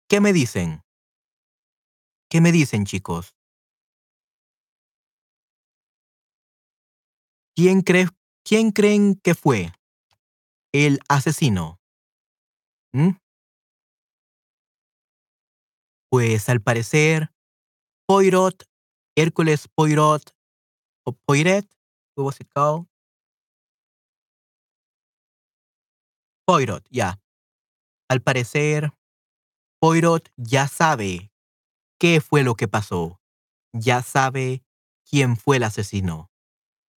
¿Qué 0.09 0.21
me 0.21 0.33
dicen? 0.33 0.83
¿Qué 2.31 2.41
me 2.43 2.53
dicen, 2.53 2.85
chicos? 2.85 3.35
¿Quién, 7.57 7.81
cree, 7.81 8.09
¿Quién 8.45 8.73
creen 8.73 9.15
que 9.23 9.35
fue 9.35 9.73
el 10.73 10.99
asesino? 11.09 11.79
¿Mm? 12.93 13.17
Pues 16.11 16.49
al 16.51 16.61
parecer, 16.61 17.31
Poirot, 18.07 18.65
Hércules 19.17 19.69
Poirot, 19.75 20.35
o 21.07 21.13
Poiret, 21.13 21.67
it 22.41 22.49
called? 22.55 22.87
Poirot, 26.47 26.87
ya. 26.91 27.22
Al 28.13 28.21
parecer, 28.21 28.93
Poirot 29.81 30.31
ya 30.37 30.69
sabe 30.69 31.33
qué 31.99 32.21
fue 32.21 32.43
lo 32.43 32.57
que 32.57 32.69
pasó. 32.69 33.23
Ya 33.73 34.03
sabe 34.03 34.63
quién 35.09 35.39
fue 35.39 35.57
el 35.57 35.63
asesino. 35.63 36.31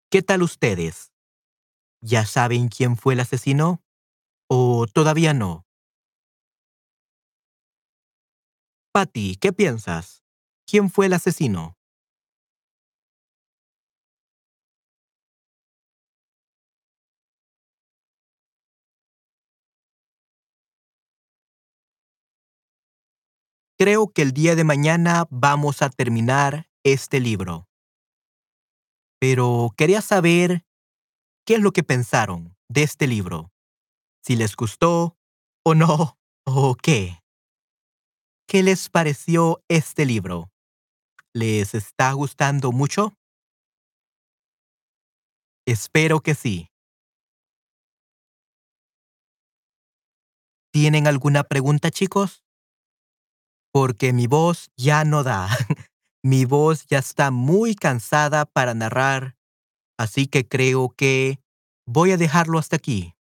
¿Qué 0.10 0.24
tal 0.24 0.42
ustedes? 0.42 1.14
¿Ya 2.02 2.26
saben 2.26 2.68
quién 2.68 2.98
fue 2.98 3.14
el 3.14 3.20
asesino? 3.20 3.84
¿O 4.50 4.88
todavía 4.92 5.36
no? 5.36 5.68
Patty, 8.92 9.36
¿qué 9.36 9.54
piensas? 9.54 10.24
¿Quién 10.66 10.90
fue 10.90 11.06
el 11.06 11.14
asesino? 11.14 11.78
Creo 23.78 24.08
que 24.14 24.22
el 24.22 24.34
día 24.34 24.56
de 24.56 24.64
mañana 24.64 25.26
vamos 25.32 25.82
a 25.82 25.90
terminar 25.90 26.70
este 26.84 27.20
libro. 27.20 27.68
Pero 29.20 29.74
quería 29.76 30.02
saber 30.02 30.64
qué 31.46 31.56
es 31.56 31.60
lo 31.60 31.72
que 31.72 31.84
pensaron 31.84 32.56
de 32.70 32.84
este 32.84 33.08
libro. 33.08 33.52
Si 34.22 34.36
les 34.36 34.56
gustó 34.56 35.18
o 35.66 35.74
no, 35.74 36.20
o 36.46 36.76
qué. 36.76 37.20
¿Qué 38.48 38.62
les 38.62 38.90
pareció 38.90 39.64
este 39.68 40.06
libro? 40.06 40.52
¿Les 41.34 41.74
está 41.74 42.12
gustando 42.14 42.72
mucho? 42.72 43.18
Espero 45.66 46.20
que 46.20 46.36
sí. 46.36 46.70
¿Tienen 50.72 51.08
alguna 51.08 51.44
pregunta, 51.44 51.90
chicos? 51.90 52.43
Porque 53.74 54.14
mi 54.14 54.28
voz 54.28 54.70
ya 54.78 55.04
no 55.04 55.24
da. 55.24 55.50
mi 56.24 56.46
voz 56.46 56.86
ya 56.86 57.00
está 57.00 57.32
muy 57.32 57.76
cansada 57.76 58.46
para 58.46 58.74
narrar, 58.74 59.36
así 59.98 60.28
que 60.28 60.48
creo 60.48 60.90
que 60.96 61.40
voy 61.86 62.12
a 62.12 62.18
dejarlo 62.18 62.60
hasta 62.60 62.76
aquí. 62.76 63.16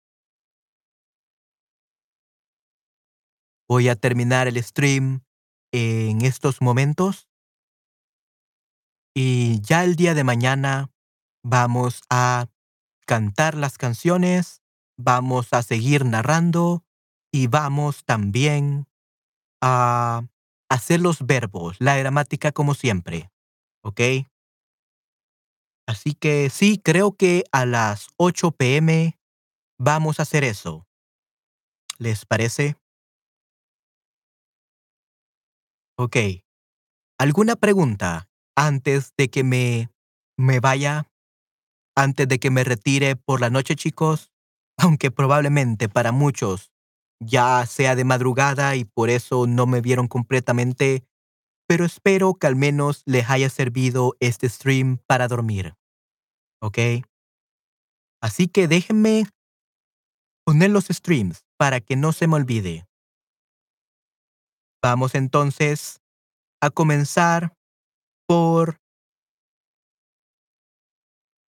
Voy 3.69 3.87
a 3.87 3.95
terminar 3.95 4.47
el 4.47 4.61
stream 4.63 5.23
en 5.71 6.25
estos 6.25 6.61
momentos. 6.61 7.29
Y 9.15 9.61
ya 9.61 9.83
el 9.83 9.95
día 9.95 10.15
de 10.15 10.23
mañana 10.23 10.91
vamos 11.43 12.01
a 12.09 12.47
cantar 13.05 13.55
las 13.55 13.77
canciones, 13.77 14.61
vamos 14.97 15.53
a 15.53 15.61
seguir 15.61 16.05
narrando 16.05 16.83
y 17.31 17.47
vamos 17.47 18.03
también 18.05 18.87
a 19.61 20.23
hacer 20.69 21.01
los 21.01 21.25
verbos, 21.25 21.77
la 21.79 21.97
gramática 21.97 22.51
como 22.51 22.75
siempre. 22.75 23.31
¿Ok? 23.83 24.01
Así 25.87 26.13
que 26.13 26.49
sí, 26.49 26.77
creo 26.77 27.13
que 27.13 27.43
a 27.51 27.65
las 27.65 28.09
8 28.17 28.51
pm 28.51 29.17
vamos 29.79 30.19
a 30.19 30.23
hacer 30.23 30.43
eso. 30.43 30.87
¿Les 31.97 32.25
parece? 32.25 32.77
Ok. 35.97 36.15
¿Alguna 37.17 37.55
pregunta 37.55 38.29
antes 38.55 39.13
de 39.17 39.29
que 39.29 39.43
me, 39.43 39.89
me 40.37 40.59
vaya? 40.59 41.11
Antes 41.95 42.27
de 42.27 42.39
que 42.39 42.51
me 42.51 42.63
retire 42.63 43.15
por 43.15 43.41
la 43.41 43.49
noche, 43.49 43.75
chicos? 43.75 44.31
Aunque 44.77 45.11
probablemente 45.11 45.89
para 45.89 46.11
muchos 46.11 46.71
ya 47.19 47.65
sea 47.65 47.95
de 47.95 48.03
madrugada 48.03 48.75
y 48.75 48.85
por 48.85 49.09
eso 49.09 49.47
no 49.47 49.65
me 49.65 49.81
vieron 49.81 50.07
completamente, 50.07 51.05
pero 51.67 51.85
espero 51.85 52.33
que 52.35 52.47
al 52.47 52.55
menos 52.55 53.03
les 53.05 53.29
haya 53.29 53.49
servido 53.49 54.15
este 54.19 54.49
stream 54.49 54.97
para 55.05 55.27
dormir. 55.27 55.75
¿Ok? 56.61 56.77
Así 58.21 58.47
que 58.47 58.67
déjenme 58.67 59.25
poner 60.45 60.71
los 60.71 60.85
streams 60.85 61.45
para 61.57 61.79
que 61.79 61.95
no 61.95 62.11
se 62.11 62.27
me 62.27 62.35
olvide. 62.35 62.85
Vamos 64.81 65.13
entonces 65.13 66.01
a 66.61 66.69
comenzar 66.69 67.53
por 68.27 68.77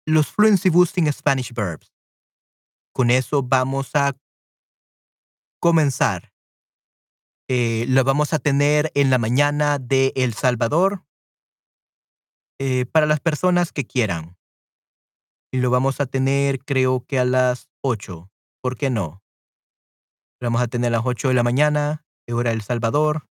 los 0.05 0.27
Fluency 0.27 0.69
Boosting 0.69 1.11
Spanish 1.11 1.53
Verbs. 1.53 1.93
Con 2.93 3.09
eso 3.09 3.41
vamos 3.41 3.91
a 3.95 4.13
comenzar. 5.61 6.33
Eh, 7.47 7.85
lo 7.87 8.03
vamos 8.03 8.33
a 8.33 8.39
tener 8.39 8.91
en 8.95 9.09
la 9.09 9.17
mañana 9.17 9.79
de 9.79 10.11
El 10.17 10.33
Salvador 10.33 11.05
eh, 12.59 12.85
para 12.85 13.05
las 13.05 13.21
personas 13.21 13.71
que 13.71 13.85
quieran. 13.85 14.37
Y 15.53 15.59
lo 15.59 15.69
vamos 15.69 16.01
a 16.01 16.05
tener 16.05 16.59
creo 16.59 17.05
que 17.05 17.19
a 17.19 17.25
las 17.25 17.69
8. 17.81 18.29
¿Por 18.61 18.75
qué 18.75 18.89
no? 18.89 19.23
Lo 20.41 20.47
vamos 20.47 20.61
a 20.61 20.67
tener 20.67 20.89
a 20.89 20.97
las 20.97 21.05
8 21.05 21.29
de 21.29 21.33
la 21.33 21.43
mañana 21.43 22.05
hora 22.33 22.51
El 22.51 22.61
Salvador. 22.61 23.27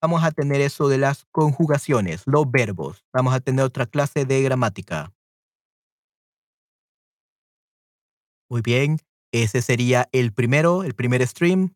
Vamos 0.00 0.22
a 0.22 0.30
tener 0.32 0.60
eso 0.60 0.88
de 0.88 0.98
las 0.98 1.24
conjugaciones, 1.32 2.22
los 2.26 2.50
verbos. 2.50 3.04
Vamos 3.12 3.34
a 3.34 3.40
tener 3.40 3.64
otra 3.64 3.86
clase 3.86 4.24
de 4.24 4.42
gramática. 4.42 5.12
Muy 8.50 8.60
bien, 8.60 8.98
ese 9.42 9.62
sería 9.62 10.08
el 10.12 10.32
primero, 10.32 10.84
el 10.84 10.94
primer 10.94 11.26
stream. 11.26 11.74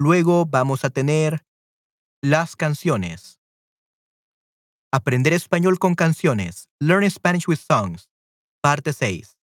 Luego 0.00 0.46
vamos 0.46 0.86
a 0.86 0.90
tener 0.90 1.44
las 2.22 2.56
canciones. 2.56 3.38
Aprender 4.90 5.34
español 5.34 5.78
con 5.78 5.94
canciones. 5.94 6.70
Learn 6.80 7.08
Spanish 7.10 7.46
with 7.46 7.58
Songs. 7.58 8.08
Parte 8.62 8.94
6. 8.94 9.36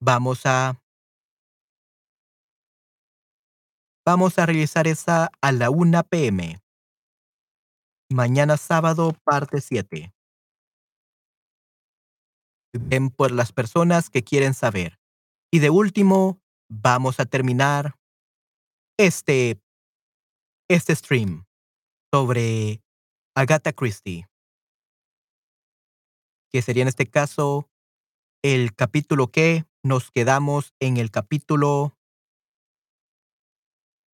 Vamos 0.00 0.46
a 0.46 0.80
Vamos 4.06 4.38
a 4.38 4.46
realizar 4.46 4.86
esa 4.86 5.28
a 5.42 5.52
la 5.52 5.70
1 5.70 6.04
pm. 6.04 6.60
Mañana 8.10 8.56
sábado, 8.56 9.12
parte 9.24 9.60
7. 9.60 10.14
Ven 12.72 13.10
por 13.10 13.32
las 13.32 13.52
personas 13.52 14.10
que 14.10 14.22
quieren 14.22 14.54
saber. 14.54 14.98
Y 15.50 15.60
de 15.60 15.70
último, 15.70 16.40
vamos 16.68 17.20
a 17.20 17.26
terminar 17.26 17.96
este, 18.98 19.60
este 20.68 20.94
stream 20.94 21.46
sobre 22.12 22.82
Agatha 23.34 23.72
Christie, 23.72 24.26
que 26.50 26.62
sería 26.62 26.82
en 26.82 26.88
este 26.88 27.06
caso 27.06 27.68
el 28.42 28.74
capítulo 28.74 29.28
que 29.28 29.64
nos 29.82 30.10
quedamos 30.10 30.74
en 30.80 30.96
el 30.96 31.10
capítulo 31.10 31.96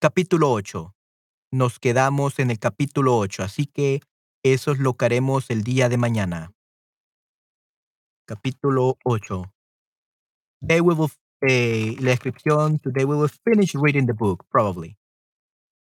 capítulo 0.00 0.52
8. 0.52 0.94
Nos 1.52 1.78
quedamos 1.78 2.38
en 2.38 2.50
el 2.50 2.58
capítulo 2.58 3.16
8, 3.16 3.42
así 3.42 3.66
que 3.66 4.02
eso 4.44 4.72
es 4.72 4.78
lo 4.78 4.94
que 4.98 5.06
haremos 5.06 5.48
el 5.50 5.64
día 5.64 5.88
de 5.88 5.96
mañana. 5.96 6.52
Capítulo 8.26 8.96
8. 9.04 9.44
Today 10.60 10.80
we 10.80 10.94
will, 10.94 11.10
eh, 11.42 11.96
la 12.00 12.10
descripción, 12.10 12.78
today 12.78 13.04
we 13.04 13.16
will 13.16 13.30
finish 13.44 13.74
reading 13.74 14.06
the 14.06 14.14
book, 14.14 14.44
probably. 14.50 14.96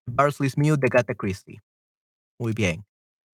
Barsley's 0.06 0.56
Mute 0.56 0.80
de 0.80 0.88
Gata 0.88 1.14
Christie. 1.14 1.60
Muy 2.40 2.52
bien. 2.52 2.84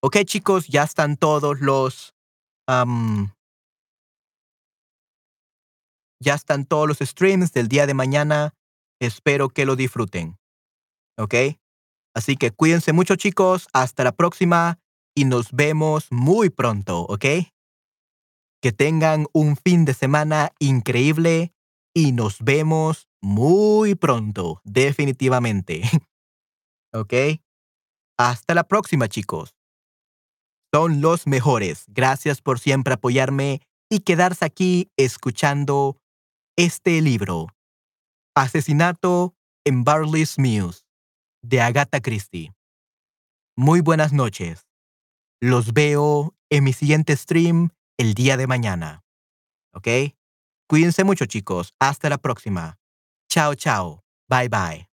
Ok, 0.03 0.25
chicos, 0.25 0.69
ya 0.69 0.83
están 0.85 1.17
todos 1.17 1.61
los. 1.61 2.13
Um, 2.69 3.31
ya 6.21 6.35
están 6.35 6.67
todos 6.67 6.87
los 6.87 6.99
streams 6.99 7.53
del 7.53 7.69
día 7.69 7.87
de 7.87 7.95
mañana. 7.95 8.55
Espero 9.01 9.49
que 9.49 9.65
lo 9.65 9.77
disfruten. 9.77 10.39
¿ok? 11.19 11.35
Así 12.15 12.37
que 12.37 12.51
cuídense 12.53 12.93
mucho 12.93 13.17
chicos, 13.17 13.69
hasta 13.73 14.05
la 14.05 14.13
próxima 14.13 14.79
y 15.15 15.25
nos 15.25 15.53
vemos 15.53 16.07
muy 16.11 16.49
pronto, 16.49 17.01
¿ok? 17.01 17.25
Que 18.61 18.73
tengan 18.73 19.27
un 19.33 19.57
fin 19.57 19.85
de 19.85 19.95
semana 19.95 20.53
increíble 20.59 21.53
y 21.95 22.13
nos 22.13 22.41
vemos 22.41 23.09
muy 23.21 23.95
pronto, 23.95 24.61
definitivamente. 24.65 25.83
¿Ok? 26.93 27.13
Hasta 28.19 28.55
la 28.55 28.65
próxima 28.65 29.09
chicos. 29.09 29.55
Son 30.73 31.01
los 31.01 31.27
mejores. 31.27 31.85
Gracias 31.89 32.43
por 32.43 32.59
siempre 32.59 32.95
apoyarme 32.95 33.63
y 33.91 34.01
quedarse 34.01 34.45
aquí 34.45 34.91
escuchando 34.97 35.97
este 36.57 37.01
libro. 37.01 37.49
Asesinato 38.35 39.35
en 39.65 39.85
Barley's 39.85 40.39
Muse 40.39 40.83
de 41.43 41.61
Agatha 41.61 42.01
Christie. 42.01 42.53
Muy 43.57 43.81
buenas 43.81 44.13
noches. 44.13 44.67
Los 45.41 45.73
veo 45.73 46.35
en 46.51 46.65
mi 46.65 46.73
siguiente 46.73 47.17
stream 47.17 47.71
el 47.99 48.15
día 48.15 48.37
de 48.37 48.47
mañana. 48.47 49.03
¿Ok? 49.75 49.89
Cuídense 50.69 51.05
mucho 51.05 51.27
chicos. 51.27 51.75
Hasta 51.81 52.09
la 52.09 52.19
próxima. 52.19 52.79
Chao, 53.29 53.55
chao. 53.55 54.05
Bye, 54.29 54.49
bye. 54.49 54.88